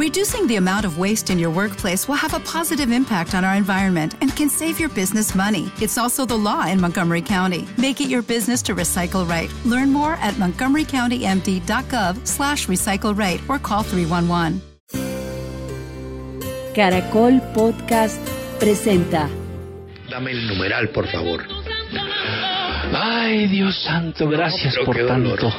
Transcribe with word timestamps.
Reducing 0.00 0.46
the 0.46 0.56
amount 0.56 0.86
of 0.86 0.96
waste 0.96 1.28
in 1.28 1.38
your 1.38 1.50
workplace 1.50 2.08
will 2.08 2.14
have 2.14 2.32
a 2.32 2.40
positive 2.40 2.90
impact 2.90 3.34
on 3.34 3.44
our 3.44 3.54
environment 3.54 4.14
and 4.22 4.34
can 4.34 4.48
save 4.48 4.80
your 4.80 4.88
business 4.88 5.34
money. 5.34 5.70
It's 5.78 5.98
also 5.98 6.24
the 6.24 6.38
law 6.38 6.66
in 6.66 6.80
Montgomery 6.80 7.20
County. 7.20 7.68
Make 7.76 8.00
it 8.00 8.08
your 8.08 8.22
business 8.22 8.62
to 8.62 8.74
recycle 8.74 9.28
right. 9.28 9.52
Learn 9.66 9.92
more 9.92 10.14
at 10.14 10.32
montgomerycountymd.gov 10.36 12.26
slash 12.26 12.66
recycle 12.66 13.14
right 13.14 13.42
or 13.46 13.58
call 13.58 13.82
311. 13.82 14.62
Caracol 16.72 17.38
Podcast 17.52 18.24
presenta. 18.58 19.28
Dame 20.08 20.30
el 20.30 20.46
numeral, 20.48 20.88
por 20.94 21.06
favor. 21.08 21.44
Ay, 22.92 23.48
Dios 23.48 23.76
santo, 23.84 24.30
gracias 24.30 24.74
pero 24.76 24.86
por 24.86 24.96
tanto. 24.96 25.52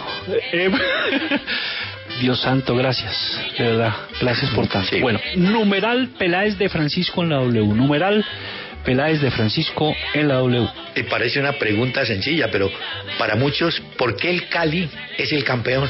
Eh, 0.52 0.68
Dios 2.22 2.40
santo, 2.40 2.76
gracias. 2.76 3.16
De 3.58 3.64
verdad, 3.66 3.96
gracias 4.22 4.52
por 4.52 4.68
tanto. 4.68 4.90
Sí. 4.92 5.02
Bueno, 5.02 5.20
numeral 5.38 6.10
Peláez 6.20 6.56
de 6.60 6.70
Francisco 6.70 7.24
en 7.24 7.30
la 7.30 7.38
W. 7.38 7.74
Numeral 7.74 8.24
Peláez 8.86 9.22
de 9.22 9.32
Francisco 9.32 9.96
en 10.14 10.28
la 10.28 10.36
W. 10.36 10.68
Te 10.94 11.04
parece 11.06 11.40
una 11.40 11.54
pregunta 11.54 12.06
sencilla, 12.06 12.50
pero 12.52 12.70
para 13.18 13.36
muchos, 13.36 13.82
¿por 13.98 14.16
qué 14.16 14.30
el 14.30 14.48
Cali 14.50 14.88
es 15.18 15.32
el 15.32 15.44
campeón? 15.44 15.90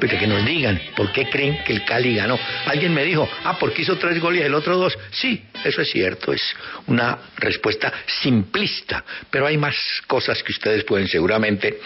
Pero 0.00 0.18
que 0.18 0.26
nos 0.26 0.46
digan, 0.46 0.80
¿por 0.96 1.12
qué 1.12 1.28
creen 1.28 1.62
que 1.64 1.74
el 1.74 1.84
Cali 1.84 2.14
ganó? 2.14 2.38
Alguien 2.64 2.94
me 2.94 3.04
dijo, 3.04 3.28
ah, 3.44 3.58
porque 3.58 3.82
hizo 3.82 3.98
tres 3.98 4.18
goles 4.20 4.40
y 4.40 4.44
el 4.44 4.54
otro 4.54 4.78
dos. 4.78 4.96
Sí, 5.10 5.42
eso 5.64 5.82
es 5.82 5.90
cierto, 5.90 6.32
es 6.32 6.40
una 6.86 7.18
respuesta 7.36 7.92
simplista, 8.22 9.04
pero 9.28 9.46
hay 9.46 9.58
más 9.58 9.74
cosas 10.06 10.42
que 10.42 10.52
ustedes 10.52 10.84
pueden 10.84 11.08
seguramente 11.08 11.78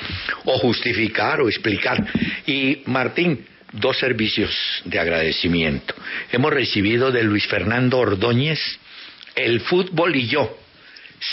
o 0.44 0.56
justificar 0.58 1.40
o 1.40 1.48
explicar. 1.48 2.06
Y 2.46 2.82
Martín, 2.86 3.46
dos 3.72 3.98
servicios 3.98 4.50
de 4.84 4.98
agradecimiento. 4.98 5.94
Hemos 6.30 6.52
recibido 6.52 7.10
de 7.10 7.22
Luis 7.22 7.46
Fernando 7.46 7.98
Ordóñez 7.98 8.60
el 9.34 9.60
fútbol 9.60 10.14
y 10.16 10.26
yo. 10.28 10.58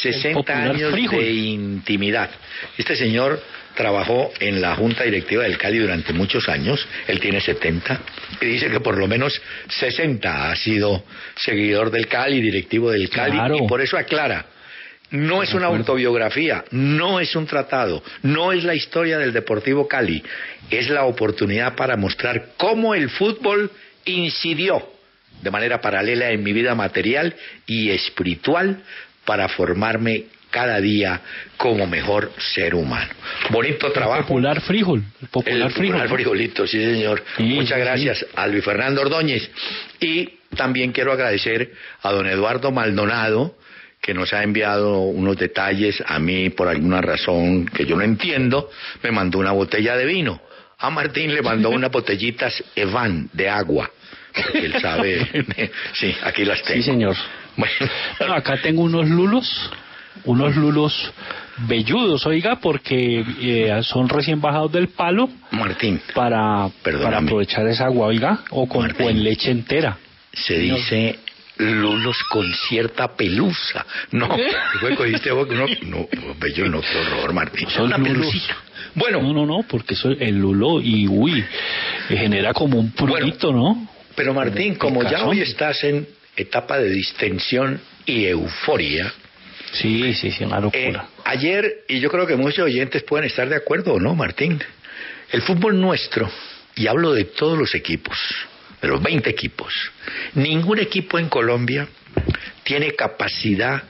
60 0.01 0.33
popular 0.37 0.69
años 0.69 0.91
frijol. 0.91 1.19
de 1.19 1.31
intimidad. 1.31 2.29
Este 2.77 2.95
señor 2.95 3.41
trabajó 3.75 4.31
en 4.39 4.61
la 4.61 4.75
Junta 4.75 5.03
Directiva 5.03 5.43
del 5.43 5.57
Cali 5.57 5.79
durante 5.79 6.13
muchos 6.13 6.47
años, 6.47 6.85
él 7.07 7.19
tiene 7.19 7.41
70, 7.41 7.99
y 8.41 8.45
dice 8.45 8.69
que 8.69 8.81
por 8.81 8.97
lo 8.97 9.07
menos 9.07 9.41
60 9.67 10.51
ha 10.51 10.55
sido 10.55 11.03
seguidor 11.35 11.89
del 11.89 12.07
Cali, 12.07 12.39
directivo 12.39 12.91
del 12.91 13.09
Cali, 13.09 13.31
Claro. 13.37 13.57
y 13.63 13.67
por 13.67 13.81
eso 13.81 13.97
aclara, 13.97 14.45
no 15.11 15.41
es 15.43 15.53
una 15.53 15.67
autobiografía, 15.67 16.63
no 16.71 17.19
es 17.19 17.35
un 17.35 17.45
tratado, 17.47 18.03
no 18.23 18.51
es 18.51 18.63
la 18.63 18.75
historia 18.75 19.17
del 19.17 19.33
Deportivo 19.33 19.87
Cali, 19.87 20.23
es 20.69 20.89
la 20.89 21.05
oportunidad 21.05 21.75
para 21.75 21.97
mostrar 21.97 22.49
cómo 22.57 22.93
el 22.93 23.09
fútbol 23.09 23.71
incidió 24.05 24.87
de 25.41 25.51
manera 25.51 25.79
paralela 25.81 26.31
en 26.31 26.43
mi 26.43 26.53
vida 26.53 26.75
material 26.75 27.33
y 27.65 27.89
espiritual 27.89 28.83
para 29.25 29.47
formarme 29.49 30.25
cada 30.51 30.79
día 30.81 31.21
como 31.57 31.85
mejor 31.85 32.31
ser 32.55 32.73
humano. 32.73 33.11
Bonito 33.51 33.91
trabajo. 33.91 34.23
Popular 34.23 34.61
frijol. 34.61 35.03
El 35.21 35.27
popular 35.27 35.61
El 35.67 35.71
frijol. 35.71 36.09
frijolito, 36.09 36.65
sí 36.67 36.83
señor. 36.83 37.23
Sí, 37.37 37.43
Muchas 37.43 37.77
sí, 37.77 37.83
gracias 37.83 38.25
a 38.35 38.47
Luis 38.47 38.63
Fernando 38.65 39.01
Ordóñez. 39.01 39.49
Y 39.99 40.27
también 40.55 40.91
quiero 40.91 41.11
agradecer 41.11 41.71
a 42.01 42.11
don 42.11 42.25
Eduardo 42.27 42.71
Maldonado, 42.71 43.55
que 44.01 44.13
nos 44.13 44.33
ha 44.33 44.43
enviado 44.43 45.01
unos 45.01 45.37
detalles 45.37 46.01
a 46.05 46.19
mí 46.19 46.49
por 46.49 46.67
alguna 46.67 47.01
razón 47.01 47.65
que 47.65 47.85
yo 47.85 47.95
no 47.95 48.03
entiendo, 48.03 48.69
me 49.03 49.11
mandó 49.11 49.39
una 49.39 49.51
botella 49.51 49.95
de 49.95 50.05
vino. 50.05 50.41
A 50.77 50.89
Martín 50.89 51.33
le 51.33 51.41
mandó 51.41 51.69
unas 51.71 51.91
botellitas 51.91 52.63
Evan 52.75 53.29
de 53.33 53.49
agua, 53.49 53.91
porque 54.33 54.65
él 54.65 54.81
sabe, 54.81 55.71
sí, 55.93 56.15
aquí 56.23 56.45
las 56.45 56.63
tengo. 56.63 56.81
Sí, 56.81 56.89
señor. 56.89 57.15
Bueno, 57.57 58.33
acá 58.33 58.61
tengo 58.61 58.83
unos 58.83 59.09
lulos, 59.09 59.71
unos 60.23 60.55
lulos 60.55 61.11
velludos, 61.67 62.25
oiga, 62.25 62.55
porque 62.61 63.25
eh, 63.41 63.81
son 63.83 64.07
recién 64.07 64.39
bajados 64.39 64.71
del 64.71 64.87
palo 64.87 65.29
Martín, 65.51 65.99
para, 66.13 66.69
para 66.81 67.17
aprovechar 67.17 67.67
esa 67.67 67.85
agua, 67.85 68.07
oiga, 68.07 68.39
o, 68.51 68.65
con, 68.67 68.89
o 68.89 69.09
en 69.09 69.21
leche 69.21 69.51
entera. 69.51 69.97
se 70.31 70.57
dice 70.57 71.19
lulos 71.59 72.17
con 72.29 72.51
cierta 72.53 73.15
pelusa. 73.15 73.85
No, 74.11 74.29
fue 74.79 74.95
cogiste 74.95 75.31
vos, 75.31 75.47
no, 75.49 75.65
no, 75.67 76.07
bello, 76.39 76.67
no, 76.69 76.81
qué 76.81 76.97
horror, 76.97 77.33
Martín. 77.33 77.69
Son 77.69 77.85
Una 77.85 77.97
lulos. 77.97 78.13
pelucita. 78.17 78.57
Bueno, 78.95 79.21
No, 79.21 79.33
no, 79.33 79.45
no, 79.45 79.63
porque 79.67 79.93
eso 79.93 80.09
el 80.09 80.37
lulo 80.39 80.81
y 80.81 81.07
uy, 81.07 81.45
genera 82.07 82.53
como 82.53 82.79
un 82.79 82.91
prurito, 82.91 83.51
¿no? 83.53 83.87
pero 84.15 84.33
Martín, 84.33 84.75
como 84.75 85.01
ya 85.03 85.23
hoy 85.25 85.39
estás 85.41 85.81
en 85.85 86.05
etapa 86.35 86.77
de 86.79 86.89
distensión 86.89 87.79
y 88.05 88.25
euforia, 88.25 89.13
Sí, 89.71 90.13
sí, 90.15 90.31
sí, 90.31 90.43
una 90.43 90.57
eh, 90.57 90.61
locura. 90.61 91.07
ayer, 91.25 91.83
y 91.87 91.99
yo 91.99 92.09
creo 92.09 92.25
que 92.25 92.35
muchos 92.35 92.65
oyentes 92.65 93.03
pueden 93.03 93.27
estar 93.27 93.47
de 93.47 93.55
acuerdo 93.55 93.93
o 93.93 93.99
no, 93.99 94.15
Martín, 94.15 94.59
el 95.31 95.41
fútbol 95.43 95.79
nuestro, 95.79 96.29
y 96.75 96.87
hablo 96.87 97.13
de 97.13 97.25
todos 97.25 97.57
los 97.57 97.75
equipos, 97.75 98.17
los 98.87 99.01
20 99.01 99.29
equipos, 99.29 99.73
ningún 100.35 100.79
equipo 100.79 101.19
en 101.19 101.29
Colombia 101.29 101.87
tiene 102.63 102.93
capacidad 102.93 103.83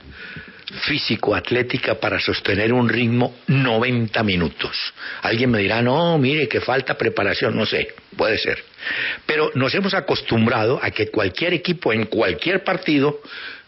físico-atlética 0.86 1.96
para 1.96 2.20
sostener 2.20 2.72
un 2.72 2.88
ritmo 2.88 3.34
90 3.48 4.22
minutos. 4.22 4.76
Alguien 5.22 5.50
me 5.50 5.58
dirá, 5.58 5.82
no, 5.82 6.16
mire, 6.18 6.48
que 6.48 6.60
falta 6.60 6.96
preparación, 6.96 7.56
no 7.56 7.66
sé, 7.66 7.94
puede 8.16 8.38
ser. 8.38 8.62
Pero 9.26 9.50
nos 9.54 9.74
hemos 9.74 9.94
acostumbrado 9.94 10.78
a 10.82 10.90
que 10.90 11.08
cualquier 11.08 11.54
equipo 11.54 11.92
en 11.92 12.06
cualquier 12.06 12.62
partido 12.62 13.20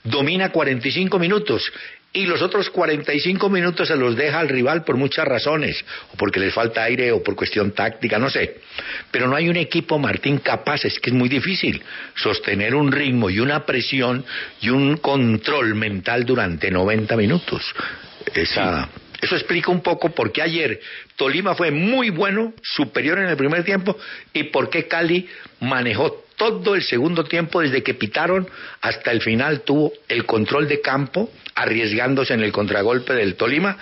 domina 0.04 0.50
45 0.50 1.18
minutos 1.18 1.72
y 2.12 2.26
los 2.26 2.42
otros 2.42 2.68
45 2.70 3.48
minutos 3.48 3.88
se 3.88 3.96
los 3.96 4.16
deja 4.16 4.38
al 4.40 4.48
rival 4.48 4.84
por 4.84 4.96
muchas 4.96 5.26
razones, 5.26 5.82
o 6.12 6.16
porque 6.16 6.40
les 6.40 6.52
falta 6.52 6.84
aire 6.84 7.10
o 7.10 7.22
por 7.22 7.34
cuestión 7.34 7.72
táctica, 7.72 8.18
no 8.18 8.28
sé. 8.28 8.60
Pero 9.10 9.28
no 9.28 9.36
hay 9.36 9.48
un 9.48 9.56
equipo, 9.56 9.98
Martín, 9.98 10.38
capaz, 10.38 10.84
es 10.84 11.00
que 11.00 11.10
es 11.10 11.16
muy 11.16 11.28
difícil 11.28 11.82
sostener 12.14 12.74
un 12.74 12.92
ritmo 12.92 13.30
y 13.30 13.40
una 13.40 13.64
presión 13.64 14.24
y 14.60 14.68
un 14.68 14.98
control 14.98 15.74
mental 15.74 16.26
durante 16.26 16.70
90 16.70 17.16
minutos. 17.16 17.62
Esa, 18.34 18.88
Eso 19.20 19.34
explica 19.34 19.70
un 19.70 19.82
poco 19.82 20.10
por 20.10 20.32
qué 20.32 20.42
ayer 20.42 20.80
Tolima 21.16 21.54
fue 21.54 21.70
muy 21.70 22.10
bueno, 22.10 22.52
superior 22.62 23.18
en 23.20 23.28
el 23.28 23.36
primer 23.36 23.64
tiempo, 23.64 23.96
y 24.34 24.44
por 24.44 24.68
qué 24.68 24.86
Cali 24.86 25.28
manejó 25.60 26.24
todo 26.36 26.74
el 26.74 26.82
segundo 26.82 27.24
tiempo 27.24 27.60
desde 27.60 27.82
que 27.82 27.94
pitaron 27.94 28.48
hasta 28.80 29.12
el 29.12 29.22
final 29.22 29.60
tuvo 29.60 29.92
el 30.08 30.26
control 30.26 30.66
de 30.66 30.80
campo, 30.80 31.30
arriesgándose 31.54 32.34
en 32.34 32.40
el 32.42 32.52
contragolpe 32.52 33.14
del 33.14 33.34
Tolima, 33.36 33.76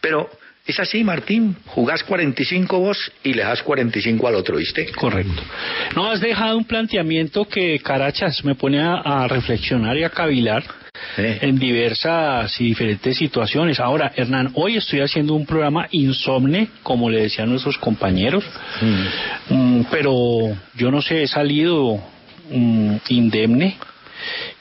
pero 0.00 0.28
es 0.66 0.80
así, 0.80 1.04
Martín, 1.04 1.56
jugás 1.66 2.02
45 2.04 2.78
vos 2.78 3.12
y 3.22 3.34
le 3.34 3.42
das 3.42 3.62
45 3.62 4.28
al 4.28 4.34
otro, 4.36 4.56
¿viste? 4.56 4.86
Correcto. 4.92 5.42
No, 5.94 6.10
has 6.10 6.20
dejado 6.20 6.56
un 6.56 6.64
planteamiento 6.64 7.44
que, 7.44 7.78
carachas, 7.80 8.42
me 8.44 8.54
pone 8.54 8.80
a, 8.80 8.94
a 8.94 9.28
reflexionar 9.28 9.96
y 9.96 10.04
a 10.04 10.10
cavilar 10.10 10.64
Eh. 11.18 11.38
en 11.42 11.58
diversas 11.58 12.58
y 12.60 12.64
diferentes 12.66 13.16
situaciones. 13.16 13.78
Ahora, 13.78 14.12
Hernán, 14.16 14.50
hoy 14.54 14.76
estoy 14.76 15.00
haciendo 15.00 15.34
un 15.34 15.44
programa 15.44 15.86
insomne, 15.90 16.68
como 16.82 17.10
le 17.10 17.22
decían 17.22 17.50
nuestros 17.50 17.76
compañeros, 17.78 18.44
Mm, 19.50 19.82
pero 19.90 20.56
yo 20.76 20.90
no 20.90 21.02
sé, 21.02 21.24
he 21.24 21.26
salido 21.26 22.00
mm, 22.50 22.96
indemne 23.08 23.76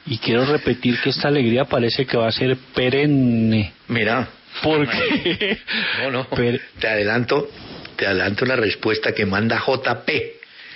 y 0.05 0.17
quiero 0.17 0.45
repetir 0.45 0.99
que 1.01 1.09
esta 1.09 1.27
alegría 1.29 1.65
parece 1.65 2.05
que 2.05 2.17
va 2.17 2.27
a 2.27 2.31
ser 2.31 2.57
perenne. 2.75 3.73
Mira, 3.87 4.27
Porque 4.61 5.57
no, 6.03 6.11
no, 6.11 6.29
Per- 6.29 6.61
te 6.79 6.87
adelanto, 6.87 7.49
te 7.95 8.05
adelanto 8.05 8.45
la 8.45 8.55
respuesta 8.55 9.13
que 9.13 9.25
manda 9.25 9.59
JP. 9.65 10.09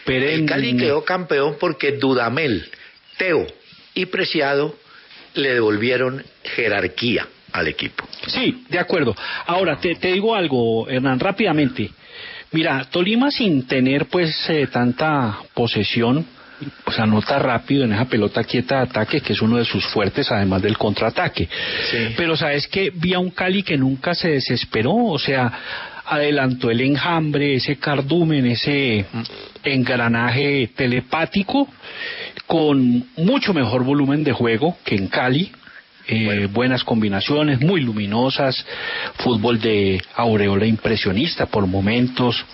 perenne. 0.06 0.34
El 0.34 0.46
Cali 0.46 0.78
quedó 0.78 1.04
campeón 1.04 1.58
porque 1.60 1.94
Dudamel, 1.94 2.70
Teo 3.18 3.46
y 3.94 4.06
Preciado 4.06 4.76
le 5.36 5.54
devolvieron 5.54 6.24
jerarquía 6.44 7.28
al 7.52 7.68
equipo. 7.68 8.08
Sí, 8.28 8.64
de 8.70 8.80
acuerdo. 8.80 9.16
Ahora, 9.46 9.78
te, 9.78 9.96
te 9.96 10.12
digo 10.12 10.34
algo, 10.36 10.88
Hernán, 10.90 11.20
rápidamente. 11.20 11.92
Mira, 12.52 12.86
Tolima 12.90 13.30
sin 13.30 13.68
tener 13.68 14.06
pues 14.06 14.50
eh, 14.50 14.68
tanta 14.72 15.38
posesión, 15.54 16.26
pues 16.84 17.00
anota 17.00 17.38
rápido 17.40 17.84
en 17.84 17.94
esa 17.94 18.06
pelota 18.06 18.44
quieta 18.44 18.78
de 18.78 18.82
ataque, 18.84 19.22
que 19.22 19.34
es 19.34 19.42
uno 19.42 19.58
de 19.58 19.66
sus 19.66 19.86
fuertes, 19.86 20.32
además 20.32 20.62
del 20.62 20.78
contraataque. 20.78 21.48
Pero 22.16 22.36
sabes 22.36 22.68
que 22.68 22.92
vi 22.94 23.14
a 23.14 23.20
un 23.20 23.32
Cali 23.32 23.64
que 23.64 23.78
nunca 23.78 24.16
se 24.16 24.30
desesperó, 24.30 24.96
o 24.96 25.20
sea, 25.20 25.52
adelantó 26.06 26.72
el 26.72 26.82
enjambre, 26.82 27.56
ese 27.56 27.78
cardumen, 27.78 28.46
ese 28.48 29.06
engranaje 29.64 30.72
telepático, 30.76 31.68
con 32.46 33.06
mucho 33.18 33.54
mejor 33.54 33.84
volumen 33.84 34.24
de 34.24 34.32
juego 34.32 34.78
que 34.84 34.96
en 34.96 35.08
Cali. 35.08 35.52
Eh, 36.10 36.48
buenas 36.50 36.86
combinaciones, 36.86 37.60
muy 37.60 37.82
luminosas, 37.82 38.66
fútbol 39.18 39.60
de 39.60 40.02
aureola 40.16 40.66
impresionista 40.66 41.48
por 41.48 41.68
momentos, 41.68 42.46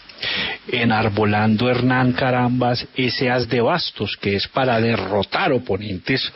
enarbolando 0.71 1.69
Hernán 1.69 2.13
Carambas 2.13 2.87
ese 2.95 3.29
as 3.29 3.47
de 3.49 3.61
bastos 3.61 4.17
que 4.17 4.35
es 4.35 4.47
para 4.47 4.79
derrotar 4.79 5.51
oponentes. 5.51 6.31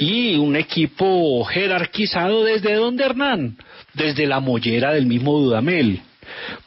Y 0.00 0.36
un 0.36 0.56
equipo 0.56 1.44
jerarquizado 1.44 2.44
desde 2.44 2.74
donde 2.74 3.04
Hernán, 3.04 3.56
desde 3.92 4.26
la 4.26 4.40
mollera 4.40 4.92
del 4.92 5.06
mismo 5.06 5.38
Dudamel. 5.38 6.00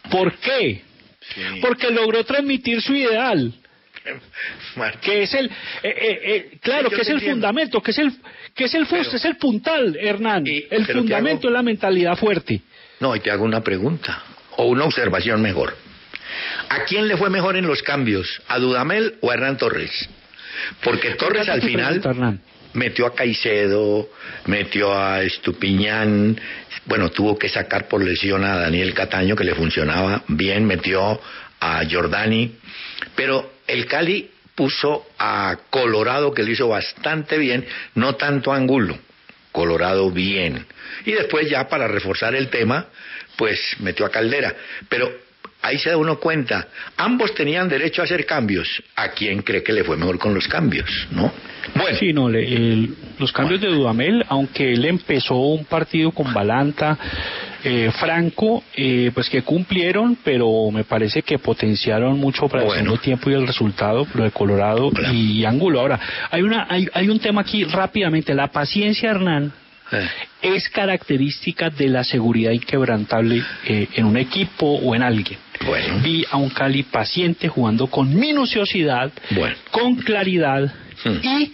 ¿Por 0.10 0.34
qué? 0.38 0.82
Porque 1.62 1.92
logró 1.92 2.24
transmitir 2.24 2.82
su 2.82 2.96
ideal. 2.96 3.54
que 5.02 5.24
es 5.24 5.34
el 5.34 5.48
eh, 5.48 5.52
eh, 5.84 6.20
eh, 6.24 6.58
claro 6.62 6.90
que 6.90 7.02
es 7.02 7.10
el 7.10 7.20
fundamento 7.20 7.82
que 7.82 7.92
es 7.92 7.98
el 7.98 8.14
que 8.56 8.64
es 8.66 8.74
el 8.74 8.86
fuste, 8.86 9.18
es 9.18 9.26
el 9.26 9.36
puntal 9.36 9.98
Hernán. 10.00 10.46
El 10.48 10.86
fundamento 10.86 11.48
es 11.48 11.54
la 11.54 11.62
mentalidad 11.62 12.16
fuerte. 12.16 12.62
No 13.00 13.16
y 13.16 13.20
te 13.20 13.30
hago 13.30 13.44
una 13.44 13.62
pregunta 13.62 14.24
o 14.56 14.68
una 14.68 14.86
observación 14.86 15.42
mejor 15.42 15.87
¿A 16.70 16.84
quién 16.84 17.08
le 17.08 17.18
fue 17.18 17.30
mejor 17.30 17.58
en 17.58 17.68
los 17.68 17.82
cambios? 17.84 18.42
¿A 18.48 18.60
Dudamel 18.60 19.16
o 19.22 19.32
a 19.32 19.34
Hernán 19.34 19.58
Torres? 19.58 20.10
Porque 20.84 21.12
Torres 21.12 21.48
al 21.50 21.62
final 21.62 22.02
metió 22.74 23.06
a 23.08 23.16
Caicedo, 23.16 24.10
metió 24.46 24.98
a 24.98 25.22
Estupiñán, 25.22 26.40
bueno, 26.86 27.10
tuvo 27.10 27.38
que 27.38 27.50
sacar 27.50 27.88
por 27.88 28.04
lesión 28.04 28.44
a 28.44 28.58
Daniel 28.58 28.94
Cataño, 28.94 29.36
que 29.36 29.44
le 29.44 29.56
funcionaba 29.56 30.24
bien, 30.28 30.66
metió 30.66 31.20
a 31.60 31.84
Giordani, 31.86 32.56
pero 33.16 33.54
el 33.68 33.86
Cali 33.86 34.30
puso 34.56 35.08
a 35.20 35.58
Colorado, 35.70 36.34
que 36.34 36.44
lo 36.44 36.52
hizo 36.52 36.68
bastante 36.68 37.38
bien, 37.38 37.66
no 37.96 38.16
tanto 38.16 38.52
a 38.52 38.56
Angulo, 38.56 38.98
Colorado 39.52 40.12
bien. 40.12 40.66
Y 41.06 41.12
después 41.12 41.50
ya 41.50 41.68
para 41.68 41.88
reforzar 41.88 42.36
el 42.36 42.50
tema, 42.50 42.88
pues 43.36 43.60
metió 43.80 44.06
a 44.06 44.12
Caldera. 44.12 44.56
Pero 44.90 45.27
ahí 45.62 45.78
se 45.78 45.90
da 45.90 45.98
uno 45.98 46.20
cuenta, 46.20 46.68
ambos 46.98 47.34
tenían 47.34 47.68
derecho 47.68 48.02
a 48.02 48.06
hacer 48.06 48.26
cambios. 48.26 48.82
¿A 48.96 49.10
quién 49.10 49.42
cree 49.42 49.64
que 49.64 49.74
le 49.74 49.84
fue 49.84 49.98
mejor 49.98 50.18
con 50.18 50.34
los 50.34 50.48
cambios? 50.48 51.08
¿No? 51.12 51.32
Bueno. 51.76 51.98
Sí, 51.98 52.14
no, 52.14 52.30
los 52.30 53.32
cambios 53.34 53.60
de 53.60 53.68
Dudamel, 53.68 54.24
aunque 54.30 54.74
él 54.74 54.86
empezó 54.86 55.36
un 55.36 55.66
partido 55.66 56.12
con 56.12 56.34
Balanta, 56.34 56.98
eh, 57.64 57.92
Franco, 58.00 58.64
eh, 58.76 59.12
pues 59.14 59.30
que 59.30 59.42
cumplieron, 59.42 60.18
pero 60.24 60.72
me 60.72 60.86
parece 60.86 61.22
que 61.24 61.40
potenciaron 61.40 62.18
mucho 62.18 62.48
para 62.48 62.64
el 62.64 62.72
segundo 62.72 62.98
tiempo 62.98 63.30
y 63.30 63.34
el 63.34 63.46
resultado, 63.46 64.08
lo 64.14 64.24
de 64.24 64.32
Colorado 64.32 64.92
y 65.12 65.44
Ángulo. 65.44 65.82
Ahora, 65.82 66.00
hay, 66.32 66.42
una, 66.42 66.68
hay, 66.70 66.88
hay 66.94 67.10
un 67.10 67.20
tema 67.20 67.42
aquí 67.42 67.66
rápidamente, 67.66 68.34
la 68.34 68.48
paciencia, 68.48 69.10
Hernán, 69.10 69.52
eh. 69.92 70.08
es 70.42 70.70
característica 70.70 71.70
de 71.70 71.90
la 71.90 72.04
seguridad 72.04 72.52
inquebrantable 72.52 73.44
en 73.66 74.06
un 74.06 74.18
equipo 74.18 74.68
o 74.68 74.96
en 74.96 75.04
alguien. 75.04 75.40
Vi 76.04 76.26
a 76.30 76.38
un 76.38 76.50
Cali 76.50 76.84
paciente 76.84 77.48
jugando 77.48 77.88
con 77.88 78.14
minuciosidad, 78.14 79.12
con 79.72 79.96
claridad 79.96 80.74
hmm. 81.04 81.18
y 81.24 81.54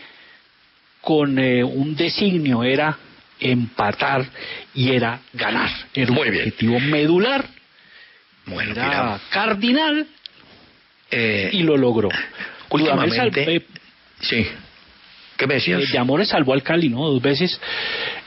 con 1.01 1.37
eh, 1.37 1.63
un 1.63 1.95
designio, 1.95 2.63
era 2.63 2.97
empatar 3.39 4.25
y 4.73 4.91
era 4.91 5.19
ganar. 5.33 5.69
Era 5.93 6.11
un 6.11 6.17
objetivo 6.17 6.79
medular, 6.79 7.45
bueno, 8.45 8.71
era 8.71 9.19
cardinal 9.29 10.07
eh, 11.11 11.49
y 11.53 11.63
lo 11.63 11.77
logró. 11.77 12.09
Últimamente, 12.69 13.65
sí. 14.21 14.47
¿Qué 15.37 15.47
me 15.47 15.55
decías? 15.55 15.81
Eh, 15.81 15.87
de 15.91 15.97
Amores 15.97 16.29
salvó 16.29 16.53
al 16.53 16.63
Cali, 16.63 16.89
¿no? 16.89 17.07
Dos 17.07 17.21
veces 17.21 17.59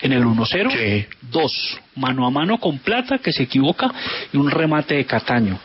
en 0.00 0.12
el 0.12 0.25
1-0. 0.25 1.06
Dos. 1.22 1.81
Mano 1.94 2.26
a 2.26 2.31
mano 2.31 2.58
con 2.58 2.79
Plata, 2.79 3.19
que 3.19 3.32
se 3.32 3.44
equivoca, 3.44 3.93
y 4.32 4.37
un 4.37 4.50
remate 4.50 4.94
de 4.96 5.05
Cataño. 5.05 5.58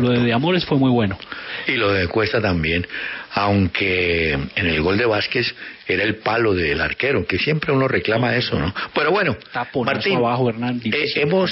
Lo 0.00 0.10
de, 0.10 0.32
Amores 0.32 0.64
fue 0.64 0.78
muy 0.78 0.90
bueno. 0.90 1.18
Y 1.66 1.72
lo 1.72 1.92
de 1.92 2.06
Cuesta 2.08 2.40
también, 2.40 2.86
aunque 3.32 4.32
en 4.32 4.66
el 4.66 4.82
gol 4.82 4.98
de 4.98 5.06
Vázquez 5.06 5.54
era 5.86 6.02
el 6.02 6.16
palo 6.16 6.54
del 6.54 6.80
arquero, 6.80 7.26
que 7.26 7.38
siempre 7.38 7.72
uno 7.72 7.88
reclama 7.88 8.36
eso, 8.36 8.58
¿no? 8.58 8.74
Pero 8.94 9.10
bueno, 9.10 9.36
Martín, 9.84 10.18
abajo, 10.18 10.50
eh, 10.50 11.12
hemos, 11.16 11.50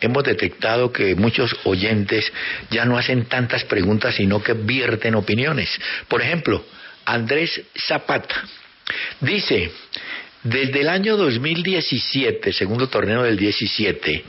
hemos 0.00 0.24
detectado 0.24 0.92
que 0.92 1.14
muchos 1.14 1.54
oyentes 1.64 2.32
ya 2.70 2.84
no 2.84 2.96
hacen 2.98 3.26
tantas 3.26 3.64
preguntas, 3.64 4.14
sino 4.14 4.42
que 4.42 4.54
vierten 4.54 5.14
opiniones. 5.14 5.68
Por 6.08 6.22
ejemplo, 6.22 6.64
Andrés 7.04 7.62
Zapata 7.86 8.42
dice, 9.20 9.70
desde 10.48 10.80
el 10.80 10.88
año 10.88 11.16
2017, 11.16 12.52
segundo 12.52 12.88
torneo 12.88 13.22
del 13.22 13.36
17, 13.36 14.24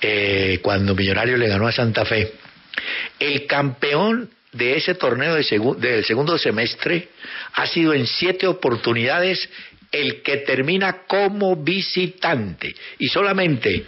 eh, 0.00 0.58
cuando 0.62 0.94
Millonario 0.94 1.36
le 1.36 1.48
ganó 1.48 1.66
a 1.66 1.72
Santa 1.72 2.04
Fe, 2.04 2.32
el 3.18 3.46
campeón 3.46 4.30
de 4.52 4.76
ese 4.76 4.94
torneo 4.94 5.34
del 5.34 6.04
segundo 6.04 6.38
semestre 6.38 7.08
ha 7.54 7.66
sido 7.66 7.92
en 7.92 8.06
siete 8.06 8.46
oportunidades 8.46 9.48
el 9.90 10.22
que 10.22 10.38
termina 10.38 11.02
como 11.06 11.56
visitante 11.56 12.74
y 12.98 13.08
solamente 13.08 13.84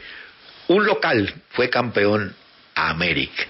un 0.69 0.85
local 0.85 1.33
fue 1.51 1.71
campeón 1.71 2.35
a 2.75 2.91
América. 2.91 3.45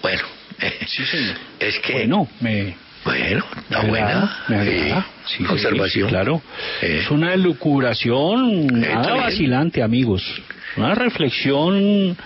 Bueno, 0.00 0.22
es 1.60 1.78
que 1.80 1.92
bueno, 1.92 2.28
me, 2.40 2.74
bueno, 3.06 3.44
está 3.62 3.82
buena. 3.86 4.44
Me 4.48 5.04
observación. 5.48 6.08
claro. 6.08 6.42
Es 6.82 7.08
una 7.10 7.34
elucubración 7.34 8.66
nada 8.66 9.14
vacilante, 9.14 9.80
amigos. 9.82 10.22
Una 10.76 10.94
reflexión 10.94 12.16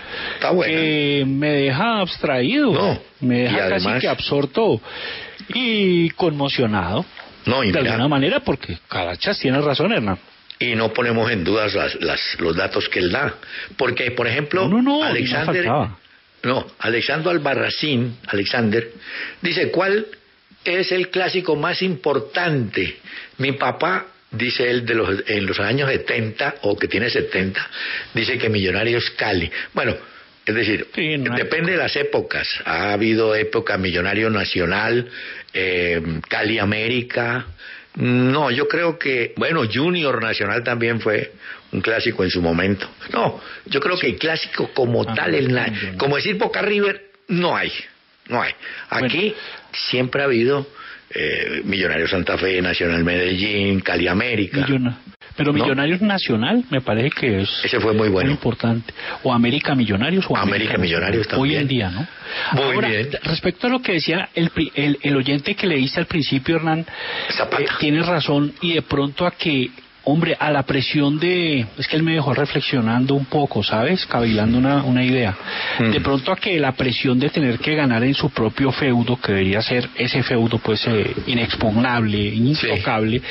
que 0.65 1.23
me 1.27 1.51
deja 1.51 1.99
abstraído. 1.99 2.99
Me 3.19 3.43
deja 3.43 3.69
casi 3.69 3.99
que 3.99 4.07
absorto 4.07 4.81
y 5.53 6.09
conmocionado. 6.11 7.05
No, 7.45 7.61
de 7.61 7.77
alguna 7.77 8.07
manera, 8.07 8.39
porque 8.39 8.77
Carachas 8.87 9.39
tiene 9.39 9.61
razón, 9.61 9.93
Hernán. 9.93 10.17
Y 10.59 10.75
no 10.75 10.93
ponemos 10.93 11.31
en 11.31 11.43
dudas 11.43 11.73
las, 11.99 12.39
los 12.39 12.55
datos 12.55 12.89
que 12.89 12.99
él 12.99 13.11
da. 13.11 13.35
Porque, 13.77 14.11
por 14.11 14.27
ejemplo, 14.27 14.67
no, 14.67 14.81
no, 14.81 15.03
Alexander. 15.03 15.65
No, 16.43 16.65
Alexandro 16.79 17.29
Albarracín, 17.29 18.17
Alexander, 18.27 18.91
dice, 19.41 19.69
¿cuál 19.69 20.07
es 20.63 20.91
el 20.91 21.09
clásico 21.09 21.55
más 21.55 21.81
importante. 21.81 22.97
Mi 23.37 23.53
papá, 23.53 24.07
dice 24.31 24.69
él, 24.69 24.85
de 24.85 24.95
los, 24.95 25.23
en 25.27 25.45
los 25.45 25.59
años 25.59 25.89
70, 25.89 26.55
o 26.61 26.77
que 26.77 26.87
tiene 26.87 27.09
70, 27.09 27.69
dice 28.13 28.37
que 28.37 28.49
Millonarios 28.49 29.09
Cali. 29.11 29.51
Bueno, 29.73 29.95
es 30.45 30.55
decir, 30.55 30.87
depende 30.93 31.73
de 31.73 31.77
las 31.77 31.95
épocas. 31.95 32.47
Ha 32.65 32.93
habido 32.93 33.35
época 33.35 33.77
Millonario 33.77 34.29
Nacional, 34.29 35.07
eh, 35.53 36.01
Cali 36.27 36.59
América. 36.59 37.45
No, 37.95 38.49
yo 38.49 38.67
creo 38.67 38.97
que, 38.97 39.33
bueno, 39.37 39.63
Junior 39.71 40.21
Nacional 40.21 40.63
también 40.63 40.99
fue 40.99 41.33
un 41.71 41.81
clásico 41.81 42.23
en 42.23 42.31
su 42.31 42.41
momento. 42.41 42.89
No, 43.13 43.41
yo 43.65 43.79
creo 43.79 43.97
que 43.97 44.07
el 44.07 44.17
clásico 44.17 44.71
como 44.73 45.03
ah, 45.03 45.13
tal, 45.13 45.35
el, 45.35 45.97
como 45.97 46.15
decir 46.15 46.35
Boca 46.35 46.61
River, 46.61 47.11
no 47.27 47.55
hay. 47.55 47.71
No 48.29 48.41
hay. 48.41 48.51
Aquí 48.89 49.33
siempre 49.71 50.21
ha 50.21 50.25
habido 50.25 50.67
eh, 51.13 51.61
Millonarios 51.65 52.09
Santa 52.09 52.37
Fe, 52.37 52.61
Nacional 52.61 53.03
Medellín, 53.03 53.81
Cali 53.81 54.07
América. 54.07 54.65
Pero 55.35 55.53
Millonarios 55.53 56.01
Nacional 56.01 56.63
me 56.69 56.81
parece 56.81 57.09
que 57.11 57.41
es 57.41 57.49
Ese 57.63 57.79
fue 57.79 57.93
muy 57.93 58.09
bueno. 58.09 58.31
importante. 58.31 58.93
O 59.23 59.33
América 59.33 59.75
Millonarios 59.75 60.25
o 60.29 60.37
América, 60.37 60.77
Millonarios 60.77 61.27
también. 61.27 61.55
Hoy 61.57 61.61
en 61.61 61.67
día, 61.67 61.89
¿no? 61.89 62.07
Muy 62.53 62.85
bien. 62.85 63.09
Respecto 63.23 63.67
a 63.67 63.69
lo 63.69 63.81
que 63.81 63.93
decía 63.93 64.29
el, 64.35 64.51
el, 65.01 65.15
oyente 65.15 65.55
que 65.55 65.67
le 65.67 65.75
dice 65.77 65.99
al 65.99 66.05
principio, 66.05 66.57
Hernán, 66.57 66.79
eh, 66.79 67.65
tiene 67.79 68.03
razón 68.03 68.53
y 68.61 68.73
de 68.73 68.81
pronto 68.81 69.25
a 69.25 69.31
que 69.31 69.69
Hombre, 70.03 70.35
a 70.39 70.49
la 70.49 70.63
presión 70.63 71.19
de... 71.19 71.65
Es 71.77 71.87
que 71.87 71.95
él 71.95 72.01
me 72.01 72.13
dejó 72.13 72.33
reflexionando 72.33 73.13
un 73.13 73.25
poco, 73.25 73.61
¿sabes? 73.61 74.05
Cavilando 74.07 74.57
una, 74.57 74.83
una 74.83 75.03
idea. 75.03 75.35
De 75.77 75.99
mm. 75.99 76.03
pronto 76.03 76.31
a 76.31 76.37
que 76.37 76.59
la 76.59 76.71
presión 76.71 77.19
de 77.19 77.29
tener 77.29 77.59
que 77.59 77.75
ganar 77.75 78.03
en 78.03 78.15
su 78.15 78.31
propio 78.31 78.71
feudo, 78.71 79.21
que 79.21 79.31
debería 79.31 79.61
ser 79.61 79.87
ese 79.95 80.23
feudo 80.23 80.57
pues 80.57 80.87
eh, 80.87 81.13
inexpugnable, 81.27 82.17
intocable, 82.17 83.21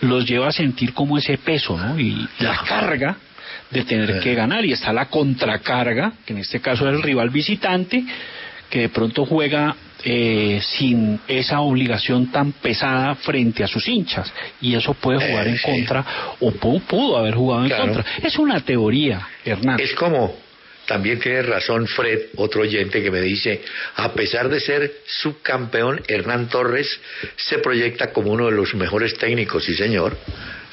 los 0.00 0.24
lleva 0.24 0.48
a 0.48 0.52
sentir 0.52 0.94
como 0.94 1.18
ese 1.18 1.36
peso, 1.36 1.76
¿no? 1.76 2.00
Y 2.00 2.26
la 2.38 2.56
carga 2.66 3.16
de 3.70 3.84
tener 3.84 4.20
que 4.20 4.34
ganar. 4.34 4.64
Y 4.64 4.72
está 4.72 4.94
la 4.94 5.06
contracarga, 5.06 6.12
que 6.24 6.32
en 6.32 6.38
este 6.38 6.60
caso 6.60 6.88
es 6.88 6.94
el 6.94 7.02
rival 7.02 7.28
visitante, 7.28 8.02
que 8.70 8.80
de 8.80 8.88
pronto 8.88 9.26
juega 9.26 9.76
eh, 10.04 10.60
sin 10.62 11.18
esa 11.26 11.60
obligación 11.60 12.30
tan 12.30 12.52
pesada 12.52 13.14
frente 13.14 13.64
a 13.64 13.66
sus 13.66 13.86
hinchas 13.88 14.32
y 14.60 14.74
eso 14.74 14.94
puede 14.94 15.18
jugar 15.30 15.46
Eh, 15.46 15.50
en 15.50 15.56
sí. 15.58 15.62
contra 15.64 16.04
o 16.40 16.52
pu- 16.52 16.82
pudo 16.82 17.16
haber 17.16 17.34
jugado 17.34 17.66
Claro. 17.66 17.84
en 17.84 17.94
contra. 17.94 18.12
Es 18.22 18.38
una 18.38 18.60
teoría, 18.60 19.26
Hernán. 19.44 19.80
Es 19.80 19.94
como, 19.94 20.36
también 20.86 21.18
tiene 21.18 21.42
razón 21.42 21.86
Fred, 21.86 22.18
otro 22.36 22.60
oyente 22.62 23.02
que 23.02 23.10
me 23.10 23.20
dice, 23.22 23.62
a 23.96 24.12
pesar 24.12 24.48
de 24.50 24.60
ser 24.60 24.92
subcampeón, 25.06 26.02
Hernán 26.06 26.48
Torres 26.48 27.00
se 27.36 27.58
proyecta 27.58 28.12
como 28.12 28.30
uno 28.32 28.46
de 28.46 28.52
los 28.52 28.74
mejores 28.74 29.16
técnicos, 29.16 29.64
sí 29.64 29.74
señor. 29.74 30.16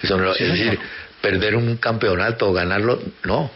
Eso 0.03 0.17
no- 0.17 0.33
Sí, 0.33 0.43
es 0.43 0.49
decir, 0.51 0.79
perder 1.21 1.55
un 1.55 1.77
campeonato 1.77 2.49
o 2.49 2.53
ganarlo, 2.53 3.01
no, 3.23 3.49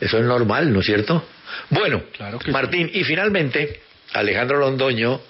eso 0.00 0.18
es 0.18 0.24
normal, 0.24 0.72
¿no 0.72 0.80
es 0.80 0.86
cierto? 0.86 1.24
Bueno, 1.70 2.02
Claro 2.16 2.38
Martín, 2.52 2.90
y 2.94 3.02
finalmente, 3.04 3.80
Alejandro 4.12 4.58
Londoño 4.58 5.20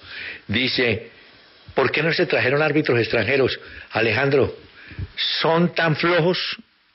dice, 0.47 1.11
¿por 1.73 1.91
qué 1.91 2.01
no 2.03 2.13
se 2.13 2.25
trajeron 2.25 2.61
árbitros 2.61 2.99
extranjeros? 2.99 3.59
Alejandro, 3.91 4.55
son 5.41 5.73
tan 5.73 5.95
flojos 5.95 6.37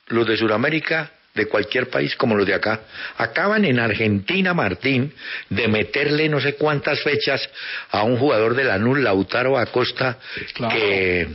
los 0.07 0.27
de 0.27 0.37
Sudamérica, 0.37 1.11
de 1.33 1.47
cualquier 1.47 1.89
país 1.89 2.15
como 2.15 2.35
los 2.35 2.47
de 2.47 2.53
acá. 2.53 2.81
Acaban 3.17 3.65
en 3.65 3.79
Argentina, 3.79 4.53
Martín, 4.53 5.13
de 5.49 5.67
meterle 5.67 6.29
no 6.29 6.39
sé 6.39 6.55
cuántas 6.55 7.01
fechas 7.01 7.49
a 7.91 8.03
un 8.03 8.17
jugador 8.17 8.55
de 8.55 8.63
la 8.63 8.77
NUL, 8.77 9.03
Lautaro 9.03 9.57
Acosta, 9.57 10.17
Claro. 10.53 10.73
que 10.75 11.27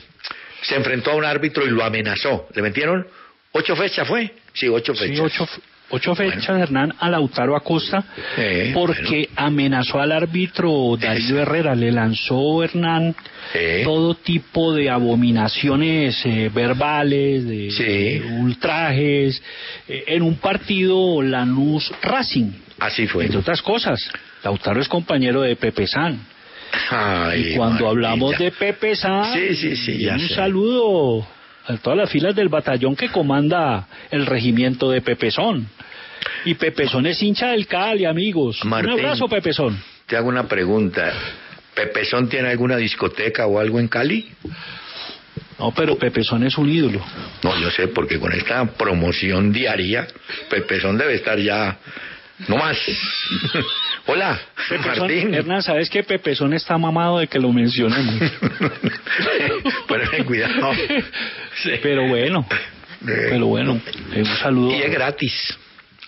se 0.62 0.76
enfrentó 0.76 1.10
a 1.12 1.16
un 1.16 1.24
árbitro 1.24 1.66
y 1.66 1.70
lo 1.70 1.84
amenazó. 1.84 2.48
¿Le 2.54 2.62
metieron? 2.62 3.06
¿Ocho 3.52 3.76
fechas 3.76 4.06
fue? 4.08 4.30
Sí, 4.54 4.68
ocho 4.68 4.94
fechas. 4.94 5.16
Sí, 5.16 5.22
ocho, 5.22 5.48
ocho 5.90 6.14
fechas, 6.14 6.48
Hernán, 6.60 6.94
a 6.98 7.08
Lautaro 7.10 7.56
Acosta, 7.56 8.04
Eh, 8.36 8.70
porque 8.74 9.28
amenazó 9.36 10.00
al 10.00 10.12
árbitro 10.12 10.96
Darío. 10.98 11.38
Herrera, 11.40 11.74
le 11.74 11.90
lanzó 11.92 12.62
Hernán 12.64 13.14
Eh. 13.54 13.82
todo 13.84 14.14
tipo 14.14 14.72
de 14.72 14.88
abominaciones 14.90 16.24
eh, 16.24 16.50
verbales, 16.54 17.46
de, 17.46 17.70
Sí. 17.70 17.82
de 17.84 18.38
ultrajes, 18.40 19.42
eh, 19.88 20.04
en 20.08 20.22
un 20.22 20.36
partido 20.36 21.20
Lanús 21.22 21.92
Racing, 22.02 22.50
Así 22.78 23.06
fue. 23.06 23.24
entre 23.24 23.38
otras 23.40 23.60
cosas. 23.62 23.98
Lautaro 24.44 24.80
es 24.80 24.88
compañero 24.88 25.42
de 25.42 25.56
Pepe 25.56 25.86
San. 25.86 26.18
Ay, 26.90 27.48
y 27.52 27.56
cuando 27.56 27.88
hablamos 27.88 28.38
de 28.38 28.52
Pepe 28.52 28.94
San, 28.94 29.34
Sí, 29.34 29.74
sí, 29.76 30.06
un 30.06 30.20
sé. 30.20 30.34
saludo 30.34 31.26
todas 31.78 31.98
las 31.98 32.10
filas 32.10 32.34
del 32.34 32.48
batallón 32.48 32.96
que 32.96 33.08
comanda 33.08 33.86
el 34.10 34.26
regimiento 34.26 34.90
de 34.90 35.00
Pepezón. 35.00 35.68
Y 36.44 36.54
Pepezón 36.54 37.06
es 37.06 37.22
hincha 37.22 37.48
del 37.48 37.66
Cali, 37.66 38.04
amigos. 38.04 38.64
Martín. 38.64 38.92
Un 38.92 39.00
abrazo, 39.00 39.28
Pepezón. 39.28 39.80
Te 40.06 40.16
hago 40.16 40.28
una 40.28 40.48
pregunta. 40.48 41.12
¿Pepezón 41.74 42.28
tiene 42.28 42.48
alguna 42.48 42.76
discoteca 42.76 43.46
o 43.46 43.58
algo 43.58 43.78
en 43.78 43.88
Cali? 43.88 44.28
No, 45.58 45.72
pero 45.72 45.96
Pepezón 45.96 46.42
es 46.44 46.56
un 46.56 46.68
ídolo. 46.68 47.00
No, 47.42 47.58
yo 47.60 47.70
sé, 47.70 47.88
porque 47.88 48.18
con 48.18 48.32
esta 48.32 48.64
promoción 48.64 49.52
diaria, 49.52 50.06
Pepezón 50.48 50.96
debe 50.98 51.14
estar 51.14 51.38
ya... 51.38 51.78
No 52.48 52.56
más. 52.56 52.76
Hola, 54.06 54.40
Pepezón, 54.68 54.98
Martín. 54.98 55.34
Hernán, 55.34 55.62
¿sabes 55.62 55.90
que 55.90 56.02
Pepezón 56.02 56.52
está 56.54 56.76
mamado 56.78 57.18
de 57.18 57.26
que 57.26 57.38
lo 57.38 57.52
mencionemos? 57.52 58.14
Pero 59.88 60.10
ten 60.10 60.24
cuidado. 60.24 60.72
Sí. 61.62 61.72
pero 61.82 62.08
bueno, 62.08 62.46
pero 63.04 63.46
bueno, 63.46 63.80
eh, 64.14 64.20
un 64.20 64.36
saludo. 64.38 64.72
Y 64.74 64.82
es 64.82 64.90
gratis. 64.90 65.58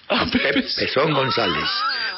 a 0.09 0.27
Pepezón. 0.27 1.13
González. 1.13 1.69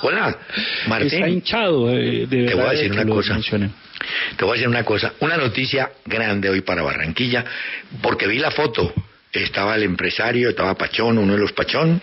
Hola, 0.02 0.28
Está 0.28 0.88
Martín. 0.88 1.28
hinchado, 1.28 1.90
eh, 1.90 2.26
de 2.26 2.46
Te 2.46 2.54
voy 2.54 2.64
a 2.66 2.70
de 2.72 2.90
una 2.90 3.04
cosa. 3.06 3.34
mencionen. 3.34 3.72
Te 4.36 4.44
voy 4.44 4.52
a 4.52 4.54
decir 4.54 4.68
una 4.68 4.84
cosa, 4.84 5.12
una 5.20 5.36
noticia 5.36 5.90
grande 6.04 6.48
hoy 6.50 6.60
para 6.60 6.82
Barranquilla, 6.82 7.44
porque 8.02 8.26
vi 8.26 8.38
la 8.38 8.50
foto. 8.50 8.92
Estaba 9.32 9.74
el 9.76 9.82
empresario, 9.82 10.50
estaba 10.50 10.74
Pachón, 10.76 11.18
uno 11.18 11.32
de 11.32 11.38
los 11.40 11.52
Pachón, 11.52 12.00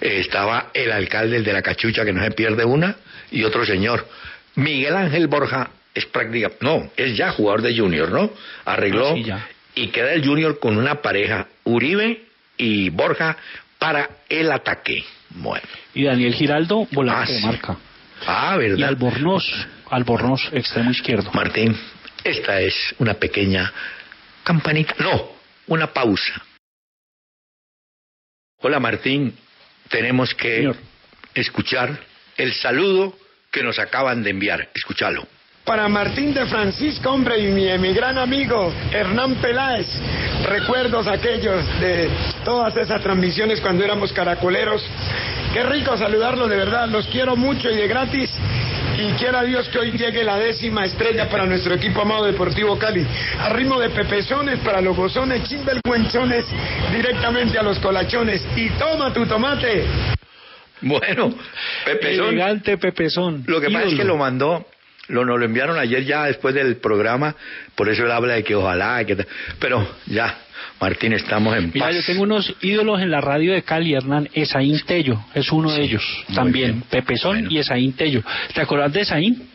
eh, 0.00 0.20
estaba 0.20 0.70
el 0.74 0.92
alcalde, 0.92 1.36
el 1.36 1.44
de 1.44 1.52
la 1.52 1.62
cachucha, 1.62 2.04
que 2.04 2.12
no 2.12 2.22
se 2.22 2.30
pierde 2.32 2.64
una, 2.64 2.96
y 3.30 3.44
otro 3.44 3.64
señor. 3.64 4.06
Miguel 4.56 4.94
Ángel 4.96 5.26
Borja 5.26 5.70
es 5.94 6.06
prácticamente, 6.06 6.64
no, 6.64 6.90
es 6.96 7.16
ya 7.16 7.30
jugador 7.32 7.62
de 7.62 7.76
Junior, 7.76 8.10
¿no? 8.10 8.30
Arregló 8.64 9.10
Ah, 9.10 9.14
sí, 9.14 9.80
y 9.82 9.88
queda 9.88 10.12
el 10.12 10.24
Junior 10.24 10.58
con 10.58 10.76
una 10.76 11.02
pareja, 11.02 11.48
Uribe 11.64 12.22
y 12.56 12.90
Borja, 12.90 13.36
para 13.78 14.08
el 14.28 14.50
ataque. 14.52 15.04
Bueno. 15.30 15.66
Y 15.94 16.04
Daniel 16.04 16.34
Giraldo, 16.34 16.86
volante 16.92 17.32
Ah, 17.32 17.34
de 17.34 17.40
sí. 17.40 17.46
marca. 17.46 17.76
Ah, 18.26 18.54
Y 18.56 18.58
¿verdad? 18.60 18.88
Albornoz, 18.88 19.44
Albornoz, 19.90 20.48
extremo 20.52 20.90
izquierdo. 20.92 21.30
Martín, 21.32 21.76
esta 22.22 22.60
es 22.60 22.74
una 22.98 23.14
pequeña 23.14 23.72
campanita, 24.44 24.94
no, 25.00 25.32
una 25.66 25.88
pausa. 25.92 26.40
Hola 28.60 28.80
Martín, 28.80 29.34
tenemos 29.88 30.34
que 30.34 30.56
Señor. 30.56 30.76
escuchar 31.34 31.98
el 32.36 32.52
saludo 32.54 33.16
que 33.50 33.62
nos 33.62 33.78
acaban 33.78 34.22
de 34.22 34.30
enviar. 34.30 34.68
Escúchalo. 34.74 35.26
Para 35.64 35.88
Martín 35.88 36.34
de 36.34 36.44
Francisco, 36.44 37.10
hombre, 37.10 37.38
y 37.38 37.46
mi, 37.46 37.78
mi 37.78 37.94
gran 37.94 38.18
amigo 38.18 38.70
Hernán 38.92 39.36
Peláez. 39.36 39.86
Recuerdos 40.46 41.06
aquellos 41.06 41.64
de 41.80 42.10
todas 42.44 42.76
esas 42.76 43.02
transmisiones 43.02 43.62
cuando 43.62 43.82
éramos 43.82 44.12
caracoleros. 44.12 44.82
Qué 45.54 45.62
rico 45.62 45.96
saludarlos, 45.96 46.50
de 46.50 46.56
verdad. 46.56 46.88
Los 46.88 47.06
quiero 47.06 47.34
mucho 47.34 47.70
y 47.70 47.76
de 47.76 47.88
gratis. 47.88 48.30
Y 48.96 49.12
quiera 49.14 49.42
Dios 49.42 49.68
que 49.68 49.78
hoy 49.78 49.90
llegue 49.92 50.22
la 50.22 50.38
décima 50.38 50.84
estrella 50.84 51.28
para 51.28 51.46
nuestro 51.46 51.74
equipo 51.74 52.02
amado 52.02 52.26
Deportivo 52.26 52.78
Cali. 52.78 53.04
A 53.40 53.48
ritmo 53.48 53.80
de 53.80 53.90
pepezones 53.90 54.60
para 54.60 54.80
los 54.80 54.96
gozones, 54.96 55.42
chimbelgüenchones, 55.48 56.44
directamente 56.92 57.58
a 57.58 57.62
los 57.62 57.78
colachones. 57.80 58.46
Y 58.56 58.70
toma 58.70 59.12
tu 59.12 59.26
tomate. 59.26 59.84
Bueno, 60.80 61.34
Pepezón, 61.84 62.28
Elegante 62.28 62.78
Pepezón. 62.78 63.44
lo 63.46 63.60
que 63.60 63.70
pasa 63.70 63.86
es 63.86 63.94
que 63.94 64.04
lo 64.04 64.16
mandó, 64.16 64.66
lo 65.08 65.24
nos 65.24 65.38
lo 65.38 65.44
enviaron 65.44 65.78
ayer 65.78 66.04
ya 66.04 66.24
después 66.24 66.54
del 66.54 66.76
programa, 66.76 67.34
por 67.74 67.88
eso 67.88 68.04
él 68.04 68.10
habla 68.10 68.34
de 68.34 68.44
que 68.44 68.54
ojalá, 68.54 69.04
que, 69.04 69.16
pero 69.58 69.86
ya, 70.06 70.38
Martín, 70.80 71.12
estamos 71.12 71.56
en 71.56 71.70
Mira, 71.72 71.86
paz. 71.86 71.94
yo 71.94 72.02
tengo 72.04 72.22
unos 72.22 72.54
ídolos 72.60 73.00
en 73.00 73.10
la 73.10 73.20
radio 73.20 73.52
de 73.52 73.62
Cali, 73.62 73.94
Hernán. 73.94 74.28
Esaín 74.34 74.80
Tello 74.86 75.24
es 75.34 75.50
uno 75.52 75.70
de 75.72 75.82
ellos 75.82 76.02
también. 76.34 76.72
bien. 76.72 76.82
Pepezón 76.90 77.32
Bueno. 77.36 77.48
y 77.50 77.58
Esaín 77.58 77.92
Tello. 77.94 78.22
¿Te 78.52 78.60
acuerdas 78.60 78.92
de 78.92 79.00
Esaín? 79.02 79.48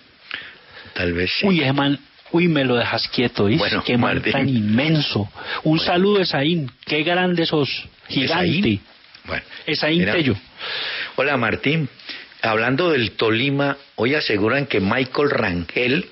Tal 0.94 1.14
vez 1.14 1.32
sí. 1.40 1.46
Uy, 1.48 1.62
man, 1.74 2.00
uy, 2.32 2.48
me 2.48 2.64
lo 2.66 2.76
dejas 2.76 3.08
quieto, 3.10 3.46
¿viste? 3.46 3.60
Bueno, 3.78 3.84
Qué 4.22 4.32
tan 4.32 4.50
inmenso. 4.50 5.30
Un 5.64 5.80
saludo, 5.80 6.22
Esaín. 6.22 6.72
Qué 6.86 7.04
grande 7.04 7.46
sos. 7.46 7.70
Gigante. 8.08 8.46
¿Esaín? 8.58 8.82
Bueno, 9.26 9.44
Esaín. 9.68 10.06
Tello. 10.06 10.36
Hola 11.16 11.38
Martín, 11.38 11.88
hablando 12.42 12.92
del 12.92 13.12
Tolima, 13.12 13.78
hoy 13.96 14.16
aseguran 14.16 14.66
que 14.66 14.80
Michael 14.80 15.30
Rangel, 15.30 16.06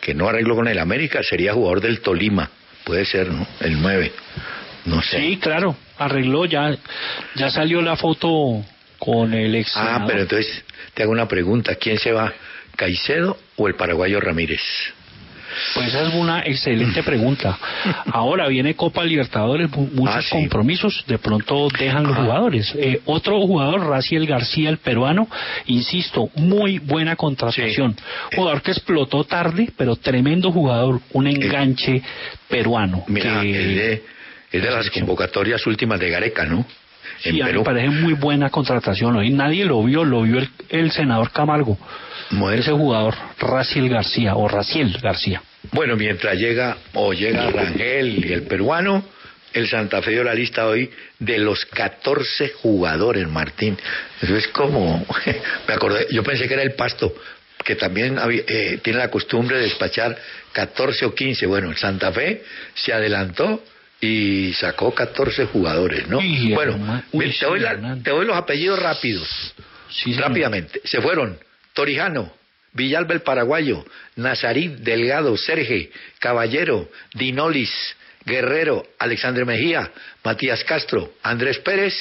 que 0.00 0.14
no 0.14 0.28
arregló 0.28 0.56
con 0.56 0.66
el 0.66 0.78
América, 0.78 1.22
sería 1.22 1.52
jugador 1.52 1.80
del 1.80 2.00
Tolima. 2.00 2.50
Puede 2.86 3.04
ser, 3.04 3.32
¿no? 3.32 3.44
El 3.58 3.82
9. 3.82 4.12
No 4.84 5.02
sé. 5.02 5.18
Sí, 5.18 5.36
claro. 5.38 5.76
Arregló, 5.98 6.44
ya, 6.44 6.76
ya 7.34 7.50
salió 7.50 7.82
la 7.82 7.96
foto 7.96 8.64
con 8.98 9.34
el 9.34 9.56
ex. 9.56 9.72
ah, 9.76 10.04
pero 10.06 10.22
entonces 10.22 10.64
te 10.94 11.02
hago 11.02 11.10
una 11.10 11.26
pregunta. 11.26 11.74
¿Quién 11.74 11.98
se 11.98 12.12
va? 12.12 12.32
¿Caicedo 12.76 13.38
o 13.56 13.66
el 13.66 13.74
paraguayo 13.74 14.20
Ramírez? 14.20 14.60
Pues 15.74 15.88
esa 15.88 16.08
es 16.08 16.14
una 16.14 16.40
excelente 16.40 17.02
pregunta. 17.02 17.58
Ahora 18.12 18.48
viene 18.48 18.74
Copa 18.74 19.02
Libertadores, 19.04 19.70
mu- 19.70 19.88
muchos 19.92 20.16
Ah, 20.16 20.22
sí. 20.22 20.28
compromisos, 20.30 21.04
de 21.06 21.18
pronto 21.18 21.68
dejan 21.78 22.04
los 22.04 22.16
Ah. 22.16 22.22
jugadores. 22.22 22.74
Eh, 22.78 23.00
otro 23.06 23.40
jugador, 23.40 23.86
Raciel 23.86 24.26
García, 24.26 24.68
el 24.70 24.78
peruano, 24.78 25.28
insisto, 25.66 26.28
muy 26.36 26.78
buena 26.78 27.16
contratación. 27.16 27.94
Sí. 27.96 28.36
Jugador 28.36 28.62
que 28.62 28.72
explotó 28.72 29.24
tarde, 29.24 29.70
pero 29.76 29.96
tremendo 29.96 30.52
jugador, 30.52 31.00
un 31.12 31.26
enganche 31.26 32.02
peruano. 32.48 33.04
Mira, 33.08 33.40
que- 33.40 33.50
es 33.50 33.76
de, 33.76 34.04
es 34.52 34.62
de 34.62 34.70
las 34.70 34.90
convocatorias 34.90 35.66
últimas 35.66 35.98
de 36.00 36.10
Gareca, 36.10 36.44
¿no? 36.44 36.64
Sí, 37.20 37.40
a 37.40 37.46
mí 37.46 37.52
me 37.54 37.60
parece 37.64 37.88
muy 37.88 38.12
buena 38.12 38.50
contratación. 38.50 39.16
Hoy 39.16 39.30
nadie 39.30 39.64
lo 39.64 39.82
vio, 39.82 40.04
lo 40.04 40.22
vio 40.22 40.38
el, 40.38 40.48
el 40.68 40.90
senador 40.90 41.30
Camargo. 41.30 41.78
Ese 42.52 42.72
jugador, 42.72 43.14
Raciel 43.38 43.88
García, 43.88 44.34
o 44.34 44.48
Raciel 44.48 44.96
García. 45.00 45.42
Bueno, 45.72 45.96
mientras 45.96 46.36
llega 46.38 46.76
o 46.94 47.12
llega 47.12 47.50
Rangel 47.50 48.24
y 48.24 48.32
el 48.32 48.42
peruano, 48.42 49.04
el 49.52 49.68
Santa 49.68 50.02
Fe 50.02 50.10
dio 50.12 50.24
la 50.24 50.34
lista 50.34 50.66
hoy 50.66 50.90
de 51.18 51.38
los 51.38 51.64
14 51.66 52.50
jugadores, 52.62 53.26
Martín. 53.28 53.76
Eso 54.20 54.36
es 54.36 54.48
como, 54.48 55.04
me 55.68 55.74
acordé, 55.74 56.06
yo 56.10 56.22
pensé 56.22 56.46
que 56.48 56.54
era 56.54 56.62
el 56.62 56.74
Pasto, 56.74 57.14
que 57.64 57.74
también 57.76 58.18
había- 58.18 58.42
eh, 58.46 58.78
tiene 58.82 58.98
la 58.98 59.10
costumbre 59.10 59.56
de 59.56 59.62
despachar 59.64 60.16
14 60.52 61.06
o 61.06 61.14
15. 61.14 61.46
Bueno, 61.46 61.70
el 61.70 61.76
Santa 61.76 62.12
Fe 62.12 62.42
se 62.74 62.92
adelantó 62.92 63.62
y 64.00 64.52
sacó 64.54 64.94
14 64.94 65.46
jugadores, 65.46 66.06
¿no? 66.08 66.18
Uy, 66.18 66.52
bueno. 66.52 67.02
Uy, 67.12 67.30
te, 67.38 67.46
doy 67.46 67.58
sí, 67.60 67.64
la- 67.64 67.96
te 68.02 68.10
doy 68.10 68.26
los 68.26 68.36
apellidos 68.36 68.78
rápidos, 68.80 69.28
Sí, 69.88 70.12
rápidamente. 70.14 70.80
Se 70.84 71.00
fueron 71.00 71.38
Torijano, 71.76 72.32
Villalba 72.72 73.12
el 73.12 73.20
paraguayo, 73.20 73.84
Nazarí 74.16 74.68
Delgado, 74.68 75.36
Serge, 75.36 75.90
Caballero, 76.18 76.88
Dinolis, 77.12 77.70
Guerrero, 78.24 78.86
Alexandre 78.98 79.44
Mejía, 79.44 79.90
Matías 80.24 80.64
Castro, 80.64 81.12
Andrés 81.22 81.58
Pérez, 81.58 81.94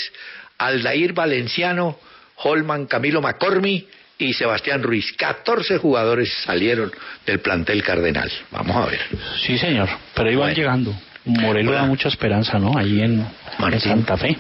Aldair 0.58 1.12
Valenciano, 1.12 2.00
Holman 2.38 2.86
Camilo 2.86 3.22
Macormi 3.22 3.86
y 4.18 4.34
Sebastián 4.34 4.82
Ruiz. 4.82 5.12
14 5.18 5.78
jugadores 5.78 6.34
salieron 6.46 6.92
del 7.26 7.40
plantel 7.40 7.84
cardenal. 7.84 8.32
Vamos 8.52 8.78
a 8.78 8.86
ver. 8.86 9.02
Sí, 9.46 9.58
señor, 9.58 9.90
pero 10.14 10.32
iban 10.32 10.56
llegando. 10.56 10.96
Morelos 11.26 11.76
da 11.76 11.84
mucha 11.84 12.08
esperanza, 12.08 12.58
¿no? 12.60 12.78
Ahí 12.78 13.02
en, 13.02 13.28
en 13.60 13.80
Santa 13.82 14.16
Fe. 14.16 14.38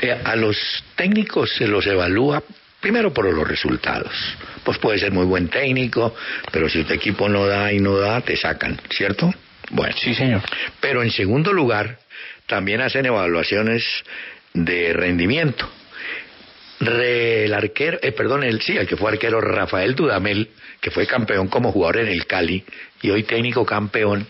Eh, 0.00 0.16
a 0.24 0.36
los 0.36 0.56
técnicos 0.96 1.50
se 1.54 1.66
los 1.66 1.86
evalúa 1.86 2.42
primero 2.80 3.12
por 3.12 3.32
los 3.32 3.46
resultados. 3.46 4.12
Pues 4.64 4.78
puede 4.78 4.98
ser 4.98 5.12
muy 5.12 5.24
buen 5.24 5.48
técnico, 5.48 6.14
pero 6.52 6.68
si 6.68 6.84
tu 6.84 6.94
equipo 6.94 7.28
no 7.28 7.46
da 7.46 7.72
y 7.72 7.80
no 7.80 7.96
da, 7.96 8.20
te 8.20 8.36
sacan, 8.36 8.80
¿cierto? 8.90 9.32
Bueno. 9.70 9.94
Sí, 9.98 10.14
señor. 10.14 10.42
Pero 10.80 11.02
en 11.02 11.10
segundo 11.10 11.52
lugar, 11.52 11.98
también 12.46 12.80
hacen 12.80 13.06
evaluaciones 13.06 13.84
de 14.54 14.92
rendimiento. 14.92 15.68
el 16.80 17.52
arquero, 17.52 17.98
eh, 18.02 18.12
perdón, 18.12 18.44
el, 18.44 18.60
sí, 18.62 18.76
el 18.76 18.86
que 18.86 18.96
fue 18.96 19.12
arquero 19.12 19.40
Rafael 19.40 19.94
Dudamel, 19.94 20.50
que 20.80 20.90
fue 20.90 21.06
campeón 21.06 21.48
como 21.48 21.72
jugador 21.72 21.98
en 21.98 22.08
el 22.08 22.26
Cali 22.26 22.64
y 23.02 23.10
hoy 23.10 23.24
técnico 23.24 23.66
campeón, 23.66 24.26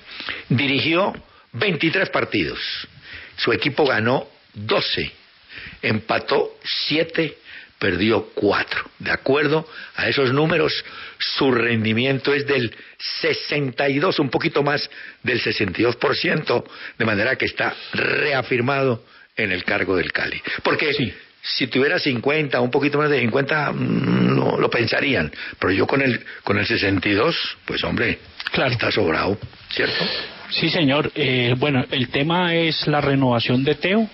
dirigió 0.48 1.14
23 1.52 2.08
partidos. 2.10 2.58
Su 3.36 3.52
equipo 3.52 3.86
ganó 3.86 4.26
12, 4.54 5.12
empató 5.82 6.56
7 6.64 7.36
perdió 7.78 8.30
cuatro. 8.34 8.90
De 8.98 9.10
acuerdo 9.10 9.66
a 9.94 10.08
esos 10.08 10.32
números, 10.32 10.84
su 11.18 11.50
rendimiento 11.50 12.34
es 12.34 12.46
del 12.46 12.74
62, 13.20 14.18
un 14.18 14.30
poquito 14.30 14.62
más 14.62 14.88
del 15.22 15.40
62%, 15.40 16.64
de 16.98 17.04
manera 17.04 17.36
que 17.36 17.46
está 17.46 17.74
reafirmado 17.92 19.04
en 19.36 19.52
el 19.52 19.64
cargo 19.64 19.96
del 19.96 20.12
Cali. 20.12 20.42
Porque 20.62 20.92
si 21.42 21.66
tuviera 21.68 21.98
50, 21.98 22.60
un 22.60 22.70
poquito 22.70 22.98
más 22.98 23.10
de 23.10 23.20
50, 23.20 23.72
mm, 23.72 24.36
no 24.36 24.58
lo 24.58 24.68
pensarían. 24.68 25.32
Pero 25.58 25.72
yo 25.72 25.86
con 25.86 26.02
el, 26.02 26.20
con 26.42 26.58
el 26.58 26.66
62, 26.66 27.58
pues 27.64 27.82
hombre, 27.84 28.18
claro. 28.52 28.72
está 28.72 28.90
sobrado, 28.90 29.38
¿cierto? 29.70 30.04
Sí, 30.50 30.68
señor. 30.70 31.12
Eh, 31.14 31.54
bueno, 31.58 31.84
el 31.90 32.08
tema 32.08 32.54
es 32.54 32.86
la 32.86 33.00
renovación 33.00 33.62
de 33.64 33.74
Teo 33.76 34.08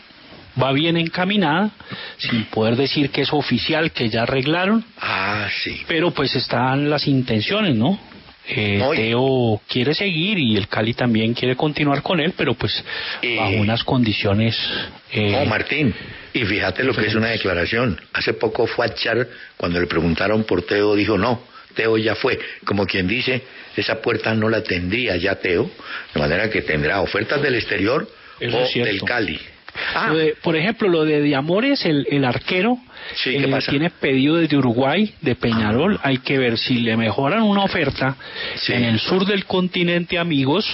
va 0.61 0.73
bien 0.73 0.97
encaminada, 0.97 1.71
sin 2.19 2.45
poder 2.47 2.77
decir 2.77 3.11
que 3.11 3.23
es 3.23 3.33
oficial, 3.33 3.93
que 3.93 4.09
ya 4.09 4.23
arreglaron. 4.23 4.85
Ah, 5.01 5.49
sí. 5.63 5.83
Pero 5.87 6.13
pues 6.13 6.35
están 6.37 6.89
las 6.91 7.07
intenciones, 7.07 7.75
¿no? 7.75 7.99
Eh, 8.47 8.83
Teo 8.95 9.63
quiere 9.67 9.95
seguir 9.95 10.39
y 10.39 10.57
el 10.57 10.69
Cali 10.69 10.93
también 10.93 11.33
quiere 11.33 11.57
continuar 11.57 12.03
con 12.03 12.21
él, 12.21 12.35
pero 12.37 12.55
pues 12.55 12.85
eh, 13.23 13.37
bajo 13.39 13.57
unas 13.57 13.83
condiciones. 13.85 14.59
Eh, 15.13 15.35
oh, 15.41 15.47
Martín, 15.47 15.95
y 16.33 16.45
fíjate 16.45 16.85
lo 16.85 16.95
que 16.95 17.07
es 17.07 17.15
una 17.15 17.29
declaración. 17.29 17.99
Hace 18.13 18.35
poco 18.35 18.67
fue 18.67 18.87
a 18.87 18.95
Char, 18.95 19.27
cuando 19.57 19.81
le 19.81 19.87
preguntaron 19.87 20.45
por 20.45 20.63
Teo, 20.63 20.95
dijo 20.95 21.17
no. 21.17 21.43
Teo 21.75 21.97
ya 21.97 22.15
fue, 22.15 22.39
como 22.65 22.87
quien 22.87 23.09
dice, 23.09 23.43
esa 23.77 24.01
puerta 24.01 24.35
no 24.35 24.49
la 24.49 24.63
tendría 24.63 25.17
ya 25.17 25.37
Teo, 25.37 25.71
de 26.13 26.21
manera 26.21 26.51
que 26.51 26.63
tendrá 26.63 27.01
ofertas 27.01 27.41
del 27.41 27.55
exterior 27.55 28.07
o 28.41 28.85
del 28.85 29.03
Cali. 29.03 29.41
Ah. 29.95 30.13
por 30.43 30.57
ejemplo, 30.57 30.89
lo 30.89 31.05
de 31.05 31.21
Diamores, 31.21 31.85
el, 31.85 32.07
el 32.11 32.25
arquero, 32.25 32.79
eh, 33.27 33.59
tiene 33.69 33.91
pedido 33.91 34.37
desde 34.37 34.57
Uruguay, 34.57 35.15
de 35.21 35.35
Peñarol. 35.35 35.99
Hay 36.03 36.19
que 36.19 36.39
ver 36.39 36.59
si 36.59 36.79
le 36.79 36.97
mejoran 36.97 37.43
una 37.43 37.65
oferta 37.65 38.17
en 38.69 38.85
el 38.85 39.01
sur 39.01 39.27
del 39.27 39.45
continente, 39.45 40.19
amigos, 40.19 40.65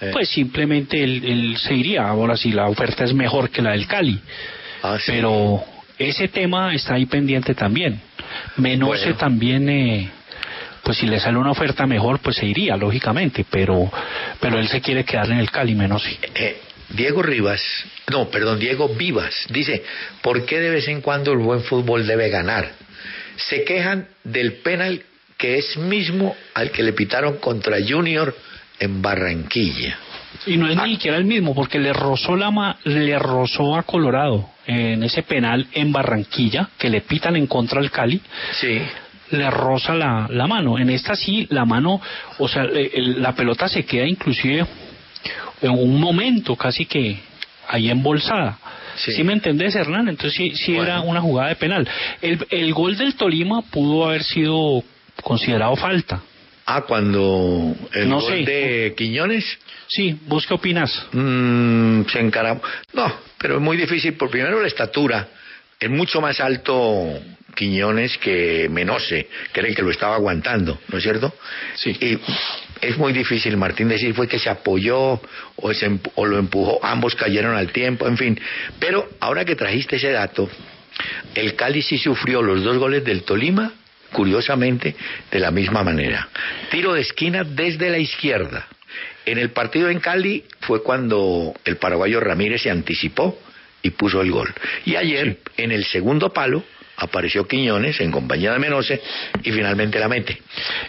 eh. 0.00 0.10
pues 0.12 0.28
simplemente 0.28 1.02
él, 1.02 1.56
se 1.58 1.74
iría. 1.74 2.08
Ahora, 2.08 2.36
si 2.36 2.52
la 2.52 2.68
oferta 2.68 3.04
es 3.04 3.14
mejor 3.14 3.50
que 3.50 3.62
la 3.62 3.72
del 3.72 3.86
Cali. 3.86 4.18
Ah, 4.82 4.96
Pero 5.06 5.62
ese 5.98 6.28
tema 6.28 6.74
está 6.74 6.94
ahí 6.94 7.06
pendiente 7.06 7.54
también. 7.54 8.00
Menose 8.56 9.14
también. 9.14 9.68
Eh, 9.68 10.10
pues 10.82 10.98
si 10.98 11.06
le 11.06 11.20
sale 11.20 11.36
una 11.36 11.50
oferta 11.50 11.86
mejor, 11.86 12.20
pues 12.20 12.36
se 12.36 12.46
iría, 12.46 12.76
lógicamente, 12.76 13.44
pero 13.50 13.90
pero 14.40 14.58
él 14.58 14.68
se 14.68 14.80
quiere 14.80 15.04
quedar 15.04 15.30
en 15.30 15.38
el 15.38 15.50
Cali, 15.50 15.74
menos 15.74 16.02
Diego 16.90 17.22
Rivas, 17.22 17.62
no, 18.10 18.28
perdón, 18.28 18.58
Diego 18.58 18.88
Vivas, 18.88 19.46
dice, 19.50 19.82
¿por 20.22 20.46
qué 20.46 20.60
de 20.60 20.70
vez 20.70 20.88
en 20.88 21.00
cuando 21.00 21.32
el 21.32 21.38
buen 21.38 21.62
fútbol 21.62 22.06
debe 22.06 22.30
ganar? 22.30 22.72
Se 23.36 23.64
quejan 23.64 24.08
del 24.24 24.54
penal 24.54 25.02
que 25.36 25.58
es 25.58 25.76
mismo 25.76 26.34
al 26.54 26.70
que 26.70 26.82
le 26.82 26.92
pitaron 26.92 27.38
contra 27.38 27.76
Junior 27.86 28.34
en 28.80 29.02
Barranquilla. 29.02 29.98
Y 30.46 30.56
no 30.56 30.68
es 30.68 30.76
ni 30.76 30.82
ah. 30.82 30.86
siquiera 30.86 31.16
el 31.16 31.24
mismo, 31.24 31.54
porque 31.54 31.78
le 31.78 31.92
rozó, 31.92 32.36
la 32.36 32.76
le 32.84 33.18
rozó 33.18 33.76
a 33.76 33.82
Colorado 33.82 34.50
en 34.66 35.02
ese 35.02 35.22
penal 35.22 35.66
en 35.72 35.92
Barranquilla, 35.92 36.70
que 36.78 36.90
le 36.90 37.02
pitan 37.02 37.36
en 37.36 37.46
contra 37.46 37.80
al 37.80 37.90
Cali. 37.90 38.20
Sí 38.60 38.80
le 39.30 39.50
roza 39.50 39.94
la, 39.94 40.26
la 40.30 40.46
mano. 40.46 40.78
En 40.78 40.88
esta 40.90 41.14
sí, 41.14 41.46
la 41.50 41.64
mano, 41.64 42.00
o 42.38 42.48
sea, 42.48 42.66
la 42.66 43.34
pelota 43.34 43.68
se 43.68 43.84
queda 43.84 44.06
inclusive 44.06 44.66
un 45.62 46.00
momento 46.00 46.56
casi 46.56 46.86
que 46.86 47.18
ahí 47.68 47.90
embolsada. 47.90 48.58
Sí. 48.96 49.22
me 49.22 49.32
entendés, 49.32 49.76
Hernán? 49.76 50.08
Entonces 50.08 50.36
sí, 50.36 50.56
sí 50.56 50.76
era 50.76 51.00
una 51.00 51.20
jugada 51.20 51.50
de 51.50 51.56
penal. 51.56 51.88
El, 52.20 52.44
el 52.50 52.74
gol 52.74 52.96
del 52.96 53.14
Tolima 53.14 53.62
pudo 53.62 54.08
haber 54.08 54.24
sido 54.24 54.82
considerado 55.22 55.76
falta. 55.76 56.20
Ah, 56.66 56.82
cuando 56.82 57.74
el 57.94 58.10
gol 58.10 58.44
de 58.44 58.94
Quiñones. 58.96 59.44
Sí, 59.86 60.18
¿vos 60.26 60.46
qué 60.46 60.54
opinas? 60.54 61.06
Mm, 61.12 62.02
se 62.12 62.20
encaramos. 62.20 62.62
No, 62.92 63.10
pero 63.38 63.56
es 63.56 63.60
muy 63.62 63.76
difícil. 63.76 64.14
Por 64.14 64.30
primero 64.30 64.60
la 64.60 64.68
estatura. 64.68 65.28
Es 65.80 65.88
mucho 65.88 66.20
más 66.20 66.40
alto 66.40 67.20
Quiñones 67.54 68.18
que 68.18 68.68
Menose, 68.70 69.28
que 69.52 69.60
era 69.60 69.68
el 69.68 69.74
que 69.74 69.82
lo 69.82 69.90
estaba 69.90 70.16
aguantando, 70.16 70.78
¿no 70.88 70.98
es 70.98 71.02
cierto? 71.02 71.32
Sí. 71.74 71.90
Y 71.90 72.18
es 72.80 72.98
muy 72.98 73.12
difícil, 73.12 73.56
Martín, 73.56 73.88
decir 73.88 74.14
fue 74.14 74.28
que 74.28 74.38
se 74.38 74.50
apoyó 74.50 75.20
o, 75.56 75.74
se, 75.74 75.98
o 76.14 76.26
lo 76.26 76.38
empujó, 76.38 76.84
ambos 76.84 77.14
cayeron 77.14 77.56
al 77.56 77.72
tiempo, 77.72 78.06
en 78.06 78.16
fin. 78.16 78.40
Pero 78.78 79.08
ahora 79.20 79.44
que 79.44 79.56
trajiste 79.56 79.96
ese 79.96 80.10
dato, 80.10 80.48
el 81.34 81.54
Cali 81.54 81.82
sí 81.82 81.98
sufrió 81.98 82.42
los 82.42 82.62
dos 82.62 82.78
goles 82.78 83.04
del 83.04 83.22
Tolima, 83.22 83.72
curiosamente, 84.12 84.94
de 85.30 85.38
la 85.38 85.50
misma 85.50 85.82
manera. 85.82 86.28
Tiro 86.70 86.94
de 86.94 87.02
esquina 87.02 87.44
desde 87.44 87.90
la 87.90 87.98
izquierda. 87.98 88.66
En 89.26 89.38
el 89.38 89.50
partido 89.50 89.90
en 89.90 90.00
Cali 90.00 90.44
fue 90.60 90.82
cuando 90.82 91.54
el 91.64 91.76
paraguayo 91.76 92.20
Ramírez 92.20 92.62
se 92.62 92.70
anticipó 92.70 93.38
y 93.82 93.90
puso 93.90 94.22
el 94.22 94.30
gol. 94.30 94.52
Y 94.84 94.96
ayer, 94.96 95.38
en 95.56 95.72
el 95.72 95.84
segundo 95.84 96.32
palo, 96.32 96.64
apareció 96.98 97.46
Quiñones 97.46 98.00
en 98.00 98.10
compañía 98.10 98.52
de 98.52 98.58
Menose 98.58 99.00
y 99.42 99.52
finalmente 99.52 99.98
la 99.98 100.08
mete. 100.08 100.40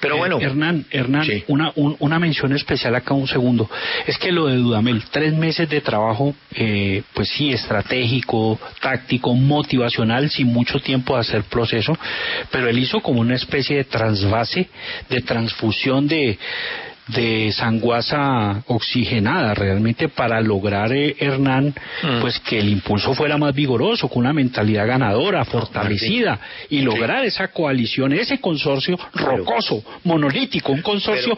Pero 0.01 0.15
eh, 0.15 0.17
bueno. 0.17 0.39
Hernán, 0.39 0.85
Hernán, 0.89 1.27
una, 1.47 1.71
una 1.75 2.19
mención 2.19 2.53
especial 2.53 2.95
acá 2.95 3.13
un 3.13 3.27
segundo. 3.27 3.69
Es 4.07 4.17
que 4.17 4.31
lo 4.31 4.47
de 4.47 4.57
Dudamel, 4.57 5.03
tres 5.11 5.33
meses 5.33 5.69
de 5.69 5.81
trabajo, 5.81 6.35
eh, 6.53 7.03
pues 7.13 7.29
sí, 7.29 7.51
estratégico, 7.51 8.59
táctico, 8.81 9.33
motivacional, 9.35 10.29
sin 10.29 10.47
mucho 10.47 10.79
tiempo 10.79 11.13
de 11.13 11.21
hacer 11.21 11.43
proceso, 11.43 11.97
pero 12.51 12.67
él 12.67 12.79
hizo 12.79 12.99
como 13.01 13.21
una 13.21 13.35
especie 13.35 13.77
de 13.77 13.83
transvase, 13.83 14.67
de 15.09 15.21
transfusión 15.21 16.07
de 16.07 16.37
de 17.09 17.51
sanguasa 17.51 18.63
oxigenada 18.67 19.55
realmente 19.55 20.09
para 20.09 20.39
lograr 20.41 20.91
eh, 20.93 21.15
Hernán 21.19 21.73
mm. 22.03 22.21
pues 22.21 22.39
que 22.39 22.59
el 22.59 22.69
impulso 22.69 23.15
fuera 23.15 23.37
más 23.37 23.53
vigoroso 23.55 24.07
con 24.07 24.19
una 24.19 24.33
mentalidad 24.33 24.85
ganadora 24.85 25.43
fortalecida 25.45 26.39
y 26.69 26.81
lograr 26.81 27.25
esa 27.25 27.47
coalición 27.47 28.13
ese 28.13 28.39
consorcio 28.39 28.99
rocoso 29.13 29.83
monolítico 30.03 30.71
un 30.71 30.81
consorcio 30.81 31.35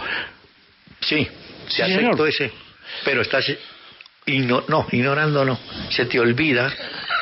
sí 0.99 1.27
se 1.67 1.83
aceptó 1.83 2.25
ese 2.25 2.51
pero 3.05 3.21
estás 3.21 3.45
no 4.27 4.87
ignorando 4.91 5.45
no 5.45 5.57
se 5.89 6.05
te 6.05 6.19
olvida 6.19 6.71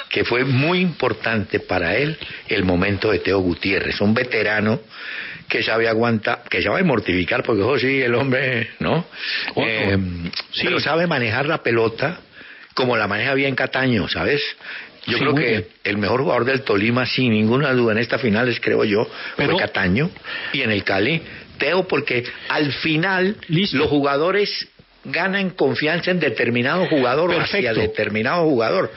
que 0.09 0.25
fue 0.25 0.43
muy 0.43 0.79
importante 0.79 1.59
para 1.59 1.95
él 1.95 2.17
el 2.47 2.63
momento 2.63 3.11
de 3.11 3.19
Teo 3.19 3.39
Gutiérrez 3.41 4.01
un 4.01 4.15
veterano 4.15 4.79
que 5.49 5.63
sabe 5.63 5.89
aguantar, 5.89 6.43
que 6.49 6.61
sabe 6.61 6.83
mortificar, 6.83 7.43
porque 7.43 7.63
oh, 7.63 7.77
sí, 7.77 8.01
el 8.01 8.15
hombre, 8.15 8.69
¿no? 8.79 9.05
Eh, 9.55 9.97
sí. 10.51 10.61
Pero 10.63 10.79
sabe 10.79 11.07
manejar 11.07 11.47
la 11.47 11.63
pelota 11.63 12.19
como 12.75 12.95
la 12.95 13.07
maneja 13.07 13.33
bien 13.33 13.55
Cataño, 13.55 14.07
¿sabes? 14.07 14.41
Yo 15.07 15.17
creo 15.17 15.33
que 15.33 15.67
el 15.83 15.97
mejor 15.97 16.21
jugador 16.21 16.45
del 16.45 16.61
Tolima, 16.61 17.05
sin 17.05 17.31
ninguna 17.31 17.73
duda, 17.73 17.93
en 17.93 17.97
esta 17.97 18.19
final 18.19 18.47
es, 18.47 18.59
creo 18.59 18.83
yo, 18.83 19.09
fue 19.35 19.57
Cataño. 19.57 20.11
Y 20.53 20.61
en 20.61 20.71
el 20.71 20.83
Cali, 20.83 21.21
Teo, 21.57 21.87
porque 21.87 22.23
al 22.47 22.71
final 22.73 23.35
los 23.47 23.89
jugadores 23.89 24.67
ganan 25.03 25.49
confianza 25.51 26.11
en 26.11 26.19
determinado 26.19 26.85
jugador 26.85 27.31
o 27.31 27.39
hacia 27.39 27.73
determinado 27.73 28.43
jugador. 28.43 28.91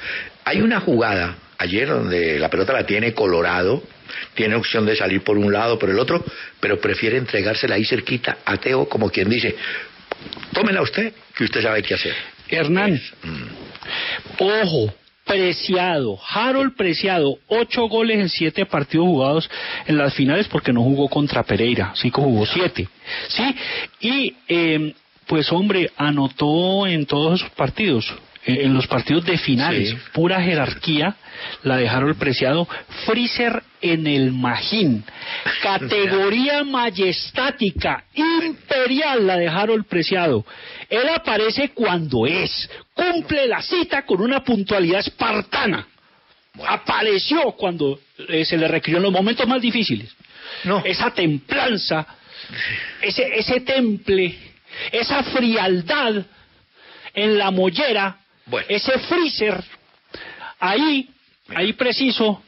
Hay 0.44 0.60
una 0.60 0.80
jugada 0.80 1.36
ayer 1.62 1.88
donde 1.88 2.38
la 2.38 2.50
pelota 2.50 2.72
la 2.72 2.84
tiene 2.84 3.14
Colorado, 3.14 3.82
tiene 4.34 4.56
opción 4.56 4.84
de 4.84 4.96
salir 4.96 5.22
por 5.22 5.38
un 5.38 5.52
lado, 5.52 5.78
por 5.78 5.90
el 5.90 5.98
otro, 5.98 6.24
pero 6.60 6.80
prefiere 6.80 7.16
entregársela 7.16 7.76
ahí 7.76 7.84
cerquita 7.84 8.38
a 8.44 8.56
Teo, 8.58 8.88
como 8.88 9.10
quien 9.10 9.28
dice, 9.28 9.54
tómela 10.52 10.82
usted, 10.82 11.12
que 11.34 11.44
usted 11.44 11.62
sabe 11.62 11.82
qué 11.82 11.94
hacer. 11.94 12.14
Hernán, 12.48 13.00
Mm. 13.22 13.44
ojo, 14.38 14.92
Preciado, 15.24 16.18
Harold 16.28 16.74
Preciado, 16.76 17.38
ocho 17.46 17.82
goles 17.88 18.18
en 18.18 18.28
siete 18.28 18.66
partidos 18.66 19.06
jugados 19.06 19.50
en 19.86 19.96
las 19.96 20.14
finales 20.14 20.48
porque 20.48 20.72
no 20.72 20.82
jugó 20.82 21.08
contra 21.08 21.44
Pereira, 21.44 21.92
sí 21.94 22.10
que 22.10 22.20
jugó 22.20 22.44
siete, 22.44 22.88
sí, 23.28 23.54
y 24.00 24.34
eh, 24.48 24.92
pues 25.28 25.50
hombre, 25.52 25.90
anotó 25.96 26.86
en 26.88 27.06
todos 27.06 27.40
esos 27.40 27.50
partidos, 27.52 28.12
en 28.44 28.74
los 28.74 28.86
partidos 28.86 29.24
de 29.24 29.38
finales, 29.38 29.90
Sí. 29.90 29.96
pura 30.12 30.42
jerarquía, 30.42 31.14
la 31.62 31.76
de 31.76 31.88
Harold 31.88 32.18
Preciado, 32.18 32.68
Freezer 33.06 33.62
en 33.80 34.06
el 34.06 34.32
Magín, 34.32 35.04
categoría 35.62 36.64
majestática, 36.64 38.04
imperial 38.14 39.26
la 39.26 39.36
de 39.36 39.48
Harold 39.48 39.86
Preciado. 39.86 40.44
Él 40.88 41.08
aparece 41.14 41.70
cuando 41.70 42.26
es, 42.26 42.68
cumple 42.94 43.46
la 43.46 43.62
cita 43.62 44.02
con 44.04 44.20
una 44.20 44.42
puntualidad 44.42 45.00
espartana. 45.00 45.86
Apareció 46.66 47.52
cuando 47.52 47.98
eh, 48.28 48.44
se 48.44 48.58
le 48.58 48.68
requirió 48.68 48.98
en 48.98 49.04
los 49.04 49.12
momentos 49.12 49.46
más 49.48 49.60
difíciles. 49.60 50.14
No. 50.64 50.82
Esa 50.84 51.10
templanza, 51.12 52.06
ese, 53.00 53.38
ese 53.38 53.60
temple, 53.62 54.36
esa 54.90 55.22
frialdad 55.22 56.24
en 57.14 57.38
la 57.38 57.50
mollera, 57.50 58.18
Bueno. 58.46 58.66
ese 58.68 58.98
freezer, 59.00 59.62
ahí, 60.60 61.08
ahí 61.54 61.72
preciso, 61.74 62.42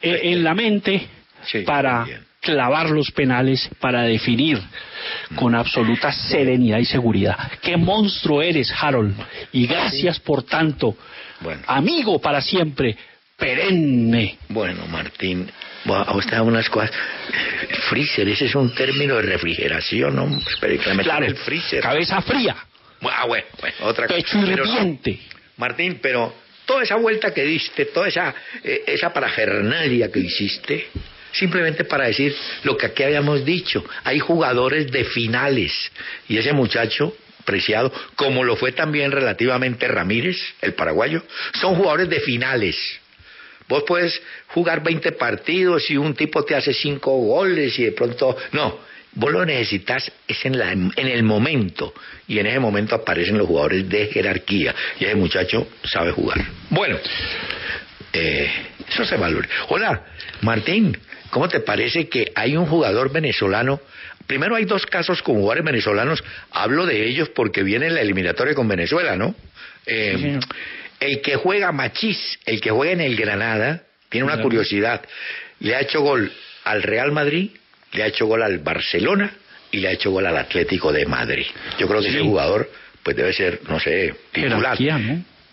eh, 0.00 0.20
en 0.24 0.42
la 0.44 0.54
mente, 0.54 1.06
Sí, 1.44 1.60
para 1.60 2.04
bien. 2.04 2.24
clavar 2.40 2.90
los 2.90 3.10
penales, 3.12 3.68
para 3.80 4.02
definir 4.02 4.60
con 5.36 5.54
absoluta 5.54 6.12
serenidad 6.12 6.78
y 6.78 6.84
seguridad. 6.84 7.36
¡Qué 7.62 7.76
monstruo 7.76 8.42
eres, 8.42 8.72
Harold! 8.78 9.14
Y 9.52 9.66
gracias 9.66 10.20
por 10.20 10.42
tanto, 10.42 10.96
Bueno. 11.40 11.62
amigo 11.66 12.18
para 12.20 12.40
siempre, 12.42 12.96
perenne. 13.36 14.36
Bueno, 14.48 14.86
Martín, 14.86 15.50
a 15.86 16.14
usted 16.14 16.38
unas 16.40 16.68
cosas. 16.68 16.90
Freezer, 17.88 18.28
ese 18.28 18.44
es 18.46 18.54
un 18.54 18.74
término 18.74 19.16
de 19.16 19.22
refrigeración, 19.22 20.14
¿no? 20.16 20.38
Claro, 21.02 21.24
el 21.26 21.36
freezer. 21.36 21.80
cabeza 21.82 22.20
fría, 22.20 22.54
Ah, 23.02 23.26
bueno, 23.26 23.46
bueno, 23.60 23.76
otra 23.82 24.06
cosa. 24.06 24.22
Pero 24.44 24.64
no. 24.64 24.98
Martín, 25.56 25.98
pero 26.02 26.34
toda 26.64 26.82
esa 26.82 26.96
vuelta 26.96 27.32
que 27.32 27.44
diste, 27.44 27.86
toda 27.86 28.08
esa, 28.08 28.34
eh, 28.62 28.84
esa 28.86 29.12
parafernalia 29.12 30.10
que 30.10 30.20
hiciste, 30.20 30.88
simplemente 31.32 31.84
para 31.84 32.06
decir 32.06 32.34
lo 32.64 32.76
que 32.76 32.86
aquí 32.86 33.02
habíamos 33.02 33.44
dicho, 33.44 33.84
hay 34.04 34.18
jugadores 34.18 34.90
de 34.90 35.04
finales 35.04 35.72
y 36.28 36.38
ese 36.38 36.52
muchacho 36.52 37.14
preciado, 37.44 37.92
como 38.16 38.44
lo 38.44 38.56
fue 38.56 38.72
también 38.72 39.10
relativamente 39.10 39.88
Ramírez, 39.88 40.36
el 40.60 40.74
paraguayo, 40.74 41.22
son 41.60 41.74
jugadores 41.74 42.08
de 42.08 42.20
finales. 42.20 42.76
Vos 43.68 43.84
puedes 43.86 44.20
jugar 44.48 44.82
20 44.82 45.12
partidos 45.12 45.90
y 45.90 45.96
un 45.96 46.14
tipo 46.14 46.44
te 46.44 46.54
hace 46.56 46.74
5 46.74 47.10
goles 47.10 47.78
y 47.78 47.84
de 47.84 47.92
pronto... 47.92 48.36
No, 48.52 48.80
vos 49.12 49.32
lo 49.32 49.44
necesitas 49.44 50.10
es 50.26 50.44
en, 50.44 50.58
la, 50.58 50.72
en 50.72 50.92
el 50.96 51.22
momento. 51.22 51.94
Y 52.28 52.38
en 52.38 52.46
ese 52.46 52.60
momento 52.60 52.94
aparecen 52.94 53.38
los 53.38 53.46
jugadores 53.46 53.88
de 53.88 54.06
jerarquía. 54.06 54.74
Y 54.98 55.04
ese 55.04 55.14
muchacho 55.14 55.68
sabe 55.84 56.12
jugar. 56.12 56.38
Bueno, 56.70 56.98
eh, 58.12 58.50
eso 58.88 59.04
se 59.04 59.16
valora. 59.16 59.48
Hola, 59.68 60.04
Martín, 60.42 60.96
¿cómo 61.30 61.48
te 61.48 61.60
parece 61.60 62.08
que 62.08 62.32
hay 62.34 62.56
un 62.56 62.66
jugador 62.66 63.12
venezolano? 63.12 63.80
Primero 64.26 64.54
hay 64.54 64.64
dos 64.64 64.86
casos 64.86 65.22
con 65.22 65.36
jugadores 65.36 65.64
venezolanos. 65.64 66.22
Hablo 66.52 66.86
de 66.86 67.08
ellos 67.08 67.30
porque 67.30 67.62
viene 67.62 67.90
la 67.90 68.00
eliminatoria 68.00 68.54
con 68.54 68.68
Venezuela, 68.68 69.16
¿no? 69.16 69.34
Eh, 69.86 70.16
Sí, 70.16 70.38
el 71.00 71.22
que 71.22 71.36
juega 71.36 71.72
Machís, 71.72 72.38
el 72.44 72.60
que 72.60 72.70
juega 72.70 72.92
en 72.92 73.00
el 73.00 73.16
Granada, 73.16 73.82
tiene 74.10 74.26
una 74.26 74.40
curiosidad. 74.42 75.02
Le 75.58 75.74
ha 75.74 75.80
hecho 75.80 76.02
gol 76.02 76.30
al 76.64 76.82
Real 76.82 77.10
Madrid, 77.10 77.50
le 77.92 78.02
ha 78.02 78.06
hecho 78.06 78.26
gol 78.26 78.42
al 78.42 78.58
Barcelona 78.58 79.32
y 79.72 79.78
le 79.78 79.88
ha 79.88 79.92
hecho 79.92 80.10
gol 80.10 80.26
al 80.26 80.36
Atlético 80.36 80.92
de 80.92 81.06
Madrid. 81.06 81.46
Yo 81.78 81.86
creo 81.88 82.00
que 82.00 82.08
Sí. 82.10 82.16
ese 82.16 82.24
jugador 82.24 82.70
pues 83.02 83.16
debe 83.16 83.32
ser, 83.32 83.60
no 83.68 83.80
sé, 83.80 84.14
titular. 84.32 84.76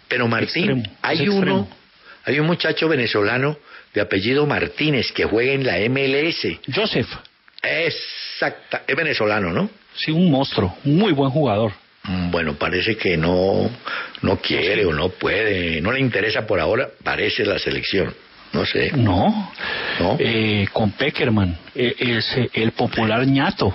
Pero 0.10 0.28
Martín, 0.28 0.64
Extremo, 0.70 0.84
hay 1.02 1.18
extremo. 1.22 1.38
uno, 1.40 1.70
hay 2.26 2.40
un 2.40 2.46
muchacho 2.48 2.88
venezolano 2.90 3.58
de 3.94 4.02
apellido 4.02 4.46
Martínez 4.46 5.12
que 5.14 5.24
juega 5.26 5.54
en 5.54 5.66
la 5.66 5.78
MLS. 5.90 6.60
Joseph, 6.74 7.08
Exacta, 7.62 8.84
es 8.88 8.96
venezolano, 8.96 9.52
¿no? 9.52 9.70
sí, 9.96 10.12
un 10.12 10.30
monstruo, 10.30 10.78
un 10.86 10.98
muy 10.98 11.12
buen 11.14 11.32
jugador. 11.32 11.72
Mm, 12.04 12.32
Bueno, 12.32 12.54
parece 12.56 12.96
que 12.96 13.18
no, 13.18 13.70
no 14.22 14.38
quiere 14.40 14.86
o 14.86 14.94
no 14.94 15.10
puede, 15.10 15.82
no 15.82 15.92
le 15.92 16.00
interesa 16.00 16.46
por 16.46 16.60
ahora, 16.60 16.88
parece 17.04 17.46
la 17.46 17.58
selección. 17.60 18.14
No 18.54 18.66
sé. 18.66 18.92
No, 18.96 19.52
¿No? 20.00 20.16
Eh, 20.20 20.68
con 20.74 20.92
Peckerman, 20.92 21.58
eh, 21.76 21.96
es 21.98 22.38
eh, 22.38 22.50
el 22.54 22.72
popular 22.72 23.26
ñato. 23.28 23.74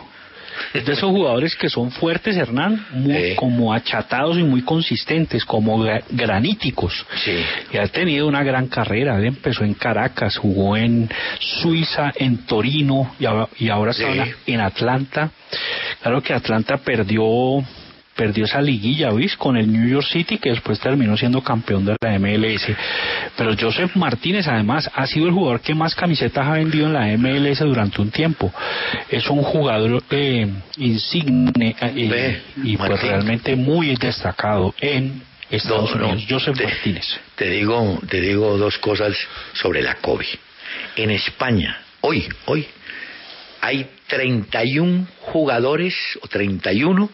Es 0.74 0.84
de 0.84 0.92
esos 0.92 1.10
jugadores 1.10 1.56
que 1.56 1.70
son 1.70 1.90
fuertes, 1.90 2.36
Hernán, 2.36 2.86
muy- 2.92 3.34
como 3.36 3.72
achatados 3.72 4.36
y 4.38 4.42
muy 4.42 4.60
consistentes, 4.62 5.44
como 5.46 5.82
gra- 5.82 6.02
graníticos. 6.10 7.06
Sí. 7.24 7.42
Y 7.72 7.78
ha 7.78 7.86
tenido 7.88 8.26
una 8.28 8.42
gran 8.42 8.68
carrera. 8.68 9.16
Él 9.18 9.24
empezó 9.26 9.64
en 9.64 9.72
Caracas, 9.74 10.36
jugó 10.36 10.76
en 10.76 11.08
Suiza, 11.38 12.12
en 12.16 12.44
Torino 12.46 13.14
y, 13.18 13.24
ahora- 13.24 13.48
y 13.58 13.68
ahora 13.70 13.92
Sí. 13.94 14.02
está 14.04 14.24
en- 14.24 14.34
en 14.46 14.60
Atlanta. 14.60 15.30
Claro 16.02 16.22
que 16.22 16.34
Atlanta 16.34 16.76
perdió 16.76 17.24
perdió 18.16 18.44
esa 18.44 18.60
liguilla, 18.60 19.10
¿viste? 19.10 19.36
Con 19.38 19.56
el 19.56 19.70
New 19.72 19.88
York 19.88 20.06
City, 20.10 20.38
que 20.38 20.50
después 20.50 20.78
terminó 20.78 21.16
siendo 21.16 21.40
campeón 21.42 21.84
de 21.84 21.96
la 22.00 22.18
MLS. 22.18 22.66
Pero 23.36 23.54
Joseph 23.58 23.96
Martínez, 23.96 24.46
además, 24.48 24.90
ha 24.94 25.06
sido 25.06 25.26
el 25.26 25.32
jugador 25.32 25.60
que 25.60 25.74
más 25.74 25.94
camisetas 25.94 26.46
ha 26.46 26.52
vendido 26.52 26.86
en 26.86 26.92
la 26.92 27.06
MLS 27.16 27.60
durante 27.60 28.00
un 28.02 28.10
tiempo. 28.10 28.52
Es 29.08 29.28
un 29.30 29.42
jugador 29.42 30.02
eh, 30.10 30.46
insigne 30.76 31.74
eh, 31.80 32.42
y 32.62 32.76
pues 32.76 32.90
Martín. 32.90 33.08
realmente 33.08 33.56
muy 33.56 33.96
destacado 33.96 34.74
en 34.80 35.22
Estados 35.50 35.90
No, 35.94 36.00
no, 36.00 36.08
Unidos. 36.12 36.26
Joseph 36.28 36.56
te- 36.56 36.64
Martínez. 36.64 37.06
Te 37.36 37.48
digo, 37.50 37.98
te 38.08 38.20
digo 38.20 38.56
dos 38.58 38.78
cosas 38.78 39.16
sobre 39.54 39.82
la 39.82 39.94
COVID. 39.96 40.26
En 40.96 41.10
España, 41.10 41.78
hoy, 42.02 42.26
hoy, 42.46 42.66
hay 43.60 43.86
31 44.06 45.06
jugadores, 45.20 45.94
o 46.22 46.28
31, 46.28 47.08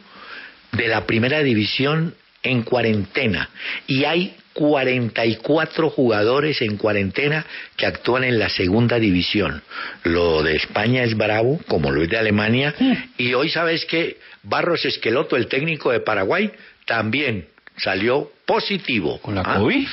de 0.73 0.89
la 0.89 1.07
primera 1.07 1.43
división 1.43 2.15
en 2.43 2.63
cuarentena. 2.63 3.49
Y 3.87 4.05
hay 4.05 4.37
44 4.53 5.91
jugadores 5.91 6.61
en 6.63 6.77
cuarentena 6.77 7.47
que 7.77 7.87
actúan 7.87 8.25
en 8.25 8.39
la 8.39 8.49
segunda 8.49 8.99
división. 8.99 9.63
Lo 10.05 10.43
de 10.43 10.57
España 10.57 11.05
es 11.05 11.17
bravo, 11.17 11.61
como 11.69 11.91
lo 11.91 12.03
es 12.03 12.11
de 12.11 12.19
Alemania. 12.19 12.75
Y 13.17 13.35
hoy 13.35 13.51
sabes 13.51 13.85
que 13.85 14.19
Barros 14.43 14.85
Esqueloto, 14.85 15.37
el 15.37 15.47
técnico 15.47 15.93
de 15.93 16.01
Paraguay, 16.01 16.51
también 16.87 17.47
salió 17.77 18.33
positivo. 18.47 19.21
¿Con 19.21 19.37
la 19.37 19.43
¿Ah? 19.43 19.59
COVID? 19.59 19.87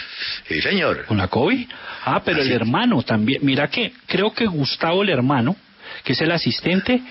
Sí, 0.48 0.62
señor. 0.62 1.06
¿Con 1.06 1.18
la 1.18 1.28
COVID? 1.28 1.68
Ah, 2.06 2.22
pero 2.26 2.42
Así. 2.42 2.50
el 2.50 2.56
hermano 2.56 3.04
también. 3.04 3.42
Mira 3.44 3.68
que 3.68 3.94
creo 4.08 4.34
que 4.34 4.46
Gustavo, 4.46 5.04
el 5.04 5.10
hermano, 5.10 5.56
que 6.06 6.14
es 6.14 6.22
el 6.22 6.32
asistente, 6.32 7.02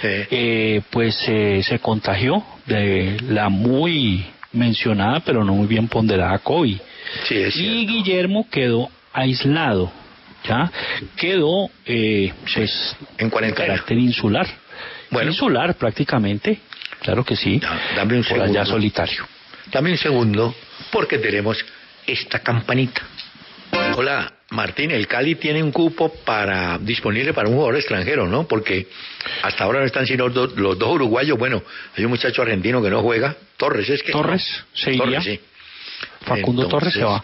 Sí. 0.00 0.08
eh, 0.30 0.82
pues 0.90 1.22
eh, 1.28 1.60
se 1.62 1.78
contagió 1.80 2.42
de 2.66 3.18
la 3.28 3.48
muy 3.50 4.24
mencionada, 4.52 5.20
pero 5.20 5.44
no 5.44 5.52
muy 5.54 5.66
bien 5.66 5.88
ponderada 5.88 6.38
COVID. 6.38 6.78
Sí, 7.28 7.36
es 7.36 7.56
Y. 7.56 7.86
Guillermo 7.86 8.48
quedó 8.50 8.88
aislado, 9.12 9.92
¿ya? 10.48 10.70
Quedó, 11.16 11.68
eh, 11.84 12.32
pues, 12.54 12.96
En 13.18 13.28
cuarentena. 13.30 13.66
carácter 13.66 13.98
insular. 13.98 14.46
Bueno. 15.10 15.30
Insular 15.32 15.74
prácticamente, 15.74 16.60
claro 17.02 17.24
que 17.24 17.36
sí. 17.36 17.58
Da- 17.58 17.78
dame 17.96 18.16
un 18.18 18.24
por 18.24 18.40
allá 18.40 18.64
solitario. 18.64 19.26
Dame 19.72 19.90
un 19.90 19.98
segundo, 19.98 20.54
porque 20.90 21.18
tenemos 21.18 21.58
esta 22.06 22.38
campanita. 22.40 23.02
Hola, 23.96 24.32
Martín, 24.50 24.90
el 24.90 25.06
Cali 25.06 25.36
tiene 25.36 25.62
un 25.62 25.70
cupo 25.70 26.12
para 26.24 26.78
disponible 26.78 27.32
para 27.32 27.48
un 27.48 27.54
jugador 27.54 27.76
extranjero, 27.76 28.26
¿no? 28.26 28.44
Porque 28.46 28.88
hasta 29.42 29.64
ahora 29.64 29.80
no 29.80 29.86
están 29.86 30.06
sino 30.06 30.26
los, 30.26 30.34
dos- 30.34 30.56
los 30.56 30.78
dos 30.78 30.90
uruguayos. 30.94 31.38
Bueno, 31.38 31.62
hay 31.96 32.04
un 32.04 32.10
muchacho 32.10 32.42
argentino 32.42 32.82
que 32.82 32.90
no 32.90 33.02
juega, 33.02 33.36
Torres, 33.56 33.88
es 33.88 34.02
que. 34.02 34.12
Torres, 34.12 34.64
se 34.72 34.90
iría. 34.90 35.04
Torres, 35.04 35.24
sí. 35.24 35.40
Facundo 36.22 36.66
Torres 36.68 36.92
se 36.94 37.04
va. 37.04 37.22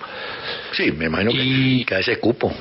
Sí, 0.72 0.92
me 0.92 1.06
imagino 1.06 1.32
que, 1.32 1.38
Y- 1.42 1.84
que 1.84 1.94
a 1.96 1.98
ese 2.00 2.18
cupo. 2.18 2.54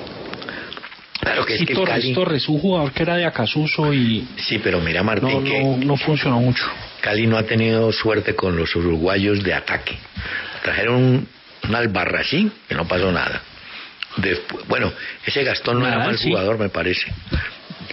Claro 1.22 1.46
que 1.46 1.58
Sí, 1.58 1.64
es 1.64 1.68
que 1.68 1.76
Torres, 1.76 1.96
Cali. 2.02 2.14
Torres, 2.14 2.48
un 2.50 2.60
jugador 2.60 2.92
que 2.94 3.04
era 3.04 3.16
de 3.18 3.26
Acasuso 3.26 3.94
y 3.94 4.26
Sí, 4.38 4.60
pero 4.60 4.80
mira, 4.80 5.04
Martín, 5.04 5.30
no, 5.30 5.44
que 5.44 5.60
no, 5.64 5.78
no 5.78 5.98
funcionó 5.98 6.40
mucho. 6.40 6.66
Cali 7.02 7.28
no 7.28 7.38
ha 7.38 7.44
tenido 7.44 7.92
suerte 7.92 8.36
con 8.36 8.56
los 8.56 8.74
uruguayos 8.76 9.44
de 9.44 9.54
ataque. 9.54 9.98
Trajeron 10.64 10.96
un, 10.96 11.28
un 11.68 11.76
albarracín 11.76 12.52
que 12.68 12.74
no 12.76 12.88
pasó 12.88 13.12
nada. 13.12 13.42
Después, 14.22 14.68
bueno, 14.68 14.92
ese 15.26 15.44
Gastón 15.44 15.80
no 15.80 15.88
era 15.88 16.00
mal 16.00 16.18
sí. 16.18 16.30
jugador, 16.30 16.58
me 16.60 16.70
parece. 16.70 17.12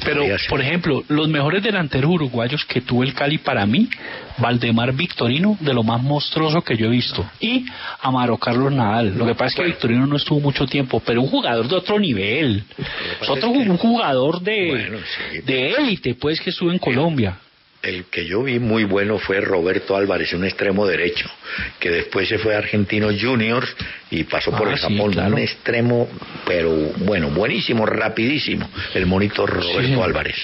Pero, 0.05 0.25
por 0.51 0.61
ejemplo, 0.61 1.03
los 1.09 1.27
mejores 1.29 1.63
delanteros 1.63 2.11
uruguayos 2.11 2.65
que 2.67 2.83
tuvo 2.83 3.03
el 3.03 3.15
Cali 3.15 3.39
para 3.39 3.65
mí, 3.65 3.89
Valdemar 4.37 4.93
Victorino, 4.93 5.57
de 5.59 5.73
lo 5.73 5.83
más 5.83 6.03
monstruoso 6.03 6.61
que 6.63 6.77
yo 6.77 6.87
he 6.87 6.91
visto, 6.91 7.25
y 7.41 7.65
Amaro 8.03 8.37
Carlos 8.37 8.71
Nadal. 8.73 9.17
Lo 9.17 9.25
que 9.27 9.35
pasa 9.35 9.47
es 9.47 9.55
que 9.55 9.63
Bueno. 9.63 9.75
Victorino 9.75 10.07
no 10.07 10.17
estuvo 10.17 10.39
mucho 10.41 10.67
tiempo, 10.67 11.01
pero 11.05 11.23
un 11.23 11.29
jugador 11.29 11.67
de 11.67 11.77
otro 11.77 11.99
nivel. 11.99 12.63
Es 13.23 13.29
otro 13.29 13.49
es 13.55 13.65
que- 13.65 13.71
un 13.71 13.79
jugador 13.79 14.41
de 14.43 14.67
Bueno, 14.69 14.99
sí. 15.33 15.39
de 15.41 15.71
élite, 15.73 16.15
pues, 16.15 16.41
que 16.41 16.51
estuvo 16.51 16.71
en 16.71 16.79
Colombia. 16.79 17.39
El 17.87 18.07
que 18.07 18.25
yo 18.27 18.43
vi 18.43 18.59
muy 18.59 18.83
bueno 18.83 19.19
fue 19.19 19.41
Roberto 19.41 19.97
Álvarez, 19.97 20.33
un 20.33 20.45
extremo 20.45 20.87
derecho, 20.89 21.31
que 21.79 21.89
después 21.91 22.29
se 22.29 22.37
fue 22.39 22.55
a 22.57 22.59
Argentinos 22.59 23.15
Juniors 23.21 23.69
y 24.11 24.25
pasó 24.25 24.51
por 24.51 24.67
Ah, 24.67 24.73
el 24.73 24.79
sí, 24.79 24.83
Japón. 24.97 25.13
claro. 25.13 25.35
Un 25.37 25.39
extremo, 25.41 26.09
pero 26.45 26.71
bueno, 26.99 27.31
buenísimo, 27.31 27.87
rapidísimo, 27.87 28.69
el 28.95 29.07
monito 29.07 29.47
Roberto 29.47 29.81
Sí. 29.83 30.01
Álvarez. 30.03 30.35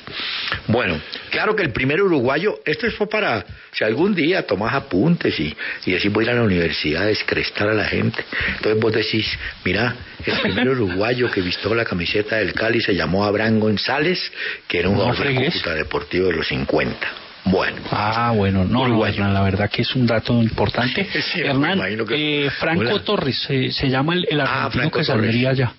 Bueno, 0.68 1.00
claro 1.30 1.56
que 1.56 1.64
el 1.64 1.72
primer 1.72 2.00
uruguayo, 2.00 2.60
esto 2.64 2.88
fue 2.92 3.08
para, 3.08 3.44
si 3.72 3.82
algún 3.82 4.14
día 4.14 4.46
tomás 4.46 4.72
apuntes 4.74 5.38
y, 5.40 5.52
y 5.86 5.90
decís 5.92 6.12
voy 6.12 6.22
a 6.24 6.26
ir 6.28 6.30
a 6.30 6.34
la 6.36 6.42
universidad 6.44 7.02
a 7.02 7.06
descrestar 7.06 7.68
a 7.68 7.74
la 7.74 7.86
gente. 7.86 8.24
Entonces 8.56 8.80
vos 8.80 8.92
decís, 8.92 9.26
mira, 9.64 9.96
el 10.24 10.38
primer 10.42 10.68
uruguayo 10.76 11.28
que 11.28 11.40
vistió 11.40 11.74
la 11.74 11.84
camiseta 11.84 12.36
del 12.36 12.52
Cali 12.52 12.80
se 12.80 12.94
llamó 12.94 13.24
Abraham 13.24 13.58
González, 13.58 14.30
que 14.68 14.78
era 14.78 14.88
un 14.88 14.96
No 14.98 15.12
jugador. 15.12 15.34
Cúcuta 15.46 15.74
Deportivo 15.74 16.28
de 16.28 16.34
los 16.34 16.46
50. 16.46 16.96
Bueno. 17.44 17.76
Ah, 17.90 18.32
bueno, 18.36 18.64
no, 18.64 18.86
no. 18.86 19.04
Hernán, 19.04 19.34
la 19.34 19.42
verdad 19.42 19.68
que 19.68 19.82
es 19.82 19.94
un 19.96 20.06
dato 20.06 20.32
importante. 20.40 21.06
Sí, 21.32 21.40
Hernán, 21.40 21.80
que- 22.06 22.46
eh, 22.46 22.50
Franco 22.50 22.82
Hola. 22.94 23.02
Torres, 23.04 23.46
eh, 23.48 23.70
se 23.72 23.88
llama 23.88 24.14
el, 24.14 24.26
el 24.30 24.40
Ah, 24.40 24.44
argentino 24.44 24.70
Franco 24.82 24.98
que 24.98 25.04
saldría 25.04 25.52
ya. 25.52 25.72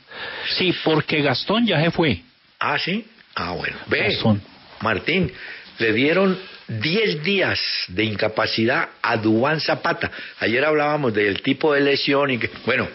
Sí, 0.58 0.73
porque 0.84 1.21
Gastón 1.21 1.65
ya 1.65 1.82
se 1.82 1.91
fue. 1.91 2.21
Ah, 2.60 2.78
sí. 2.78 3.06
Ah, 3.36 3.52
bueno. 3.52 3.76
Ve, 3.88 4.04
Gastón. 4.13 4.41
Martín, 4.82 5.32
le 5.80 5.93
dieron 5.93 6.38
10 6.67 7.23
días 7.23 7.60
de 7.88 8.04
incapacidad 8.04 8.89
a 9.02 9.17
Dubán 9.17 9.60
Zapata. 9.62 10.12
Ayer 10.39 10.63
hablábamos 10.65 11.13
del 11.13 11.41
tipo 11.41 11.73
de 11.73 11.82
lesión 11.82 12.30
y 12.32 12.38
que, 12.38 12.49
bueno, 12.65 12.88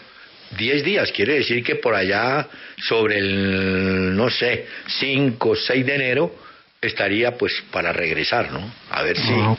10 0.57 0.83
días 0.83 1.11
quiere 1.11 1.35
decir 1.35 1.63
que 1.63 1.75
por 1.75 1.93
allá 1.95 2.47
sobre 2.87 3.17
el, 3.19 4.15
no 4.15 4.29
sé, 4.29 4.67
5 4.99 5.49
o 5.49 5.55
6 5.55 5.85
de 5.85 5.95
enero 5.95 6.35
estaría 6.81 7.37
pues 7.37 7.53
para 7.71 7.91
regresar, 7.93 8.51
¿no? 8.51 8.61
A 8.91 9.03
ver 9.03 9.17
si... 9.17 9.31
Ah. 9.33 9.55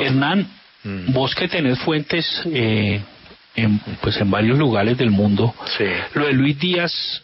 Hernán, 0.00 0.48
Mm. 0.84 1.12
vos 1.12 1.34
que 1.34 1.48
tenés 1.48 1.76
fuentes 1.80 2.24
eh, 2.52 3.00
en, 3.56 3.80
pues 4.00 4.16
en 4.20 4.30
varios 4.30 4.56
lugares 4.56 4.96
del 4.96 5.10
mundo, 5.10 5.52
Sí. 5.76 5.84
lo 6.14 6.26
de 6.26 6.32
Luis 6.32 6.56
Díaz, 6.56 7.20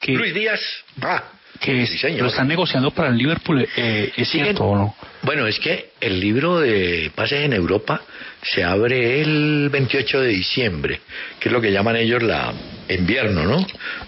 que, 0.00 0.12
Luis 0.12 0.34
Díaz, 0.34 0.60
ah, 1.00 1.22
que 1.60 1.86
sí, 1.86 1.98
señor. 1.98 2.22
lo 2.22 2.28
están 2.28 2.48
negociando 2.48 2.90
para 2.90 3.08
el 3.10 3.16
Liverpool, 3.16 3.66
eh, 3.76 4.12
¿es 4.16 4.28
Siguen- 4.28 4.42
cierto 4.46 4.64
o 4.64 4.76
no? 4.76 4.96
Bueno, 5.22 5.46
es 5.46 5.60
que 5.60 5.90
el 6.00 6.18
libro 6.18 6.58
de 6.58 7.12
Pases 7.14 7.44
en 7.44 7.52
Europa 7.52 8.02
se 8.42 8.64
abre 8.64 9.20
el 9.22 9.68
28 9.70 10.20
de 10.22 10.28
diciembre, 10.28 11.00
que 11.38 11.48
es 11.48 11.52
lo 11.52 11.60
que 11.60 11.70
llaman 11.70 11.94
ellos 11.94 12.24
la 12.24 12.52
invierno, 12.88 13.44
¿no? 13.44 13.64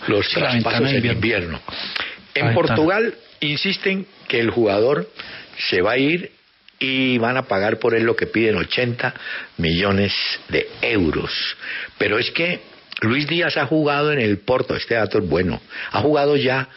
Los 0.09 0.29
traspasos 0.29 0.91
en 0.93 1.07
invierno. 1.07 1.61
En. 2.35 2.53
Portugal 2.53 3.15
insisten 3.47 4.07
que 4.29 4.41
el 4.41 4.51
jugador 4.51 5.09
se 5.71 5.83
va 5.83 5.93
a 5.93 5.99
ir 5.99 6.33
y 6.79 7.19
van 7.19 7.37
a 7.37 7.47
pagar 7.47 7.79
por 7.79 7.95
él 7.95 8.05
lo 8.05 8.17
que 8.17 8.27
piden 8.27 8.57
80 8.57 9.15
millones 9.59 10.13
de 10.49 10.69
euros. 10.81 11.31
Pero 11.99 12.19
es 12.19 12.31
que 12.33 12.61
Luis 13.03 13.27
Díaz 13.27 13.57
ha 13.57 13.67
jugado 13.67 14.13
en 14.13 14.21
el 14.21 14.39
Porto, 14.39 14.77
este 14.77 14.95
dato 14.95 15.19
es 15.19 15.29
bueno, 15.29 15.61
ha 15.91 16.01
jugado 16.01 16.37
ya 16.37 16.69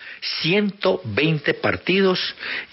120 0.41 1.53
partidos 1.55 2.19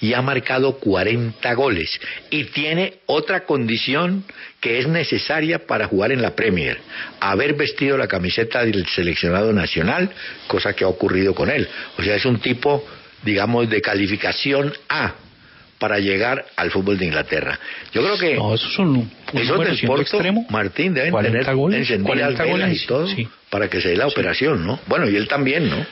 y 0.00 0.14
ha 0.14 0.22
marcado 0.22 0.78
40 0.78 1.52
goles 1.54 2.00
y 2.30 2.44
tiene 2.44 2.94
otra 3.04 3.44
condición 3.44 4.24
que 4.60 4.78
es 4.78 4.88
necesaria 4.88 5.66
para 5.66 5.86
jugar 5.86 6.12
en 6.12 6.22
la 6.22 6.34
Premier, 6.34 6.78
haber 7.20 7.54
vestido 7.54 7.98
la 7.98 8.08
camiseta 8.08 8.64
del 8.64 8.86
seleccionado 8.86 9.52
nacional, 9.52 10.10
cosa 10.46 10.72
que 10.72 10.84
ha 10.84 10.88
ocurrido 10.88 11.34
con 11.34 11.50
él. 11.50 11.68
O 11.98 12.02
sea, 12.02 12.14
es 12.14 12.24
un 12.24 12.40
tipo, 12.40 12.82
digamos, 13.22 13.68
de 13.68 13.80
calificación 13.80 14.72
A 14.88 15.12
para 15.78 15.98
llegar 15.98 16.44
al 16.56 16.70
fútbol 16.70 16.96
de 16.96 17.06
Inglaterra. 17.06 17.58
Yo 17.92 18.02
creo 18.02 18.16
que 18.18 18.36
No, 18.36 18.54
eso 18.54 18.68
es 18.68 18.78
un, 18.78 19.10
esos 19.32 19.58
del 19.64 19.80
Porto, 19.86 20.02
extremo. 20.02 20.46
Martín, 20.48 20.94
deben 20.94 21.10
40 21.10 21.38
tener 21.40 21.54
goles, 21.56 21.80
encendidas 21.80 22.06
40 22.36 22.42
velas 22.44 22.60
goles, 22.68 22.82
y 22.82 22.86
todo 22.86 23.06
sí. 23.08 23.28
para 23.50 23.68
que 23.68 23.80
se 23.80 23.88
dé 23.88 23.96
la 23.96 24.06
operación, 24.06 24.64
¿no? 24.64 24.78
Bueno, 24.86 25.08
y 25.08 25.16
él 25.16 25.26
también, 25.26 25.68
¿no? 25.68 25.84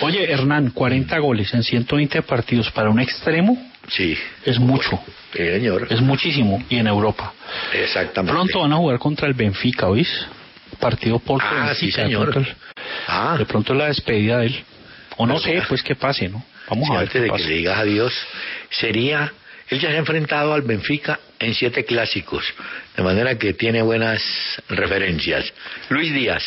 Oye, 0.00 0.30
Hernán, 0.30 0.70
40 0.70 1.16
goles 1.18 1.52
en 1.54 1.62
120 1.62 2.22
partidos 2.22 2.70
para 2.72 2.90
un 2.90 2.98
extremo 3.00 3.56
Sí. 3.88 4.16
es 4.44 4.58
mucho, 4.58 5.00
Sí, 5.32 5.38
señor. 5.38 5.86
es 5.90 6.00
muchísimo, 6.00 6.62
y 6.68 6.76
en 6.78 6.86
Europa. 6.88 7.32
Exactamente. 7.72 8.32
Pronto 8.32 8.60
van 8.60 8.72
a 8.72 8.76
jugar 8.76 8.98
contra 8.98 9.28
el 9.28 9.34
Benfica, 9.34 9.88
¿oís? 9.88 10.08
Partido 10.80 11.18
Porto 11.20 11.46
Ah, 11.48 11.66
Benfica, 11.66 11.74
sí, 11.74 11.86
de 11.86 11.92
señor. 11.92 12.30
pronto 12.30 12.50
el- 12.50 12.56
Ah, 13.06 13.36
De 13.38 13.46
pronto 13.46 13.74
la 13.74 13.86
despedida 13.86 14.38
de 14.38 14.46
él. 14.46 14.64
O 15.16 15.26
no 15.26 15.38
sé, 15.38 15.62
pues 15.68 15.82
qué 15.82 15.94
pase, 15.94 16.28
¿no? 16.28 16.44
Vamos 16.68 16.86
sí, 16.88 16.92
a 16.94 16.98
ver 16.98 17.02
antes 17.08 17.12
qué 17.12 17.20
de 17.20 17.28
pasa. 17.28 17.42
que 17.44 17.48
le 17.50 17.56
digas 17.56 17.78
adiós, 17.78 18.12
sería... 18.70 19.32
Él 19.68 19.80
ya 19.80 19.88
se 19.88 19.94
ha 19.94 19.98
enfrentado 20.00 20.52
al 20.52 20.60
Benfica 20.62 21.18
en 21.38 21.54
siete 21.54 21.84
clásicos, 21.86 22.44
de 22.94 23.02
manera 23.02 23.38
que 23.38 23.54
tiene 23.54 23.80
buenas 23.80 24.22
referencias. 24.68 25.50
Luis 25.88 26.12
Díaz 26.12 26.42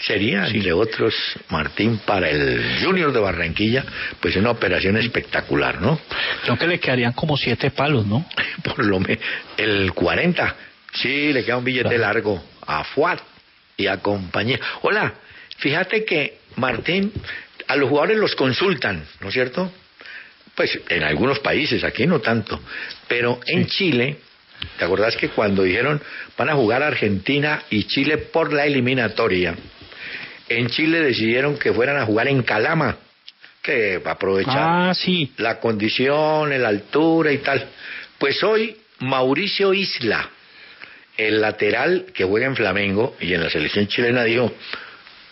sería, 0.00 0.46
entre 0.48 0.72
otros, 0.72 1.14
Martín, 1.50 1.98
para 2.04 2.28
el 2.28 2.80
Junior 2.82 3.12
de 3.12 3.20
Barranquilla, 3.20 3.84
pues 4.18 4.34
una 4.34 4.50
operación 4.50 4.96
espectacular, 4.96 5.80
¿no? 5.80 6.00
Creo 6.42 6.58
que 6.58 6.66
le 6.66 6.80
quedarían 6.80 7.12
como 7.12 7.36
siete 7.36 7.70
palos, 7.70 8.06
¿no? 8.06 8.26
por 8.64 8.84
lo 8.84 8.98
menos 8.98 9.22
el 9.56 9.92
40 9.92 10.56
sí 10.94 11.32
le 11.32 11.44
queda 11.44 11.58
un 11.58 11.64
billete 11.64 11.90
Claro. 11.90 12.00
largo 12.02 12.44
a 12.66 12.82
Fuat 12.82 13.20
y 13.76 13.86
a 13.86 13.98
compañía 13.98 14.58
hola 14.82 15.12
fíjate 15.58 16.04
que 16.04 16.38
Martín 16.56 17.12
a 17.68 17.76
los 17.76 17.88
jugadores 17.88 18.18
los 18.18 18.34
consultan 18.34 19.04
¿no 19.20 19.28
es 19.28 19.34
cierto? 19.34 19.70
pues 20.54 20.78
en 20.88 21.02
algunos 21.04 21.38
países 21.38 21.84
aquí 21.84 22.06
no 22.06 22.20
tanto 22.20 22.60
pero 23.06 23.40
en 23.46 23.66
Chile 23.66 24.16
¿te 24.78 24.84
acordás 24.84 25.16
que 25.16 25.28
cuando 25.28 25.62
dijeron 25.62 26.00
van 26.36 26.48
a 26.50 26.54
jugar 26.54 26.82
Argentina 26.82 27.62
y 27.70 27.84
Chile 27.84 28.18
por 28.18 28.52
la 28.52 28.66
eliminatoria 28.66 29.54
en 30.48 30.68
Chile 30.68 31.00
decidieron 31.00 31.58
que 31.58 31.72
fueran 31.72 31.96
a 31.98 32.06
jugar 32.06 32.26
en 32.28 32.42
Calama 32.42 32.96
que 33.62 33.98
va 33.98 34.12
a 34.12 34.14
aprovechar 34.14 34.56
Ah, 34.58 34.94
sí. 34.94 35.32
la 35.36 35.60
condición, 35.60 36.50
la 36.62 36.68
altura 36.68 37.30
y 37.32 37.38
tal. 37.38 37.66
Pues 38.16 38.42
hoy 38.42 38.74
Mauricio 39.00 39.74
Isla, 39.74 40.30
el 41.18 41.42
lateral 41.42 42.06
que 42.14 42.24
juega 42.24 42.46
en 42.46 42.56
Flamengo 42.56 43.14
y 43.20 43.34
en 43.34 43.42
la 43.42 43.50
selección 43.50 43.86
chilena, 43.88 44.24
dijo, 44.24 44.50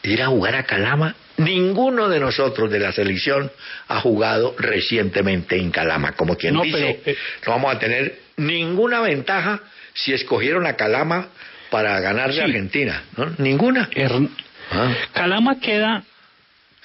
ir 0.02 0.20
a 0.22 0.26
jugar 0.26 0.56
a 0.56 0.64
Calama. 0.64 1.14
Ninguno 1.38 2.08
de 2.08 2.18
nosotros 2.20 2.70
de 2.70 2.78
la 2.78 2.92
selección 2.92 3.50
ha 3.88 4.00
jugado 4.00 4.54
recientemente 4.58 5.56
en 5.58 5.70
Calama. 5.70 6.12
Como 6.12 6.36
quien 6.36 6.54
No, 6.54 6.62
dice, 6.62 7.00
pero, 7.04 7.16
eh, 7.16 7.20
no 7.46 7.52
vamos 7.52 7.74
a 7.74 7.78
tener 7.78 8.18
ninguna 8.36 9.00
ventaja 9.00 9.60
si 9.94 10.12
escogieron 10.12 10.66
a 10.66 10.74
Calama 10.74 11.28
para 11.70 11.98
ganarle 12.00 12.34
Sí. 12.36 12.40
a 12.40 12.44
Argentina. 12.44 13.02
¿no? 13.16 13.32
Ninguna. 13.38 13.88
Hern- 13.94 14.30
Ah, 14.72 14.92
Calama 15.12 15.60
queda 15.60 16.02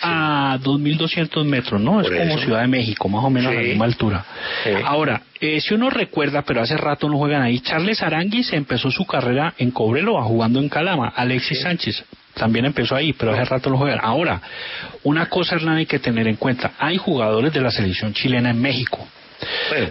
a 0.03 0.57
2.200 0.61 1.45
metros, 1.45 1.79
¿no? 1.79 2.01
Es 2.01 2.07
como 2.09 2.21
eso. 2.35 2.39
Ciudad 2.45 2.61
de 2.61 2.67
México, 2.67 3.07
más 3.07 3.23
o 3.23 3.29
menos 3.29 3.51
a 3.51 3.55
la 3.55 3.61
misma 3.61 3.85
altura. 3.85 4.25
Sí. 4.63 4.69
Ahora, 4.83 5.21
eh, 5.39 5.61
si 5.61 5.73
uno 5.75 5.89
recuerda, 5.91 6.41
pero 6.41 6.61
hace 6.61 6.75
rato 6.75 7.07
no 7.07 7.17
juegan 7.17 7.41
ahí, 7.43 7.59
Charles 7.59 8.01
Aranguis 8.01 8.51
empezó 8.53 8.89
su 8.91 9.05
carrera 9.05 9.53
en 9.59 9.71
Cobreloa 9.71 10.23
jugando 10.23 10.59
en 10.59 10.69
Calama. 10.69 11.09
Alexis 11.15 11.61
Sánchez 11.61 12.03
también 12.33 12.65
empezó 12.65 12.95
ahí, 12.95 13.13
pero 13.13 13.33
hace 13.33 13.45
rato 13.45 13.69
no 13.69 13.77
juegan. 13.77 13.99
Ahora, 14.01 14.41
una 15.03 15.27
cosa, 15.27 15.55
Hernán, 15.55 15.77
hay 15.77 15.85
que 15.85 15.99
tener 15.99 16.27
en 16.27 16.35
cuenta. 16.35 16.73
Hay 16.79 16.97
jugadores 16.97 17.53
de 17.53 17.61
la 17.61 17.71
selección 17.71 18.13
chilena 18.13 18.51
en 18.51 18.61
México. 18.61 19.07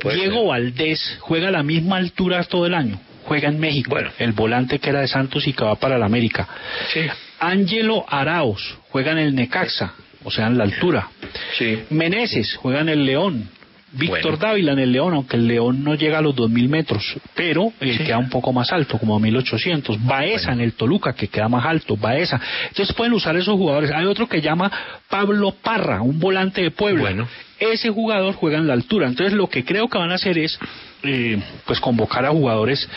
bueno, 0.03 0.21
Diego. 0.21 0.47
Valdés 0.47 1.19
juega 1.21 1.49
a 1.49 1.51
la 1.51 1.63
misma 1.63 1.97
altura 1.97 2.43
todo 2.45 2.67
el 2.67 2.75
año. 2.75 3.01
Juega 3.25 3.49
en 3.49 3.61
México. 3.61 3.91
Bueno. 3.91 4.11
El 4.19 4.33
volante 4.33 4.79
que 4.79 4.91
era 4.91 5.01
de 5.01 5.09
Santos 5.09 5.47
y 5.47 5.53
que 5.53 5.65
va 5.65 5.75
para 5.77 5.99
la 5.99 6.07
América. 6.07 6.49
Sí, 6.93 7.01
Ángelo 7.39 8.05
Araos 8.09 8.79
juega 8.89 9.13
en 9.13 9.19
el 9.19 9.35
Necaxa, 9.35 9.93
o 10.25 10.31
sea, 10.31 10.47
en 10.47 10.59
la 10.59 10.65
altura. 10.65 11.09
sí. 11.57 11.85
Meneses 11.91 12.57
juega 12.57 12.81
en 12.81 12.89
el 12.89 13.05
León. 13.05 13.49
Víctor 13.93 14.23
Bueno. 14.23 14.37
Dávila 14.37 14.73
en 14.73 14.79
el 14.79 14.93
León, 14.93 15.15
aunque 15.15 15.37
el 15.37 15.49
León 15.49 15.83
no 15.83 15.95
llega 15.97 16.19
a 16.19 16.23
los 16.23 16.35
2.000 16.37 16.69
metros, 16.69 17.17
pero 17.35 17.73
eh, 17.81 17.97
Sí. 17.99 18.05
queda 18.05 18.19
un 18.19 18.29
poco 18.31 18.53
más 18.53 18.71
alto, 18.73 18.99
como 18.99 19.17
a 19.17 19.19
1.800. 19.19 19.99
Baeza 20.05 20.53
en 20.53 20.61
el 20.61 20.75
Toluca, 20.75 21.13
que 21.13 21.29
queda 21.29 21.49
más 21.49 21.67
alto, 21.67 21.97
Baeza. 21.97 22.41
Entonces 22.69 22.95
pueden 22.95 23.13
usar 23.15 23.35
esos 23.37 23.55
jugadores. 23.57 23.91
Hay 23.91 24.07
otro 24.07 24.29
que 24.29 24.41
llama 24.41 24.71
Pablo 25.09 25.53
Parra, 25.63 26.03
un 26.03 26.21
volante 26.21 26.63
de 26.63 26.71
Puebla. 26.71 27.03
Bueno. 27.03 27.29
Ese 27.59 27.91
jugador 27.91 28.35
juega 28.35 28.59
en 28.59 28.67
la 28.67 28.73
altura. 28.75 29.09
Entonces 29.09 29.35
lo 29.35 29.49
que 29.49 29.65
creo 29.65 29.89
que 29.89 29.99
van 29.99 30.11
a 30.13 30.15
hacer 30.15 30.39
es 30.39 30.59
eh, 31.03 31.43
pues 31.67 31.81
convocar 31.81 32.25
a 32.25 32.31
jugadores 32.31 32.89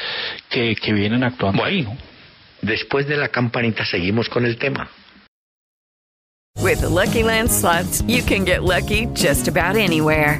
que, 0.50 0.76
que 0.76 0.94
vienen 0.94 1.24
actuando 1.24 1.64
Bueno. 1.64 1.76
ahí, 1.78 1.82
¿no? 1.84 1.98
Después 2.62 3.08
de 3.08 3.18
la 3.18 3.28
campanita 3.30 3.84
seguimos 3.86 4.30
con 4.30 4.46
el 4.46 4.58
tema. 4.58 4.90
With 6.62 6.80
the 6.82 6.88
Lucky 6.90 7.24
Land 7.24 7.50
slots, 7.50 8.04
you 8.08 8.22
can 8.24 8.46
get 8.46 8.62
lucky 8.62 9.08
just 9.16 9.48
about 9.50 9.76
anywhere. 9.76 10.40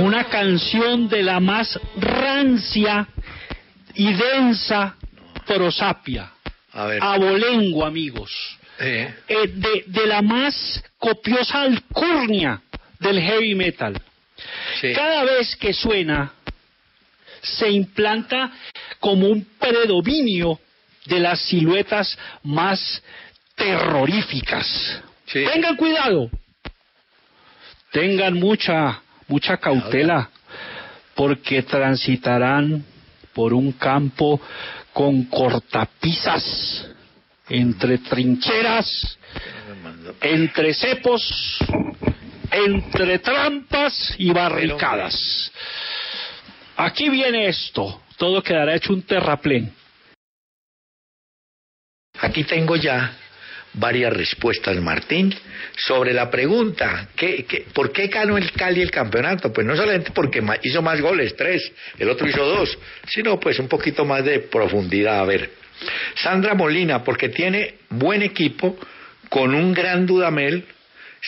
una 0.00 0.24
canción 0.24 1.08
de 1.08 1.22
la 1.22 1.40
más 1.40 1.78
rancia 1.96 3.06
y 3.94 4.12
densa 4.12 4.96
prosapia. 5.46 6.30
A 6.72 6.84
ver. 6.86 7.02
Abolengo, 7.02 7.84
amigos. 7.84 8.30
Eh, 8.78 9.14
Eh, 9.28 9.46
de, 9.48 9.84
de 9.86 10.06
la 10.06 10.22
más 10.22 10.82
copiosa 10.98 11.62
alcurnia 11.62 12.62
del 12.98 13.20
heavy 13.20 13.54
metal. 13.54 14.00
sí. 14.80 14.92
Cada 14.94 15.24
vez 15.24 15.54
que 15.56 15.72
suena, 15.72 16.32
se 17.42 17.68
implanta 17.70 18.52
como 19.00 19.26
un 19.26 19.44
predominio 19.58 20.58
de 21.06 21.18
las 21.18 21.40
siluetas 21.40 22.16
más 22.42 23.02
terroríficas. 23.54 25.02
Sí. 25.26 25.44
Tengan 25.52 25.76
cuidado, 25.76 26.30
tengan 27.92 28.34
mucha, 28.34 29.00
mucha 29.30 29.56
cautela, 29.58 30.28
porque 31.14 31.62
transitarán 31.62 32.84
por 33.32 33.54
un 33.54 33.72
campo 33.72 34.40
con 34.92 35.24
cortapisas, 35.26 36.88
entre 37.48 37.98
trincheras, 37.98 39.18
entre 40.20 40.74
cepos, 40.74 41.22
entre 42.50 43.20
trampas 43.20 44.14
y 44.18 44.32
barricadas. 44.32 45.52
Aquí 46.76 47.08
viene 47.08 47.46
esto, 47.46 48.02
todo 48.16 48.42
quedará 48.42 48.74
hecho 48.74 48.92
un 48.92 49.02
terraplén. 49.02 49.72
Aquí 52.18 52.42
tengo 52.42 52.74
ya 52.74 53.16
varias 53.74 54.12
respuestas, 54.12 54.76
Martín, 54.80 55.34
sobre 55.76 56.12
la 56.12 56.30
pregunta, 56.30 57.08
¿qué, 57.14 57.44
qué, 57.44 57.66
por 57.72 57.92
qué 57.92 58.08
ganó 58.08 58.36
el 58.36 58.50
Cali 58.52 58.82
el 58.82 58.90
campeonato? 58.90 59.52
Pues 59.52 59.66
no 59.66 59.76
solamente 59.76 60.10
porque 60.12 60.42
hizo 60.62 60.82
más 60.82 61.00
goles, 61.00 61.36
tres, 61.36 61.72
el 61.98 62.08
otro 62.08 62.28
hizo 62.28 62.44
dos, 62.44 62.78
sino 63.06 63.38
pues 63.38 63.58
un 63.58 63.68
poquito 63.68 64.04
más 64.04 64.24
de 64.24 64.40
profundidad. 64.40 65.20
A 65.20 65.24
ver, 65.24 65.50
Sandra 66.16 66.54
Molina, 66.54 67.04
porque 67.04 67.28
tiene 67.28 67.74
buen 67.90 68.22
equipo, 68.22 68.76
con 69.28 69.54
un 69.54 69.72
gran 69.72 70.06
Dudamel, 70.06 70.64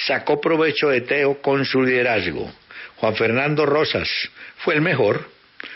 sacó 0.07 0.41
provecho 0.41 0.89
de 0.89 1.03
Teo 1.03 1.41
con 1.41 1.65
su 1.65 1.83
liderazgo. 1.83 2.53
Juan 2.97 3.15
Fernando 3.15 3.65
Rosas 3.67 4.09
fue 4.59 4.75
el 4.75 4.81
mejor, 4.81 5.29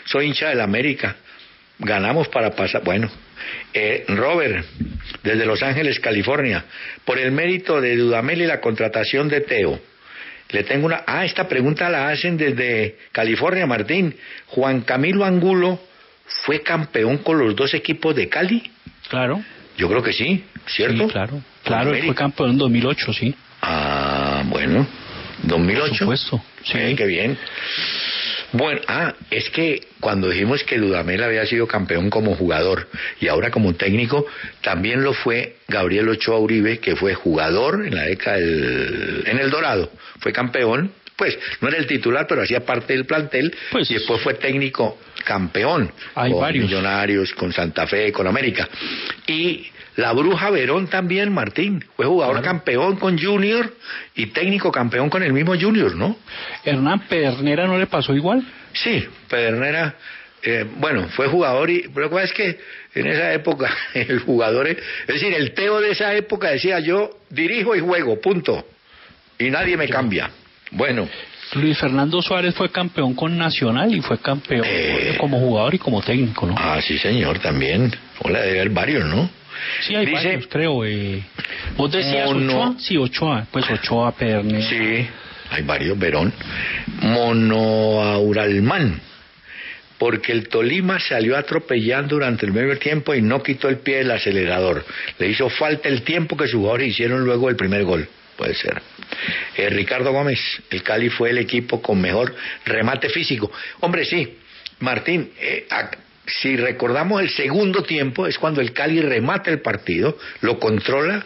soy 0.05 0.27
hincha 0.27 0.49
del 0.49 0.61
América, 0.61 1.15
ganamos 1.79 2.27
para 2.27 2.51
pasar, 2.51 2.83
bueno, 2.83 3.09
eh, 3.73 4.05
Robert, 4.09 4.65
desde 5.23 5.45
Los 5.45 5.61
Ángeles, 5.63 5.99
California, 5.99 6.65
por 7.05 7.17
el 7.19 7.31
mérito 7.31 7.79
de 7.81 7.95
Dudamel 7.95 8.41
y 8.41 8.45
la 8.45 8.59
contratación 8.61 9.27
de 9.29 9.41
Teo. 9.41 9.79
Le 10.49 10.63
tengo 10.63 10.85
una. 10.85 11.03
Ah, 11.05 11.25
esta 11.25 11.47
pregunta 11.47 11.89
la 11.89 12.07
hacen 12.09 12.37
desde 12.37 12.97
California, 13.11 13.65
Martín. 13.65 14.15
Juan 14.47 14.81
Camilo 14.81 15.25
Angulo 15.25 15.79
fue 16.45 16.61
campeón 16.61 17.17
con 17.17 17.37
los 17.37 17.55
dos 17.55 17.73
equipos 17.73 18.15
de 18.15 18.29
Cali. 18.29 18.71
Claro, 19.09 19.41
Yo 19.77 19.87
creo 19.89 20.01
que 20.01 20.13
sí, 20.13 20.43
¿cierto? 20.65 21.05
sí, 21.05 21.11
claro, 21.11 21.41
claro, 21.63 21.93
él 21.93 22.03
fue 22.05 22.15
campeón 22.15 22.51
en 22.51 22.57
2008, 22.57 23.13
sí, 23.13 23.35
Ah, 23.61 24.43
bueno. 24.45 24.87
2008. 25.43 25.87
por 25.89 25.97
supuesto, 25.97 26.41
sí. 26.63 26.77
Eh, 26.77 26.95
qué 26.97 27.05
bien. 27.05 27.37
Bueno, 28.53 28.79
ah, 28.87 29.13
es 29.29 29.49
que 29.49 29.81
cuando 29.99 30.29
dijimos 30.29 30.63
que 30.63 30.77
Dudamel 30.77 31.21
había 31.23 31.45
sido 31.45 31.67
campeón 31.67 32.09
como 32.09 32.35
jugador 32.35 32.87
y 33.19 33.27
ahora 33.27 33.51
como 33.51 33.73
técnico, 33.73 34.25
también 34.61 35.03
lo 35.03 35.13
fue 35.13 35.57
Gabriel 35.67 36.07
Ochoa 36.09 36.39
Uribe, 36.39 36.79
que 36.79 36.95
fue 36.95 37.13
jugador 37.13 37.85
en 37.85 37.95
la 37.95 38.03
década 38.03 38.37
del, 38.37 39.23
en 39.27 39.39
el 39.39 39.49
Dorado, 39.49 39.91
fue 40.19 40.31
campeón, 40.31 40.91
pues 41.17 41.37
no 41.61 41.67
era 41.67 41.77
el 41.77 41.87
titular, 41.87 42.25
pero 42.27 42.43
hacía 42.43 42.61
parte 42.61 42.93
del 42.93 43.05
plantel 43.05 43.53
Pues- 43.71 43.89
y 43.91 43.95
después 43.95 44.21
fue 44.21 44.35
técnico 44.35 44.97
campeón 45.25 45.91
Hay 46.15 46.31
con 46.31 46.41
varios. 46.41 46.65
Millonarios, 46.65 47.33
con 47.33 47.51
Santa 47.51 47.85
Fe, 47.87 48.11
con 48.13 48.27
América. 48.27 48.69
Y 49.25 49.67
la 49.97 50.13
Bruja 50.13 50.49
Verón 50.49 50.87
también, 50.87 51.33
Martín, 51.33 51.83
fue 51.95 52.05
jugador 52.05 52.35
Claro. 52.41 52.47
campeón 52.47 52.95
con 52.95 53.19
Junior 53.19 53.73
y 54.15 54.27
técnico 54.27 54.71
campeón 54.71 55.09
con 55.09 55.21
el 55.23 55.33
mismo 55.33 55.53
Junior, 55.59 55.95
¿no? 55.95 56.15
Hernán 56.63 57.01
Pedernera 57.09 57.67
no 57.67 57.77
le 57.77 57.87
pasó 57.87 58.13
igual. 58.15 58.43
Sí, 58.73 59.05
Pedernera, 59.29 59.95
eh, 60.43 60.65
bueno, 60.77 61.07
fue 61.09 61.27
jugador 61.27 61.69
y 61.69 61.81
pero 61.93 62.05
lo 62.05 62.09
que 62.09 62.15
pasa 62.15 62.25
es 62.25 62.33
que 62.33 62.59
en 62.99 63.07
esa 63.07 63.33
época 63.33 63.69
el 63.93 64.19
jugador, 64.19 64.67
es 64.67 64.77
es 64.77 65.15
decir, 65.15 65.33
el 65.33 65.53
Teo 65.53 65.81
de 65.81 65.91
esa 65.91 66.13
época 66.15 66.49
decía 66.49 66.79
yo 66.79 67.09
dirijo 67.29 67.75
y 67.75 67.79
juego, 67.81 68.21
punto, 68.21 68.65
y 69.39 69.49
nadie 69.49 69.77
me 69.77 69.87
cambia. 69.89 70.29
Bueno, 70.71 71.07
Luis 71.53 71.77
Fernando 71.79 72.21
Suárez 72.21 72.53
fue 72.53 72.69
campeón 72.69 73.15
con 73.15 73.37
Nacional 73.37 73.93
y 73.95 74.01
fue 74.01 74.19
campeón 74.19 74.63
Eh. 74.65 75.15
como 75.19 75.39
jugador 75.39 75.73
y 75.73 75.79
como 75.79 76.01
técnico, 76.03 76.45
¿no? 76.45 76.55
ah, 76.57 76.79
sí 76.81 76.97
señor, 76.99 77.39
también, 77.39 77.91
hola, 78.19 78.41
debe 78.41 78.59
haber 78.59 78.69
varios, 78.71 79.05
¿no? 79.05 79.29
Sí, 79.81 79.95
hay 79.95 80.05
Dice- 80.05 80.23
varios, 80.27 80.47
creo. 80.47 80.85
Eh. 80.85 81.23
¿Vos 81.75 81.91
decías 81.91 82.25
Mono- 82.31 82.47
Ochoa? 82.69 82.75
Sí, 82.79 82.97
Ochoa. 82.97 83.47
Pues 83.51 83.69
Ochoa, 83.69 84.11
Pedernera. 84.15 84.67
Sí, 84.69 85.07
hay 85.51 85.63
varios, 85.63 85.97
Verón. 85.97 86.33
Monoauralmán, 87.01 88.99
porque 89.97 90.31
el 90.31 90.47
Tolima 90.49 90.99
salió 90.99 91.37
atropellando 91.37 92.15
durante 92.15 92.45
el 92.45 92.53
medio 92.53 92.77
tiempo 92.77 93.13
y 93.15 93.21
no 93.21 93.41
quitó 93.41 93.69
el 93.69 93.77
pie 93.79 93.97
del 93.97 94.11
acelerador. 94.11 94.85
Le 95.19 95.27
hizo 95.29 95.49
falta 95.49 95.89
el 95.89 96.03
tiempo 96.03 96.35
que 96.37 96.45
sus 96.45 96.55
jugadores 96.55 96.89
hicieron 96.89 97.23
luego 97.23 97.49
el 97.49 97.55
primer 97.55 97.83
gol. 97.83 98.07
Puede 98.35 98.53
ser. 98.53 98.79
Eh, 99.55 99.69
Ricardo 99.69 100.11
Gómez, 100.11 100.39
el 100.69 100.83
Cali 100.83 101.09
fue 101.09 101.31
el 101.31 101.39
equipo 101.39 101.81
con 101.81 101.99
mejor 101.99 102.35
remate 102.65 103.09
físico. 103.09 103.51
Hombre, 103.79 104.05
sí, 104.05 104.37
Martín, 104.79 105.31
eh, 105.39 105.65
si 106.27 106.55
recordamos 106.57 107.21
el 107.21 107.29
segundo 107.29 107.83
tiempo 107.83 108.27
es 108.27 108.37
cuando 108.37 108.61
el 108.61 108.73
Cali 108.73 109.01
remata 109.01 109.49
el 109.49 109.61
partido, 109.61 110.17
lo 110.41 110.59
controla 110.59 111.25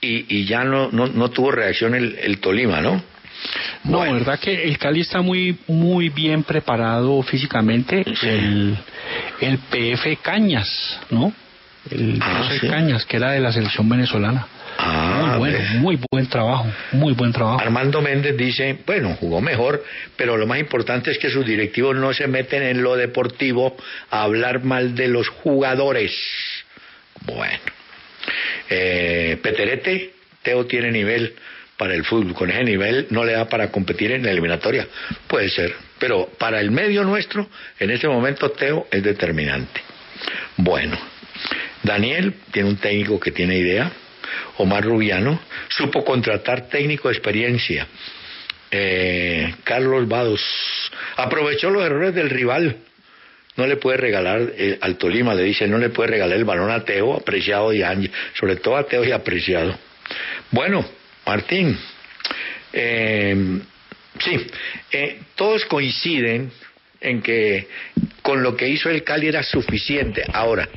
y, 0.00 0.26
y 0.36 0.44
ya 0.44 0.64
no, 0.64 0.90
no, 0.92 1.06
no 1.06 1.30
tuvo 1.30 1.50
reacción 1.50 1.94
el, 1.94 2.16
el 2.22 2.38
Tolima, 2.38 2.80
¿no? 2.80 3.02
No, 3.84 3.98
Bueno. 3.98 4.14
verdad 4.14 4.38
que 4.38 4.64
el 4.64 4.78
Cali 4.78 5.00
está 5.00 5.20
muy 5.22 5.58
muy 5.66 6.08
bien 6.10 6.44
preparado 6.44 7.20
físicamente. 7.22 8.04
Sí. 8.20 8.28
El, 8.28 8.78
el 9.40 9.58
PF 9.58 10.18
Cañas, 10.22 11.00
¿no? 11.10 11.32
El 11.90 12.18
Ah, 12.22 12.48
sí. 12.60 12.68
Cañas, 12.68 13.04
que 13.06 13.16
era 13.16 13.32
de 13.32 13.40
la 13.40 13.52
selección 13.52 13.88
venezolana. 13.88 14.46
Ah, 14.78 15.36
muy 15.36 15.38
bueno, 15.38 15.58
ve. 15.58 15.78
muy 15.78 15.98
buen 16.10 16.26
trabajo, 16.28 16.66
muy 16.92 17.12
buen 17.12 17.32
trabajo. 17.32 17.60
Armando 17.60 18.02
Méndez 18.02 18.36
dice, 18.36 18.78
bueno, 18.86 19.16
jugó 19.20 19.40
mejor, 19.40 19.84
pero 20.16 20.36
lo 20.36 20.46
más 20.46 20.58
importante 20.58 21.10
es 21.10 21.18
que 21.18 21.30
sus 21.30 21.46
directivos 21.46 21.96
no 21.96 22.12
se 22.12 22.26
meten 22.26 22.62
en 22.62 22.82
lo 22.82 22.96
deportivo 22.96 23.76
a 24.10 24.22
hablar 24.22 24.64
mal 24.64 24.94
de 24.94 25.08
los 25.08 25.28
jugadores. 25.28 26.12
Bueno. 27.26 27.58
Eh, 28.68 29.38
Peterete, 29.42 30.12
Teo 30.42 30.66
tiene 30.66 30.90
nivel 30.90 31.34
para 31.76 31.94
el 31.94 32.04
fútbol, 32.04 32.34
con 32.34 32.50
ese 32.50 32.64
nivel 32.64 33.06
no 33.10 33.24
le 33.24 33.32
da 33.32 33.48
para 33.48 33.70
competir 33.70 34.12
en 34.12 34.22
la 34.22 34.30
eliminatoria. 34.30 34.86
Puede 35.26 35.48
ser, 35.48 35.74
pero 35.98 36.28
para 36.38 36.60
el 36.60 36.70
medio 36.70 37.04
nuestro, 37.04 37.48
en 37.78 37.90
este 37.90 38.08
momento 38.08 38.50
Teo 38.50 38.86
es 38.90 39.02
determinante. 39.02 39.80
Bueno, 40.56 40.96
Daniel 41.82 42.34
tiene 42.52 42.68
un 42.70 42.76
técnico 42.76 43.18
que 43.18 43.32
tiene 43.32 43.58
idea, 43.58 43.90
Omar 44.58 44.84
Rubiano, 44.84 45.40
supo 45.68 46.04
contratar 46.04 46.68
técnico 46.68 47.08
de 47.08 47.14
experiencia. 47.14 47.86
Eh, 48.70 49.54
Carlos 49.64 50.08
Vados 50.08 50.42
aprovechó 51.16 51.70
los 51.70 51.84
errores 51.84 52.14
del 52.14 52.30
rival. 52.30 52.76
No 53.56 53.66
le 53.66 53.76
puede 53.76 53.98
regalar 53.98 54.52
eh, 54.56 54.78
al 54.80 54.96
Tolima, 54.96 55.34
le 55.34 55.44
dice, 55.44 55.68
no 55.68 55.78
le 55.78 55.90
puede 55.90 56.10
regalar 56.10 56.36
el 56.36 56.44
balón 56.44 56.70
a 56.70 56.84
Teo, 56.84 57.14
apreciado 57.14 57.72
y 57.72 57.82
Ángel, 57.82 58.10
sobre 58.38 58.56
todo 58.56 58.76
a 58.76 58.84
Teo 58.84 59.04
y 59.04 59.12
apreciado. 59.12 59.78
Bueno, 60.50 60.84
Martín, 61.24 61.78
eh, 62.72 63.60
sí, 64.18 64.46
eh, 64.90 65.20
todos 65.36 65.64
coinciden 65.66 66.50
en 67.00 67.22
que 67.22 67.68
con 68.22 68.42
lo 68.42 68.56
que 68.56 68.68
hizo 68.68 68.90
el 68.90 69.04
Cali 69.04 69.28
era 69.28 69.42
suficiente. 69.42 70.24
Ahora, 70.32 70.68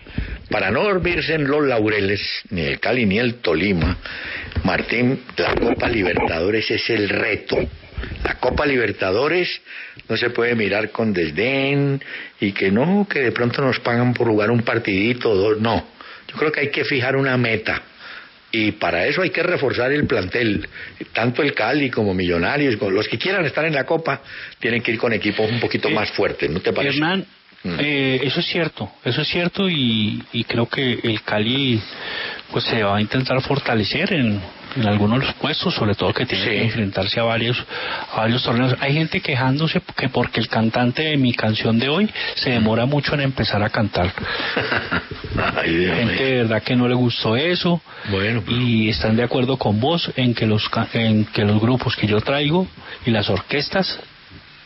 para 0.50 0.72
no 0.72 0.84
dormirse 0.84 1.36
en 1.36 1.48
los 1.48 1.66
laureles, 1.66 2.22
ni 2.50 2.62
el 2.62 2.80
Cali 2.80 3.06
ni 3.06 3.20
el 3.20 3.36
Tolima, 3.36 3.98
Martín, 4.64 5.22
la 5.38 5.56
Copa 5.56 5.90
Libertadores 5.90 6.70
es 6.72 6.90
el 6.90 7.10
reto. 7.10 7.58
La 8.24 8.36
Copa 8.36 8.66
Libertadores 8.66 9.62
no 10.08 10.18
se 10.18 10.30
puede 10.30 10.56
mirar 10.56 10.92
con 10.92 11.14
desdén 11.14 12.02
y 12.40 12.52
que 12.52 12.72
no, 12.72 13.08
que 13.10 13.20
de 13.20 13.32
pronto 13.32 13.62
nos 13.62 13.80
pagan 13.80 14.14
por 14.14 14.28
jugar 14.28 14.52
un 14.52 14.62
partidito 14.62 15.32
o 15.32 15.36
dos. 15.36 15.60
No, 15.60 15.88
yo 16.28 16.38
creo 16.38 16.52
que 16.52 16.62
hay 16.62 16.70
que 16.70 16.86
fijar 16.86 17.16
una 17.16 17.38
meta. 17.38 17.82
Y 18.50 18.72
para 18.74 19.06
eso 19.06 19.22
hay 19.22 19.30
que 19.30 19.44
reforzar 19.44 19.92
el 19.92 20.08
plantel, 20.08 20.68
tanto 21.12 21.44
el 21.44 21.54
Cali 21.54 21.90
como 21.90 22.14
Millonarios, 22.14 22.82
los 22.82 23.08
que 23.08 23.18
quieran 23.18 23.46
estar 23.46 23.66
en 23.66 23.74
la 23.74 23.86
Copa, 23.86 24.22
tienen 24.60 24.82
que 24.82 24.92
ir 24.92 24.98
con 24.98 25.12
equipos 25.12 25.52
un 25.52 25.60
poquito 25.60 25.90
más 25.90 26.12
fuertes, 26.12 26.50
¿no 26.50 26.62
te 26.62 26.72
parece? 26.72 26.96
Hernán. 26.96 27.26
Eh, 27.80 28.20
eso 28.24 28.40
es 28.40 28.46
cierto, 28.46 28.90
eso 29.04 29.22
es 29.22 29.28
cierto 29.28 29.70
y, 29.70 30.24
y 30.34 30.44
creo 30.44 30.68
que 30.68 31.00
el 31.04 31.22
Cali 31.24 31.82
pues 32.52 32.66
se 32.66 32.84
va 32.84 32.98
a 32.98 33.02
intentar 33.02 33.42
fortalecer 33.42 34.14
en, 34.14 34.42
en 34.76 34.88
algunos 34.88 35.20
de 35.20 35.26
los 35.26 35.36
puestos, 35.36 35.74
sobre 35.74 35.96
todo 35.96 36.14
que 36.14 36.26
tiene 36.26 36.46
que 36.46 36.64
enfrentarse 36.64 37.20
a 37.20 37.24
varios, 37.24 37.58
a 38.14 38.18
varios 38.18 38.44
torneos. 38.44 38.76
Hay 38.80 38.94
gente 38.94 39.22
quejándose 39.22 39.82
que 39.96 40.10
porque 40.10 40.40
el 40.40 40.48
cantante 40.48 41.04
de 41.04 41.18
mi 41.18 41.34
canción 41.34 41.80
de 41.80 41.90
hoy 41.90 42.10
se 42.36 42.52
demora 42.52 42.86
mucho 42.86 43.14
en 43.16 43.22
empezar 43.22 43.64
a 43.64 43.70
cantar. 43.70 44.14
Ay, 45.56 45.86
gente 45.86 46.24
de 46.24 46.36
verdad 46.44 46.64
que 46.64 46.76
no 46.76 46.88
le 46.88 46.96
gustó 46.96 47.36
eso 47.36 47.82
Bueno, 48.10 48.44
y 48.48 48.90
están 48.90 49.16
de 49.16 49.24
acuerdo 49.24 49.58
con 49.58 49.80
vos 49.80 50.12
en 50.16 50.34
que 50.34 50.46
los 50.46 50.70
en 50.94 51.26
que 51.26 51.44
los 51.44 51.62
grupos 51.62 51.96
que 51.96 52.08
yo 52.08 52.22
traigo 52.22 52.68
y 53.06 53.12
las 53.12 53.30
orquestas 53.30 54.00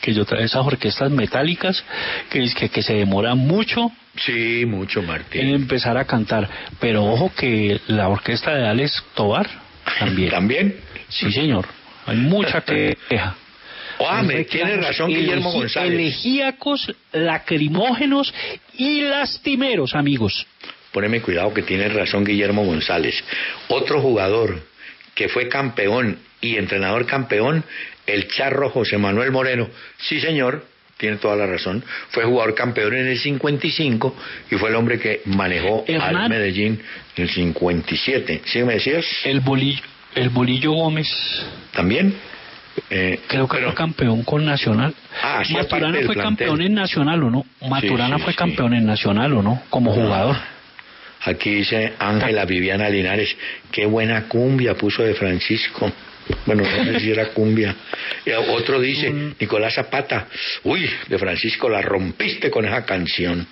que 0.02 0.12
yo 0.12 0.26
traigo 0.26 0.44
esas 0.44 0.66
orquestas 0.66 1.10
metálicas 1.10 1.82
que 2.28 2.44
que, 2.54 2.68
que 2.68 2.82
se 2.82 2.92
demoran 2.94 3.38
mucho 3.38 3.90
sí, 4.16 4.64
mucho 4.66 5.00
en 5.00 5.06
Martín. 5.06 5.48
empezar 5.54 5.96
a 5.96 6.04
cantar 6.04 6.46
pero 6.78 7.04
ojo 7.04 7.32
que 7.34 7.80
la 7.86 8.08
orquesta 8.08 8.54
de 8.54 8.66
Alex 8.68 9.02
Tobar 9.14 9.48
también 9.98 10.30
¿También? 10.38 10.76
sí 11.08 11.32
señor 11.32 11.66
hay 12.06 12.16
mucha 12.18 12.60
queja 13.08 13.36
Ah, 14.04 14.20
me 14.22 14.42
tiene 14.44 14.76
razón 14.78 15.08
Guillermo 15.10 15.50
elegi- 15.52 15.58
González. 15.58 15.92
elegíacos 15.92 16.92
lacrimógenos 17.12 18.34
y 18.76 19.02
lastimeros 19.02 19.94
amigos 19.94 20.46
Poneme 20.92 21.20
cuidado 21.22 21.54
que 21.54 21.62
tiene 21.62 21.88
razón 21.88 22.22
Guillermo 22.22 22.64
González. 22.66 23.14
Otro 23.68 24.02
jugador 24.02 24.62
que 25.14 25.28
fue 25.30 25.48
campeón 25.48 26.18
y 26.42 26.56
entrenador 26.56 27.06
campeón, 27.06 27.64
el 28.06 28.28
charro 28.28 28.70
José 28.70 28.98
Manuel 28.98 29.30
Moreno. 29.32 29.68
Sí, 29.98 30.20
señor, 30.20 30.64
tiene 30.96 31.16
toda 31.16 31.36
la 31.36 31.46
razón. 31.46 31.82
Fue 32.10 32.24
jugador 32.24 32.54
campeón 32.54 32.94
en 32.94 33.08
el 33.08 33.18
55 33.18 34.14
y 34.50 34.56
fue 34.56 34.68
el 34.70 34.76
hombre 34.76 34.98
que 34.98 35.22
manejó 35.26 35.84
al 35.88 35.94
Hernán. 35.94 36.30
Medellín 36.30 36.80
en 37.16 37.22
el 37.24 37.30
57. 37.30 38.42
¿Sí 38.44 38.62
me 38.62 38.74
decías? 38.74 39.04
el 39.24 39.40
bolillo 39.40 39.82
el 40.14 40.28
bolillo 40.28 40.72
Gómez 40.72 41.08
¿También? 41.72 42.14
Eh, 42.90 43.20
Creo 43.28 43.48
que 43.48 43.56
pero- 43.56 43.68
fue 43.68 43.74
campeón 43.76 44.22
con 44.24 44.44
Nacional. 44.44 44.94
Ah, 45.22 45.38
parte 45.42 45.52
Maturana 45.54 45.92
fue 46.04 46.14
plantel. 46.14 46.22
campeón 46.22 46.62
en 46.62 46.74
Nacional, 46.74 47.22
¿o 47.22 47.30
no? 47.30 47.46
Maturana 47.68 48.16
sí, 48.18 48.22
fue 48.22 48.32
sí. 48.32 48.38
campeón 48.38 48.74
en 48.74 48.86
Nacional, 48.86 49.32
¿o 49.34 49.42
no? 49.42 49.62
Como 49.70 49.92
jugador. 49.92 50.36
Aquí 51.24 51.54
dice 51.54 51.92
Ángela 51.98 52.44
Viviana 52.46 52.88
Linares, 52.88 53.34
qué 53.70 53.86
buena 53.86 54.24
cumbia 54.28 54.74
puso 54.74 55.02
de 55.02 55.14
Francisco. 55.14 55.90
Bueno, 56.46 56.62
no 56.64 56.84
sé 56.92 57.00
si 57.00 57.10
era 57.10 57.26
cumbia. 57.30 57.74
Y 58.26 58.30
otro 58.32 58.80
dice, 58.80 59.10
Mm. 59.10 59.34
Nicolás 59.40 59.74
Zapata, 59.74 60.26
uy, 60.64 60.88
de 61.08 61.18
Francisco 61.18 61.68
la 61.68 61.82
rompiste 61.82 62.50
con 62.50 62.64
esa 62.64 62.84
canción. 62.84 63.46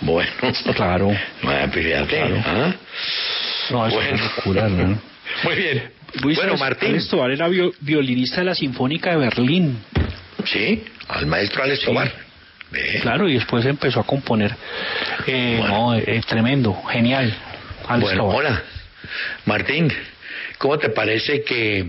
Bueno, 0.00 0.30
Claro. 0.74 1.08
Bueno, 1.42 1.70
pues 1.72 1.84
fíjate, 1.86 2.16
Claro. 2.16 2.42
¿ah? 2.46 2.74
No, 3.70 3.86
es 3.86 3.94
Bueno. 3.94 4.14
una 4.14 4.24
locura, 4.24 4.68
¿no? 4.68 5.00
Muy 5.44 5.54
bien. 5.56 5.90
Luis 6.22 6.38
bueno, 6.38 6.56
Martín. 6.56 6.88
Alex 6.90 7.08
Tobar 7.08 7.30
era 7.30 7.48
vio- 7.48 7.74
violinista 7.80 8.36
de 8.40 8.44
la 8.46 8.54
Sinfónica 8.54 9.10
de 9.10 9.16
Berlín. 9.18 9.78
Sí, 10.46 10.84
al 11.08 11.26
maestro 11.26 11.62
Alex 11.64 11.80
Tobar. 11.84 12.10
Claro, 13.02 13.28
y 13.28 13.34
después 13.34 13.64
empezó 13.66 14.00
a 14.00 14.04
componer. 14.06 14.54
Eh, 15.26 15.56
Bueno. 15.58 15.74
No, 15.92 15.94
eh, 15.94 16.20
tremendo, 16.26 16.74
genial. 16.90 17.34
Alex 17.86 18.02
Bueno, 18.04 18.22
Tobar. 18.24 18.36
hola. 18.36 18.62
Martín, 19.46 19.92
¿cómo 20.58 20.78
te 20.78 20.90
parece 20.90 21.42
que 21.42 21.84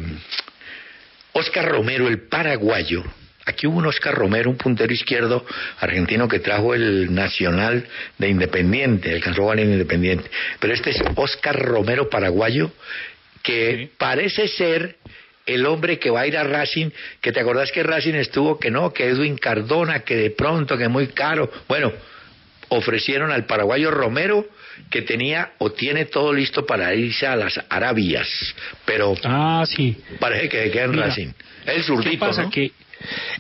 Oscar 1.34 1.68
Romero, 1.70 2.08
el 2.08 2.28
paraguayo, 2.28 3.04
aquí 3.46 3.68
hubo 3.68 3.78
un 3.80 3.88
Oscar 3.88 4.16
Romero, 4.16 4.50
un 4.50 4.58
puntero 4.58 4.94
izquierdo 4.94 5.46
argentino 5.80 6.28
que 6.28 6.40
trajo 6.40 6.74
el 6.74 7.14
Nacional 7.14 7.88
de 8.18 8.30
Independiente, 8.30 9.14
alcanzó 9.14 9.52
a 9.52 9.54
en 9.54 9.72
Independiente, 9.72 10.30
pero 10.60 10.74
este 10.74 10.92
es 10.92 11.02
Oscar 11.16 11.58
Romero 11.60 12.10
paraguayo, 12.10 12.72
que 13.44 13.76
Sí. 13.78 13.92
parece 13.98 14.48
ser 14.48 14.98
el 15.46 15.66
hombre 15.66 15.98
que 15.98 16.12
va 16.12 16.22
a 16.22 16.28
ir 16.28 16.38
a 16.38 16.44
Racing, 16.44 16.92
que 17.22 17.32
te 17.32 17.40
acordás 17.40 17.72
que 17.72 17.82
Racing 17.82 18.14
estuvo, 18.14 18.60
que 18.60 18.70
no, 18.70 18.94
que 18.94 19.08
Edwin 19.08 19.38
Cardona, 19.38 20.02
que 20.02 20.16
de 20.16 20.30
pronto, 20.30 20.78
que 20.78 20.88
muy 20.88 21.08
caro. 21.08 21.52
Bueno, 21.68 21.92
ofrecieron 22.70 23.32
al 23.32 23.46
paraguayo 23.46 23.92
Romero 23.92 24.46
que 24.90 25.02
tenía 25.02 25.52
o 25.58 25.72
tiene 25.72 26.06
todo 26.06 26.32
listo 26.34 26.66
para 26.66 26.94
irse 26.96 27.28
a 27.28 27.36
las 27.36 27.60
Arabias, 27.70 28.28
pero 28.86 29.16
Ah, 29.24 29.64
sí. 29.68 29.96
parece 30.20 30.50
que 30.50 30.72
queda 30.72 30.86
en 30.86 30.92
Mira, 30.92 31.06
Racing. 31.08 31.28
El 31.66 31.76
¿Qué 31.76 31.84
zurdito, 31.84 32.20
pasa? 32.26 32.44
¿no? 32.44 32.50
Que, 32.50 32.72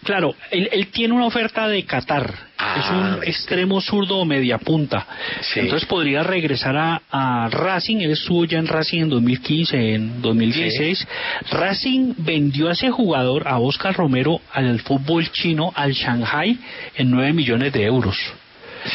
claro, 0.03 0.35
él, 0.51 0.67
él 0.71 0.87
tiene 0.87 1.13
una 1.13 1.25
oferta 1.25 1.67
de 1.67 1.83
Qatar. 1.85 2.33
Ah, 2.57 2.75
es 2.77 2.89
un 2.91 3.11
viste. 3.21 3.29
extremo 3.29 3.79
zurdo 3.79 4.17
o 4.17 4.25
media 4.25 4.57
punta. 4.57 5.07
Sí. 5.41 5.61
Entonces 5.61 5.87
podría 5.87 6.23
regresar 6.23 6.75
a, 6.75 7.01
a 7.09 7.47
Racing. 7.49 7.97
Él 8.01 8.11
estuvo 8.11 8.43
ya 8.43 8.59
en 8.59 8.67
Racing 8.67 9.03
en 9.03 9.09
2015, 9.09 9.93
en 9.95 10.21
2016. 10.21 11.07
Racing 11.51 12.15
vendió 12.17 12.67
a 12.67 12.73
ese 12.73 12.89
jugador, 12.91 13.47
a 13.47 13.59
Oscar 13.59 13.95
Romero, 13.95 14.41
al 14.51 14.79
fútbol 14.81 15.31
chino, 15.31 15.71
al 15.75 15.93
Shanghai, 15.93 16.57
en 16.95 17.09
9 17.11 17.31
millones 17.33 17.71
de 17.71 17.83
euros. 17.85 18.17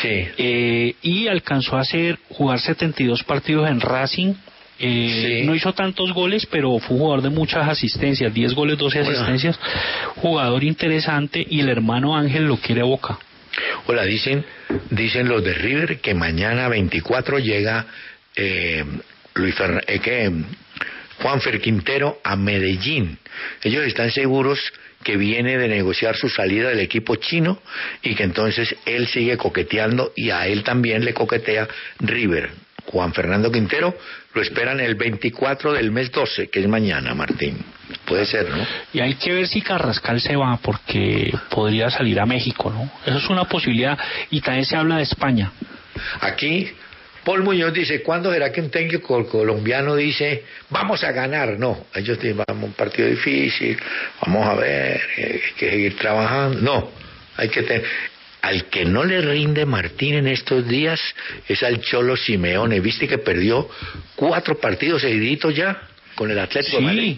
Sí. 0.02 0.26
Eh, 0.38 0.94
y 1.02 1.28
alcanzó 1.28 1.76
a 1.76 1.80
hacer 1.80 2.18
jugar 2.30 2.58
72 2.60 3.22
partidos 3.24 3.68
en 3.68 3.80
Racing. 3.80 4.34
Eh, 4.78 5.38
Sí. 5.40 5.46
No 5.46 5.54
hizo 5.54 5.72
tantos 5.72 6.12
goles, 6.12 6.46
pero 6.46 6.78
fue 6.78 6.96
un 6.96 7.02
jugador 7.02 7.22
de 7.22 7.30
muchas 7.30 7.68
asistencias, 7.68 8.32
10 8.34 8.54
goles, 8.54 8.76
12 8.76 9.00
Hola. 9.00 9.10
asistencias. 9.10 9.58
Jugador 10.16 10.64
interesante 10.64 11.46
y 11.48 11.60
el 11.60 11.68
hermano 11.68 12.16
Ángel 12.16 12.44
lo 12.46 12.56
quiere 12.56 12.80
a 12.80 12.84
Boca. 12.84 13.18
Hola, 13.86 14.04
dicen, 14.04 14.44
dicen 14.90 15.28
los 15.28 15.44
de 15.44 15.54
River 15.54 16.00
que 16.00 16.12
mañana 16.14 16.68
24 16.68 17.38
llega 17.38 17.86
eh, 18.34 18.84
Luis 19.34 19.54
Fernan- 19.54 19.84
eh, 19.86 20.00
que, 20.00 20.32
Juan 21.22 21.40
Fer 21.40 21.60
Quintero 21.60 22.18
a 22.24 22.34
Medellín. 22.34 23.16
Ellos 23.62 23.84
están 23.86 24.10
seguros 24.10 24.58
que 25.04 25.16
viene 25.16 25.56
de 25.56 25.68
negociar 25.68 26.16
su 26.16 26.28
salida 26.28 26.70
del 26.70 26.80
equipo 26.80 27.14
chino 27.16 27.60
y 28.02 28.16
que 28.16 28.24
entonces 28.24 28.74
él 28.86 29.06
sigue 29.06 29.36
coqueteando 29.36 30.12
y 30.16 30.30
a 30.30 30.46
él 30.48 30.64
también 30.64 31.04
le 31.04 31.14
coquetea 31.14 31.68
River. 32.00 32.50
Juan 32.86 33.12
Fernando 33.14 33.50
Quintero 33.50 33.94
lo 34.34 34.42
esperan 34.42 34.80
el 34.80 34.94
24 34.94 35.72
del 35.72 35.90
mes 35.90 36.10
12, 36.10 36.48
que 36.48 36.60
es 36.60 36.68
mañana, 36.68 37.14
Martín. 37.14 37.56
Puede 38.04 38.26
ser, 38.26 38.50
¿no? 38.50 38.66
Y 38.92 39.00
hay 39.00 39.14
que 39.14 39.32
ver 39.32 39.46
si 39.46 39.62
Carrascal 39.62 40.20
se 40.20 40.36
va, 40.36 40.58
porque 40.60 41.32
podría 41.50 41.88
salir 41.90 42.20
a 42.20 42.26
México, 42.26 42.70
¿no? 42.70 42.90
Eso 43.06 43.18
es 43.18 43.30
una 43.30 43.44
posibilidad. 43.44 43.98
Y 44.30 44.40
también 44.40 44.64
se 44.66 44.76
habla 44.76 44.96
de 44.96 45.04
España. 45.04 45.52
Aquí, 46.20 46.70
Paul 47.24 47.42
Muñoz 47.42 47.72
dice, 47.72 48.02
¿cuándo 48.02 48.32
será 48.32 48.52
que 48.52 48.60
un 48.60 48.70
técnico 48.70 49.26
colombiano 49.26 49.96
dice, 49.96 50.44
vamos 50.70 51.02
a 51.04 51.12
ganar? 51.12 51.58
No, 51.58 51.86
ellos 51.94 52.18
dicen, 52.20 52.42
vamos 52.46 52.62
a 52.62 52.66
un 52.66 52.72
partido 52.72 53.08
difícil, 53.08 53.78
vamos 54.20 54.46
a 54.46 54.54
ver, 54.54 55.00
eh, 55.16 55.40
hay 55.44 55.54
que 55.56 55.70
seguir 55.70 55.96
trabajando. 55.96 56.60
No, 56.60 56.90
hay 57.36 57.48
que 57.48 57.62
tener... 57.62 57.84
Al 58.42 58.66
que 58.66 58.84
no 58.84 59.04
le 59.04 59.22
rinde 59.22 59.64
Martín 59.64 60.16
en 60.16 60.26
estos 60.26 60.68
días 60.68 61.00
es 61.48 61.62
al 61.62 61.80
Cholo 61.80 62.14
Simeone. 62.14 62.78
¿Viste 62.80 63.08
que 63.08 63.16
perdió 63.16 63.70
cuatro 64.16 64.58
partidos 64.60 65.00
seguiditos 65.00 65.56
ya 65.56 65.80
con 66.14 66.30
el 66.30 66.38
Atlético 66.38 66.76
de 66.76 66.82
Madrid? 66.82 67.16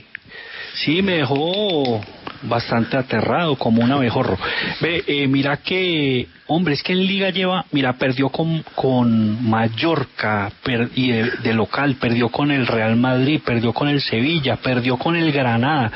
Sí, 0.74 0.84
sí, 0.84 1.02
me 1.02 1.16
dejó 1.16 2.00
bastante 2.43 2.97
aterrado, 2.97 3.57
como 3.57 3.82
un 3.82 3.93
abejorro. 3.93 4.39
Ve, 4.80 5.03
eh, 5.07 5.26
mira 5.26 5.57
que, 5.59 6.26
hombre, 6.47 6.74
es 6.74 6.82
que 6.82 6.93
en 6.93 7.07
Liga 7.07 7.30
lleva, 7.30 7.64
mira, 7.72 7.95
perdió 7.95 8.28
con, 8.28 8.62
con 8.74 9.49
Mallorca 9.49 10.51
per- 10.62 10.91
y 10.95 11.11
de, 11.12 11.30
de 11.43 11.55
local, 11.55 11.97
perdió 12.01 12.28
con 12.28 12.51
el 12.51 12.66
Real 12.66 12.97
Madrid, 12.97 13.41
perdió 13.45 13.72
con 13.72 13.89
el 13.89 14.01
Sevilla, 14.01 14.57
perdió 14.57 14.97
con 14.97 15.16
el 15.16 15.32
Granada, 15.32 15.91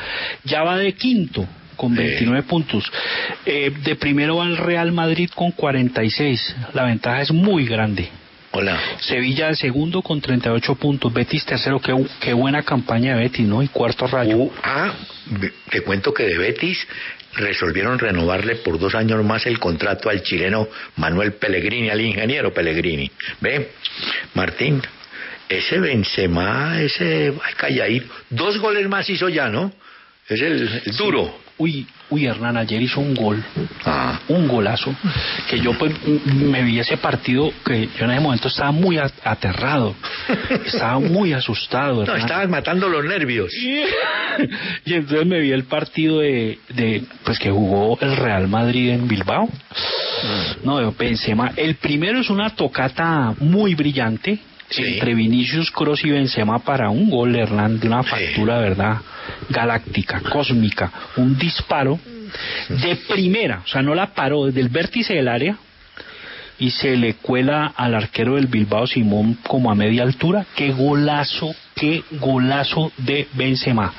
ya 0.45 0.63
va 0.63 0.77
de 0.77 0.93
quinto 0.95 1.47
con 1.77 1.93
Sí. 1.97 2.03
29 2.03 2.43
puntos. 2.43 2.85
Eh, 3.47 3.73
de 3.85 3.97
primero 3.97 4.37
va 4.37 4.45
el 4.47 4.57
Real 4.59 4.93
Madrid 4.93 5.31
con 5.35 5.51
46. 5.53 6.57
La 6.75 6.85
ventaja 6.85 7.23
es 7.23 7.33
muy 7.33 7.65
grande. 7.67 8.09
Hola. 8.53 8.81
Sevilla 8.99 9.55
segundo 9.55 10.03
con 10.03 10.21
38 10.21 10.75
puntos. 10.75 11.13
Betis 11.13 11.45
tercero. 11.45 11.81
Qué, 11.81 11.95
qué 12.21 12.33
buena 12.33 12.63
campaña 12.63 13.15
de 13.15 13.23
Betis, 13.23 13.47
¿no? 13.47 13.63
Y 13.63 13.69
cuarto 13.69 14.07
rayo. 14.09 14.37
Uh, 14.37 14.53
ah, 14.63 14.93
te 15.71 15.83
cuento 15.83 16.13
que 16.13 16.25
de 16.25 16.37
Betis 16.37 16.85
resolvieron 17.35 17.99
renovarle 17.99 18.57
por 18.57 18.79
dos 18.79 18.97
años 18.97 19.25
más 19.25 19.47
el 19.47 19.61
contrato 19.61 20.11
al 20.11 20.23
chileno 20.23 20.67
Manuel 20.97 21.35
Pellegrini, 21.35 21.91
al 21.91 22.01
ingeniero 22.01 22.53
Pellegrini. 22.53 23.09
Ve, 23.41 23.71
Martín, 24.35 24.83
ese 25.49 25.79
Benzema, 25.79 26.81
ese 26.83 27.33
ay, 27.45 27.55
calladito, 27.57 28.13
dos 28.31 28.59
goles 28.59 28.89
más 28.89 29.09
hizo 29.09 29.29
ya, 29.29 29.49
¿no? 29.49 29.73
Es 30.29 30.41
el, 30.41 30.83
el 30.87 30.97
duro. 30.97 31.50
Uy, 31.61 31.87
uy, 32.09 32.25
Hernán, 32.25 32.57
ayer 32.57 32.81
hizo 32.81 33.01
un 33.01 33.15
gol, 33.15 33.45
Ah. 33.85 34.19
un 34.29 34.49
golazo, 34.49 34.95
que 35.51 35.61
yo 35.61 35.77
pues 35.77 35.93
me 36.25 36.63
vi 36.63 36.79
ese 36.81 36.97
partido 36.97 37.53
que 37.67 37.87
yo 37.99 38.07
en 38.07 38.13
ese 38.13 38.21
momento 38.21 38.49
estaba 38.49 38.73
muy 38.73 38.97
a- 38.97 39.11
aterrado, 39.25 39.95
estaba 40.65 40.99
muy 41.01 41.35
asustado, 41.35 42.07
No, 42.07 42.17
estabas 42.17 42.49
matando 42.49 42.89
los 42.89 43.05
nervios. 43.05 43.53
y 44.87 44.95
entonces 44.95 45.27
me 45.27 45.39
vi 45.41 45.53
el 45.53 45.65
partido 45.65 46.21
de, 46.21 46.59
de 46.71 47.05
pues 47.25 47.39
que 47.39 47.51
jugó 47.51 47.99
el 48.01 48.17
Real 48.17 48.49
Madrid 48.49 48.89
en 48.91 49.07
Bilbao. 49.07 49.47
No, 50.65 50.81
yo 50.81 50.93
pensé 50.93 51.35
más. 51.35 51.53
El 51.59 51.75
primero 51.75 52.21
es 52.21 52.31
una 52.31 52.51
tocata 52.57 53.35
muy 53.39 53.75
brillante 53.75 54.39
Sí. 54.71 54.85
entre 54.85 55.15
Vinicius 55.15 55.71
Cross 55.73 56.05
y 56.05 56.11
Benzema 56.11 56.61
para 56.61 56.91
un 56.91 57.11
gol, 57.11 57.35
Hernán, 57.35 57.81
de 57.81 57.89
una 57.89 58.05
factura, 58.05 58.59
¿verdad? 58.61 58.99
Galáctica, 59.49 60.21
cósmica, 60.21 60.93
un 61.17 61.37
disparo 61.37 61.99
de 62.69 62.97
primera, 63.09 63.63
o 63.65 63.69
sea, 63.69 63.83
no 63.83 63.95
la 63.95 64.15
paró 64.15 64.47
desde 64.47 64.61
el 64.61 64.69
vértice 64.69 65.15
del 65.15 65.27
área 65.27 65.57
y 66.61 66.71
se 66.71 66.97
le 66.97 67.15
cuela 67.15 67.73
al 67.75 67.95
arquero 67.95 68.37
del 68.37 68.47
Bilbao 68.47 68.87
Simón 68.87 69.39
como 69.47 69.71
a 69.71 69.75
media 69.75 70.03
altura. 70.03 70.47
Qué 70.55 70.71
golazo, 70.71 71.55
qué 71.75 72.05
golazo 72.13 72.93
de 72.99 73.27
Benzema. 73.33 73.93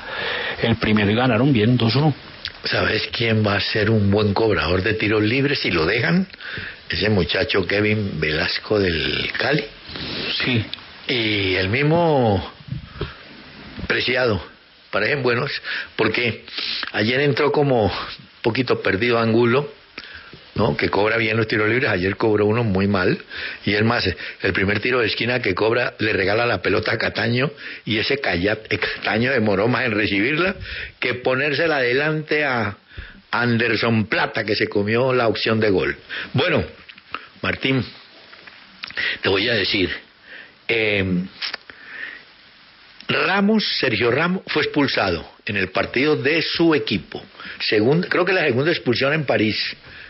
El 0.62 0.76
primero 0.76 1.10
y 1.10 1.14
ganaron 1.14 1.52
bien, 1.52 1.76
2-1. 1.76 2.14
¿Sabes 2.64 3.08
quién 3.12 3.44
va 3.44 3.56
a 3.56 3.60
ser 3.60 3.90
un 3.90 4.10
buen 4.10 4.32
cobrador 4.32 4.82
de 4.82 4.94
tiros 4.94 5.22
libres 5.22 5.58
si 5.58 5.72
lo 5.72 5.84
dejan? 5.84 6.28
Ese 6.88 7.10
muchacho 7.10 7.66
Kevin 7.66 8.20
Velasco 8.20 8.78
del 8.78 9.28
Cali. 9.36 9.64
Sí. 10.44 10.64
Y 11.08 11.54
el 11.54 11.68
mismo 11.68 12.52
Preciado. 13.86 14.42
Parecen 14.90 15.22
buenos. 15.22 15.50
Porque 15.96 16.44
ayer 16.92 17.20
entró 17.20 17.52
como 17.52 17.92
poquito 18.42 18.80
perdido 18.80 19.18
Angulo. 19.18 19.72
¿no? 20.54 20.76
que 20.76 20.90
cobra 20.90 21.16
bien 21.16 21.38
los 21.38 21.48
tiros 21.48 21.66
libres, 21.66 21.88
ayer 21.88 22.14
cobró 22.16 22.44
uno 22.44 22.62
muy 22.62 22.86
mal, 22.86 23.18
y 23.64 23.72
es 23.72 23.82
más, 23.82 24.06
el 24.42 24.52
primer 24.52 24.80
tiro 24.80 25.00
de 25.00 25.06
esquina 25.06 25.40
que 25.40 25.54
cobra 25.54 25.94
le 25.98 26.12
regala 26.12 26.44
la 26.44 26.60
pelota 26.60 26.92
a 26.92 26.98
Cataño, 26.98 27.50
y 27.86 27.96
ese 27.96 28.18
Cataño 28.18 29.32
demoró 29.32 29.68
más 29.68 29.86
en 29.86 29.92
recibirla 29.92 30.56
que 31.00 31.14
ponérsela 31.14 31.76
adelante 31.76 32.44
a 32.44 32.76
Anderson 33.30 34.04
Plata, 34.06 34.44
que 34.44 34.54
se 34.54 34.68
comió 34.68 35.14
la 35.14 35.26
opción 35.26 35.58
de 35.58 35.70
gol. 35.70 35.96
Bueno, 36.34 36.62
Martín, 37.40 37.82
te 39.22 39.30
voy 39.30 39.48
a 39.48 39.54
decir, 39.54 39.90
eh, 40.72 41.24
Ramos, 43.08 43.64
Sergio 43.78 44.10
Ramos, 44.10 44.42
fue 44.46 44.62
expulsado 44.62 45.28
en 45.44 45.56
el 45.56 45.68
partido 45.70 46.16
de 46.16 46.40
su 46.42 46.74
equipo. 46.74 47.22
Creo 48.08 48.24
que 48.24 48.32
la 48.32 48.42
segunda 48.42 48.70
expulsión 48.70 49.12
en 49.12 49.24
París 49.24 49.56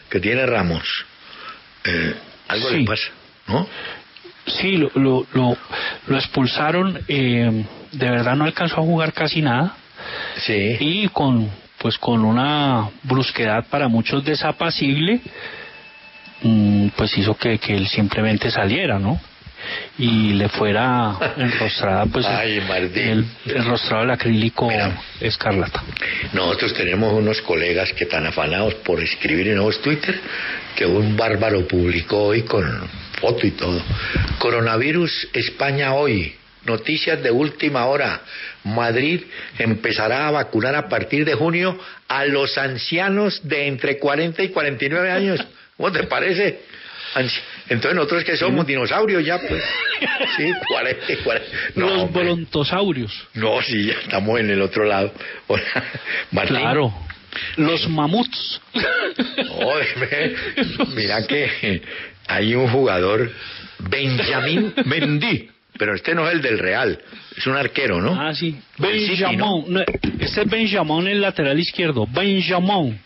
que 0.09 0.21
tiene 0.21 0.47
Ramos. 0.47 1.05
Eh, 1.85 2.15
algo 2.49 2.69
Sí. 2.69 2.77
le 2.79 2.85
pasa, 2.85 3.09
¿no? 3.49 3.67
Sí, 4.47 4.77
lo, 4.77 4.91
lo, 4.95 5.27
lo, 5.33 5.57
lo 6.07 6.17
expulsaron, 6.17 7.01
eh, 7.09 7.65
de 7.93 8.11
verdad 8.11 8.37
no 8.37 8.45
alcanzó 8.45 8.77
a 8.77 8.83
jugar 8.85 9.13
casi 9.13 9.41
nada. 9.41 9.77
Sí. 10.39 10.77
Y 10.81 11.09
con, 11.09 11.51
pues 11.79 11.97
con 11.99 12.25
una 12.25 12.91
brusquedad 13.05 13.67
para 13.71 13.89
muchos 13.89 14.25
desapacible, 14.25 15.21
mm, 16.43 16.89
pues 16.97 17.17
hizo 17.19 17.37
que, 17.37 17.59
que 17.59 17.75
él 17.75 17.89
simplemente 17.89 18.51
saliera, 18.51 18.99
¿no? 18.99 19.21
Y 19.99 20.33
le 20.35 20.49
fuera 20.49 21.17
enrostrada, 21.37 22.07
pues 22.07 22.27
Ay, 22.29 22.63
el, 22.95 23.25
enrostrado 23.47 24.05
el 24.05 24.11
acrílico 24.11 24.69
Mira. 24.69 24.97
escarlata. 25.21 25.83
Nosotros 26.33 26.75
tenemos 26.75 27.13
unos 27.13 27.41
colegas 27.43 27.93
que 27.93 28.05
están 28.05 28.27
afanados 28.27 28.75
por 28.77 29.01
escribir 29.03 29.49
en 29.49 29.57
nuevos 29.57 29.81
Twitter 29.83 30.19
que 30.77 30.87
un 30.87 31.17
bárbaro 31.17 31.67
publicó 31.69 32.25
hoy 32.29 32.43
con 32.43 32.65
foto 33.21 33.47
y 33.47 33.51
todo. 33.53 33.81
Coronavirus 34.39 35.29
España 35.33 35.95
hoy. 35.95 36.35
Noticias 36.65 37.23
de 37.23 37.31
última 37.31 37.87
hora. 37.87 38.21
Madrid 38.65 39.23
empezará 39.59 40.29
a 40.29 40.31
vacunar 40.31 40.75
a 40.77 40.89
partir 40.89 41.25
de 41.25 41.35
junio 41.35 41.79
a 42.09 42.25
los 42.27 42.57
ancianos 42.57 43.41
de 43.43 43.67
entre 43.67 43.99
40 43.99 44.43
y 44.45 44.49
49 44.51 45.11
años. 45.11 45.45
¿Cómo 45.77 45.91
te 45.91 46.05
parece? 46.05 46.61
Anci- 47.15 47.41
Entonces 47.69 47.95
nosotros 47.95 48.25
que 48.25 48.37
somos 48.37 48.67
dinosaurios 48.67 49.25
ya, 49.25 49.39
pues. 49.39 49.63
Sí, 50.37 50.51
40 50.69 51.13
y 51.13 51.17
40. 51.17 51.49
No, 51.77 51.87
Los 51.87 52.03
hombre. 52.05 52.23
volontosaurios. 52.25 53.29
No, 53.35 53.63
sí, 53.63 53.87
ya 53.87 53.95
estamos 53.95 54.41
en 54.41 54.51
el 54.51 54.61
otro 54.63 54.85
lado. 54.85 55.13
Martín. 56.33 56.57
Claro. 56.57 56.93
Los 57.57 57.89
mamuts. 57.89 58.61
Óyeme, 59.51 60.35
mira 60.95 61.27
que 61.27 61.83
hay 62.29 62.55
un 62.55 62.69
jugador, 62.69 63.31
Benjamín 63.79 64.75
Mendy, 64.85 65.49
pero 65.79 65.95
este 65.95 66.15
no 66.15 66.27
es 66.29 66.35
el 66.35 66.43
del 66.43 66.59
Real, 66.59 66.99
es 67.37 67.47
un 67.47 67.57
arquero, 67.57 68.01
¿no? 68.01 68.21
Ah, 68.21 68.35
sí. 68.35 68.61
City, 68.79 69.37
¿no? 69.37 69.65
No, 69.67 69.81
Este 70.21 70.43
es 70.43 70.49
Benjamón, 70.51 71.07
el 71.09 71.21
lateral 71.23 71.59
izquierdo. 71.59 72.07
Benjamón. 72.07 72.99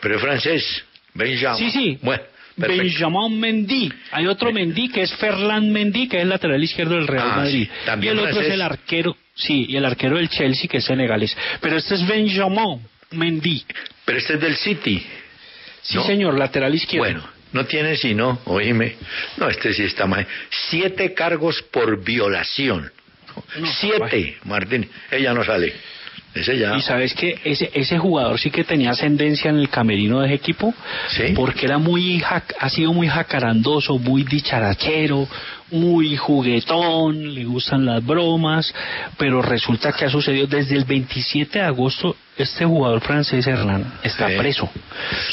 Pero 0.00 0.16
es 0.16 0.20
francés, 0.22 0.84
Benjamin. 1.14 1.58
Sí, 1.58 1.70
sí. 1.70 1.98
Bueno, 2.02 2.22
perfecto. 2.56 2.82
Benjamín 2.82 3.40
Mendy. 3.40 3.92
Hay 4.12 4.26
otro 4.26 4.52
Mendy 4.52 4.88
que 4.88 5.02
es 5.02 5.14
Ferland 5.16 5.70
Mendy, 5.70 6.08
que 6.08 6.16
es 6.18 6.22
el 6.22 6.28
lateral 6.28 6.62
izquierdo 6.62 6.94
del 6.96 7.06
Real 7.06 7.28
Ah, 7.30 7.36
Madrid. 7.38 7.64
sí. 7.64 7.70
También 7.86 8.16
y 8.16 8.18
el 8.20 8.26
otro 8.26 8.40
es 8.40 8.52
el 8.52 8.62
arquero, 8.62 9.16
sí, 9.34 9.66
y 9.68 9.76
el 9.76 9.84
arquero 9.84 10.16
del 10.16 10.28
Chelsea, 10.28 10.68
que 10.68 10.78
es 10.78 10.84
senegalés. 10.84 11.36
Pero 11.60 11.76
este 11.76 11.94
es 11.94 12.06
Benjamín 12.06 12.80
Mendy. 13.12 13.64
Pero 14.04 14.18
este 14.18 14.34
es 14.34 14.40
del 14.40 14.56
City. 14.56 15.04
Sí, 15.82 15.96
¿no? 15.96 16.04
señor, 16.04 16.38
lateral 16.38 16.74
izquierdo. 16.74 17.04
Bueno, 17.04 17.26
no 17.52 17.64
tiene 17.66 17.96
sino, 17.96 18.40
oíme, 18.44 18.96
no, 19.38 19.48
este 19.48 19.72
sí 19.72 19.82
está 19.84 20.06
mal. 20.06 20.26
Siete 20.68 21.14
cargos 21.14 21.62
por 21.72 22.02
violación. 22.04 22.92
No, 23.58 23.66
Siete, 23.80 24.36
Martín. 24.44 24.88
Ella 25.10 25.32
no 25.32 25.44
sale. 25.44 25.72
Ese 26.34 26.56
ya. 26.58 26.76
Y 26.76 26.82
sabes 26.82 27.12
que 27.14 27.38
ese, 27.44 27.70
ese 27.74 27.98
jugador 27.98 28.38
sí 28.38 28.50
que 28.50 28.62
tenía 28.62 28.90
ascendencia 28.92 29.50
en 29.50 29.56
el 29.56 29.68
camerino 29.68 30.20
de 30.20 30.26
ese 30.26 30.34
equipo, 30.36 30.72
Sí. 31.08 31.32
porque 31.34 31.66
era 31.66 31.78
muy, 31.78 32.22
ha 32.22 32.68
sido 32.70 32.92
muy 32.92 33.08
jacarandoso, 33.08 33.98
muy 33.98 34.22
dicharachero, 34.22 35.26
muy 35.72 36.16
juguetón, 36.16 37.34
le 37.34 37.44
gustan 37.44 37.84
las 37.86 38.04
bromas, 38.04 38.72
pero 39.16 39.42
resulta 39.42 39.92
que 39.92 40.04
ha 40.04 40.10
sucedido 40.10 40.46
desde 40.46 40.76
el 40.76 40.84
27 40.84 41.58
de 41.58 41.64
agosto, 41.64 42.16
este 42.36 42.64
jugador 42.64 43.00
francés 43.00 43.46
Hernán 43.46 43.92
está 44.02 44.28
Sí. 44.28 44.34
preso. 44.38 44.70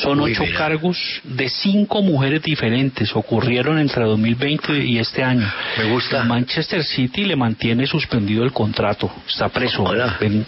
Son 0.02 0.20
ocho 0.20 0.44
cargos 0.56 0.98
de 1.24 1.48
cinco 1.50 2.02
mujeres 2.02 2.42
diferentes, 2.44 3.16
ocurrieron 3.16 3.80
entre 3.80 4.04
2020 4.04 4.78
y 4.84 5.00
este 5.00 5.24
año. 5.24 5.50
Me 5.78 5.86
gusta. 5.92 6.22
El 6.22 6.28
Manchester 6.28 6.84
City 6.84 7.26
le 7.26 7.36
mantiene 7.36 7.88
suspendido 7.88 8.44
el 8.44 8.52
contrato, 8.52 9.12
está 9.28 9.50
preso, 9.50 9.86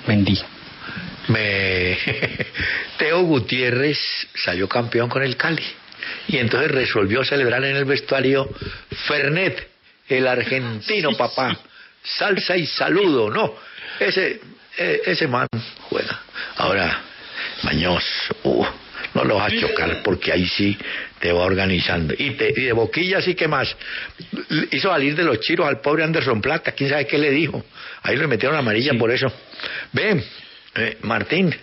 Mendy. 0.08 0.40
me 1.30 1.98
Teo 2.98 3.24
Gutiérrez 3.24 3.98
salió 4.36 4.68
campeón 4.68 5.08
con 5.10 5.24
el 5.24 5.38
Cali 5.38 5.64
y 6.28 6.38
entonces 6.38 6.72
resolvió 6.72 7.24
celebrar 7.24 7.64
en 7.64 7.76
el 7.76 7.86
vestuario 7.86 8.50
Fernet, 9.08 9.68
el 10.10 10.28
argentino 10.28 11.16
papá, 11.16 11.57
salsa 12.03 12.57
y 12.57 12.66
saludo, 12.66 13.30
no, 13.30 13.55
ese 13.99 14.41
eh, 14.78 15.01
ese 15.05 15.28
man 15.28 15.47
juega. 15.89 16.20
Ahora, 16.57 17.01
Mañoz, 17.64 18.03
uh, 18.43 18.66
no 19.14 19.24
lo 19.24 19.36
vas 19.36 19.51
a 19.51 19.60
chocar 19.60 20.01
porque 20.03 20.32
ahí 20.32 20.47
sí 20.47 20.78
te 21.20 21.32
va 21.34 21.43
organizando. 21.43 22.14
Y, 22.18 22.32
te- 22.32 22.53
y 22.55 22.64
de 22.66 22.72
boquilla 22.74 23.22
sí 23.22 23.36
que 23.36 23.47
más. 23.47 23.76
Hizo 24.72 24.89
salir 24.89 25.16
de 25.16 25.24
los 25.24 25.39
chiros 25.41 25.68
al 25.68 25.82
pobre 25.82 26.03
Anderson 26.03 26.41
Plata, 26.41 26.72
quién 26.72 26.89
sabe 26.89 27.07
qué 27.07 27.18
le 27.18 27.32
dijo. 27.32 27.64
Ahí 28.03 28.16
le 28.16 28.28
metieron 28.28 28.57
amarilla 28.57 28.93
por 28.97 29.12
eso. 29.12 29.32
Ven, 29.91 30.24
eh, 30.76 30.97
Martín, 31.01 31.53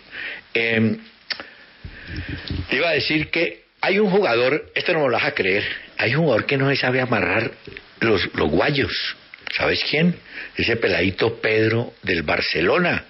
eh, 0.53 0.97
te 2.69 2.77
iba 2.77 2.89
a 2.89 2.93
decir 2.93 3.31
que 3.31 3.65
hay 3.81 3.99
un 3.99 4.11
jugador, 4.11 4.71
esto 4.75 4.93
no 4.93 5.01
me 5.01 5.07
lo 5.07 5.13
vas 5.13 5.25
a 5.25 5.33
creer, 5.33 5.65
hay 5.97 6.15
un 6.15 6.23
jugador 6.23 6.45
que 6.47 6.57
no 6.59 6.69
se 6.69 6.77
sabe 6.77 7.01
amarrar 7.01 7.51
los, 8.01 8.35
los 8.35 8.51
guayos. 8.51 9.17
¿Sabes 9.57 9.85
quién? 9.89 10.17
Ese 10.57 10.77
peladito 10.77 11.41
Pedro 11.41 11.95
del 12.03 12.23
Barcelona. 12.23 13.05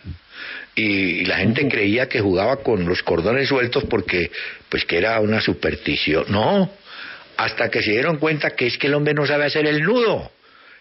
Y, 0.75 0.83
y 0.83 1.25
la 1.25 1.39
gente 1.39 1.67
creía 1.69 2.09
que 2.09 2.21
jugaba 2.21 2.57
con 2.63 2.87
los 2.87 3.03
cordones 3.03 3.49
sueltos 3.49 3.85
porque, 3.85 4.31
pues 4.69 4.85
que 4.85 4.99
era 4.99 5.19
una 5.21 5.41
superstición. 5.41 6.27
No, 6.29 6.71
hasta 7.37 7.71
que 7.71 7.83
se 7.83 7.93
dieron 7.93 8.19
cuenta 8.19 8.51
que 8.51 8.67
es 8.67 8.79
que 8.79 8.87
el 8.87 8.95
hombre 8.95 9.15
no 9.15 9.27
sabe 9.27 9.45
hacer 9.45 9.67
el 9.67 9.83
nudo. 9.83 10.31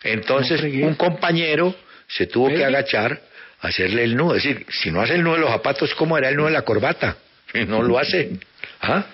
Entonces 0.03 0.61
un 0.61 0.95
compañero 0.95 1.75
se 2.07 2.27
tuvo 2.27 2.49
que 2.49 2.63
agachar 2.63 3.19
a 3.61 3.67
hacerle 3.67 4.03
el 4.03 4.15
nudo. 4.15 4.35
Es 4.35 4.43
decir, 4.43 4.65
si 4.69 4.91
no 4.91 5.01
hace 5.01 5.15
el 5.15 5.23
nudo 5.23 5.35
de 5.35 5.41
los 5.41 5.49
zapatos, 5.49 5.93
¿cómo 5.95 6.17
era 6.17 6.29
el 6.29 6.35
nudo 6.35 6.47
de 6.47 6.53
la 6.53 6.61
corbata? 6.61 7.17
No 7.67 7.81
lo 7.81 7.97
hace. 7.97 8.31
¿Ah? 8.81 9.05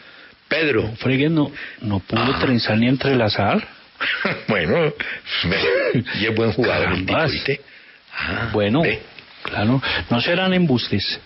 Pedro. 0.48 0.92
Fregues 0.98 1.32
no, 1.32 1.52
no 1.82 2.00
pudo 2.00 2.40
trenzar 2.40 2.78
ni 2.78 2.88
entrelazar. 2.88 3.66
bueno, 4.48 4.94
y 6.20 6.26
es 6.26 6.36
buen 6.36 6.52
jugador 6.54 6.94
el 6.94 7.06
tipo. 7.06 7.24
¿viste? 7.28 7.62
Ah, 8.14 8.50
Bueno, 8.54 8.82
ve. 8.82 9.02
claro, 9.44 9.82
no 10.10 10.22
serán 10.22 10.54
embustes. 10.54 11.20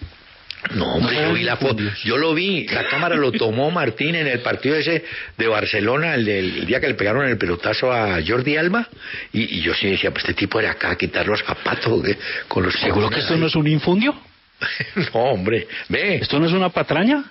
No, 0.73 0.95
hombre, 0.95 1.15
yo 1.15 1.33
vi 1.33 1.43
la 1.43 1.57
foto. 1.57 1.83
Yo 2.03 2.17
lo 2.17 2.33
vi, 2.33 2.65
la 2.67 2.87
cámara 2.87 3.15
lo 3.15 3.31
tomó 3.31 3.69
Martín 3.69 4.15
en 4.15 4.25
el 4.25 4.39
partido 4.39 4.75
ese 4.75 5.05
de 5.37 5.47
Barcelona, 5.47 6.15
el, 6.15 6.25
del 6.25 6.57
el 6.57 6.65
día 6.65 6.79
que 6.79 6.87
le 6.87 6.95
pegaron 6.95 7.27
el 7.27 7.37
pelotazo 7.37 7.91
a 7.93 8.17
Jordi 8.25 8.57
Alba. 8.57 8.87
Y, 9.31 9.57
y 9.59 9.61
yo 9.61 9.75
sí 9.75 9.91
decía, 9.91 10.09
pues 10.09 10.23
este 10.23 10.33
tipo 10.33 10.59
era 10.59 10.71
acá 10.71 10.89
a 10.89 10.95
quitar 10.97 11.27
los 11.27 11.43
zapatos 11.43 12.01
¿qué? 12.03 12.17
con 12.47 12.63
los 12.63 12.73
¿Seguro 12.79 13.11
que 13.11 13.19
esto 13.19 13.35
no 13.37 13.45
es 13.47 13.55
un 13.55 13.67
infundio? 13.67 14.15
No, 15.13 15.19
hombre, 15.19 15.67
ve, 15.89 16.15
¿Esto 16.15 16.39
no 16.39 16.47
es 16.47 16.53
una 16.53 16.69
patraña? 16.69 17.23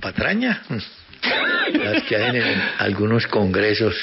patraña. 0.00 0.62
Las 1.72 2.02
que 2.02 2.16
hay 2.16 2.36
en 2.36 2.62
algunos 2.78 3.26
congresos. 3.28 3.94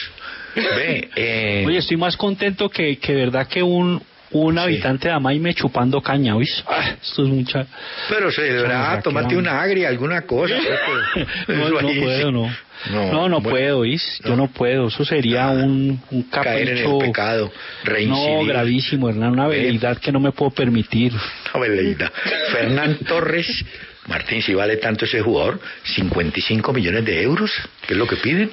Ve, 0.55 1.09
eh, 1.15 1.63
Oye, 1.67 1.77
estoy 1.77 1.97
más 1.97 2.17
contento 2.17 2.69
que, 2.69 2.97
que 2.97 3.13
verdad 3.13 3.47
que 3.47 3.61
un, 3.63 4.01
un 4.31 4.57
habitante 4.57 5.07
de 5.07 5.13
Amaime 5.13 5.53
chupando 5.53 6.01
caña, 6.01 6.35
¿oís? 6.35 6.63
Ah, 6.67 6.95
esto 7.01 7.23
es 7.23 7.29
mucha... 7.29 7.65
pero 8.09 8.31
se 8.31 8.41
deberá 8.41 8.89
Chama, 8.89 9.01
tomarte 9.01 9.29
qué 9.29 9.37
una 9.37 9.61
agria, 9.61 9.89
alguna 9.89 10.21
cosa. 10.21 10.55
pues, 11.47 11.57
No, 11.57 11.67
eso 11.67 11.81
no 11.81 11.87
ahí 11.87 11.99
puedo, 11.99 12.31
no. 12.31 12.55
No, 12.91 13.11
no, 13.11 13.11
bueno, 13.11 13.41
puedo, 13.41 13.79
¿oís? 13.79 14.21
Yo 14.23 14.35
no 14.37 14.47
puedo. 14.47 14.87
Eso 14.87 15.03
sería 15.03 15.49
un, 15.49 16.01
un 16.11 16.23
capricho... 16.23 16.43
Caer 16.49 16.69
en 16.69 16.77
el 16.77 16.97
pecado, 16.97 17.51
reincidir. 17.83 18.37
No, 18.37 18.45
gravísimo, 18.45 19.09
Hernán. 19.09 19.31
Una 19.33 19.47
Ve. 19.47 19.59
habilidad 19.59 19.97
que 19.97 20.11
no 20.13 20.19
me 20.21 20.31
puedo 20.31 20.51
permitir. 20.51 21.11
Una 21.53 21.61
veleidad. 21.67 22.11
Fernán 22.53 22.99
Torres, 23.05 23.65
Martín, 24.07 24.41
si 24.41 24.53
vale 24.53 24.77
tanto 24.77 25.05
ese 25.05 25.19
jugador, 25.21 25.59
55 25.83 26.71
millones 26.71 27.03
de 27.03 27.21
euros, 27.21 27.51
¿qué 27.85 27.93
es 27.93 27.97
lo 27.99 28.07
que 28.07 28.15
piden? 28.15 28.49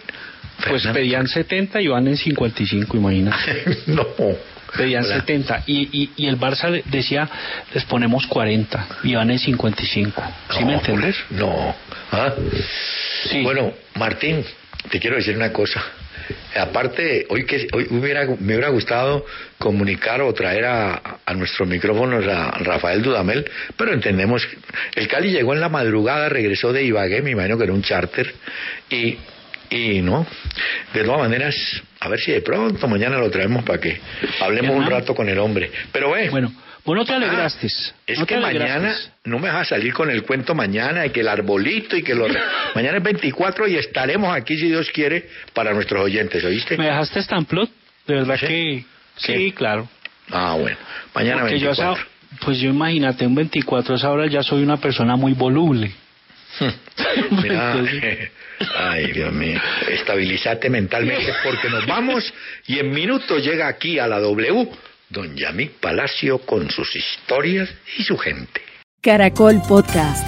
Pues 0.69 0.87
pedían 0.87 1.27
70 1.29 1.81
y 1.81 1.89
van 1.89 2.09
en 2.09 2.17
55, 2.17 2.97
imagínate. 2.97 3.79
no. 3.87 4.07
Pedían 4.77 5.05
Hola. 5.05 5.17
70 5.17 5.63
y, 5.67 5.89
y, 5.93 6.11
y 6.17 6.27
el 6.27 6.39
Barça 6.39 6.83
decía, 6.85 7.29
les 7.73 7.85
ponemos 7.85 8.27
40 8.27 8.87
y 9.05 9.15
van 9.15 9.31
en 9.31 9.39
55. 9.39 10.23
¿Sí 10.51 10.61
No, 10.61 10.67
me 10.67 10.75
entiendes? 10.75 11.17
No. 11.31 11.75
¿Ah? 12.13 12.35
Sí. 13.31 13.43
Bueno, 13.43 13.73
Martín, 13.95 14.45
te 14.91 14.99
quiero 14.99 15.17
decir 15.17 15.37
una 15.37 15.53
cosa. 15.53 15.83
Aparte, 16.57 17.27
hoy 17.29 17.47
que 17.47 17.69
hoy 17.73 17.87
hubiera, 17.91 18.25
me 18.27 18.55
hubiera 18.55 18.69
gustado 18.71 19.25
comunicar 19.59 20.21
o 20.23 20.33
traer 20.35 20.65
a, 20.65 21.21
a 21.25 21.35
nuestros 21.35 21.69
micrófonos 21.69 22.27
a 22.27 22.51
Rafael 22.59 23.03
Dudamel, 23.03 23.49
pero 23.77 23.93
entendemos, 23.93 24.47
el 24.95 25.07
Cali 25.07 25.31
llegó 25.31 25.55
en 25.55 25.61
la 25.61 25.69
madrugada, 25.69 26.29
regresó 26.29 26.73
de 26.73 26.83
Ibagué, 26.83 27.23
me 27.23 27.31
imagino 27.31 27.57
que 27.57 27.65
era 27.65 27.73
un 27.73 27.83
charter, 27.83 28.35
y, 28.91 29.19
y 29.71 30.01
no, 30.03 30.27
de 30.95 31.05
todas 31.05 31.21
maneras, 31.21 31.55
a 32.01 32.09
ver 32.09 32.21
si 32.21 32.33
de 32.33 32.41
pronto 32.41 32.87
mañana 32.89 33.19
lo 33.19 33.31
traemos 33.31 33.63
para 33.65 33.81
que 33.81 34.01
hablemos 34.41 34.77
un 34.77 34.91
rato 34.91 35.15
con 35.15 35.29
el 35.29 35.39
hombre. 35.39 35.71
Pero 35.93 36.11
ve, 36.13 36.29
Bueno, 36.31 36.53
vos 36.85 36.97
no 36.97 37.05
te 37.05 37.13
Ah, 37.13 37.17
alegraste. 37.17 37.67
es 37.67 37.95
no 38.19 38.27
te 38.27 38.35
que 38.35 38.41
mañana 38.41 38.95
no 39.25 39.39
me 39.39 39.49
vas 39.49 39.63
a 39.67 39.77
salir 39.77 39.93
con 39.93 40.11
el 40.11 40.23
cuento 40.23 40.55
mañana 40.55 41.03
de 41.03 41.13
que 41.13 41.21
el 41.21 41.29
arbolito 41.29 41.97
y 41.97 42.03
que 42.03 42.15
lo... 42.15 42.27
mañana 42.75 42.99
es 42.99 43.03
24 43.03 43.67
y 43.69 43.77
estaremos 43.77 44.35
aquí, 44.37 44.57
si 44.57 44.67
Dios 44.69 44.91
quiere, 44.91 45.29
para 45.53 45.73
nuestros 45.75 46.05
oyentes, 46.05 46.45
¿oíste? 46.45 46.77
¿Me 46.77 46.87
dejaste 46.87 47.21
estamplot? 47.21 47.71
De 48.07 48.15
verdad 48.15 48.37
¿Sí? 48.39 48.47
que... 48.47 48.85
Sí, 49.17 49.33
¿Qué? 49.33 49.53
claro. 49.55 49.89
Ah, 50.31 50.57
bueno. 50.61 50.77
Mañana 51.15 51.43
Porque 51.43 51.59
yo 51.59 51.71
a 51.71 51.73
esa- 51.73 51.85
24. 51.95 52.17
pues 52.45 52.59
yo 52.59 52.69
imagínate, 52.71 53.27
un 53.27 53.35
24 53.35 53.95
a 53.95 53.97
esa 53.97 54.11
hora 54.11 54.27
ya 54.27 54.43
soy 54.43 54.63
una 54.63 54.77
persona 54.77 55.17
muy 55.17 55.33
voluble. 55.33 55.91
Mira, 57.43 57.75
ay, 58.79 59.13
Dios 59.13 59.33
mío. 59.33 59.61
Estabilizate 59.89 60.71
mentalmente 60.71 61.33
porque 61.45 61.69
nos 61.69 61.87
vamos 61.87 62.33
y 62.67 62.79
en 62.79 62.91
minutos 62.91 63.45
llega 63.45 63.69
aquí 63.69 63.99
a 63.99 64.07
la 64.07 64.21
W 64.21 64.69
don 65.09 65.37
Yamik 65.37 65.81
Palacio 65.81 66.39
con 66.39 66.71
sus 66.71 66.95
historias 66.97 67.69
y 67.99 68.03
su 68.03 68.17
gente. 68.17 68.61
Caracol 69.01 69.61
Podcast. 69.69 70.27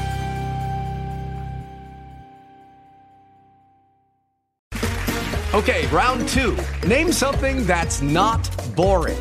Okay, 5.55 5.87
round 5.91 6.29
two. 6.29 6.57
Name 6.87 7.11
something 7.11 7.67
that's 7.67 8.01
not 8.01 8.49
boring. 8.77 9.19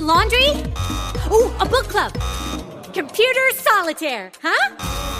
laundry? 0.00 0.50
Ooh, 1.30 1.50
a 1.58 1.66
book 1.66 1.88
club. 1.88 2.12
Computer 2.92 3.50
solitaire, 3.54 4.30
huh? 4.42 5.19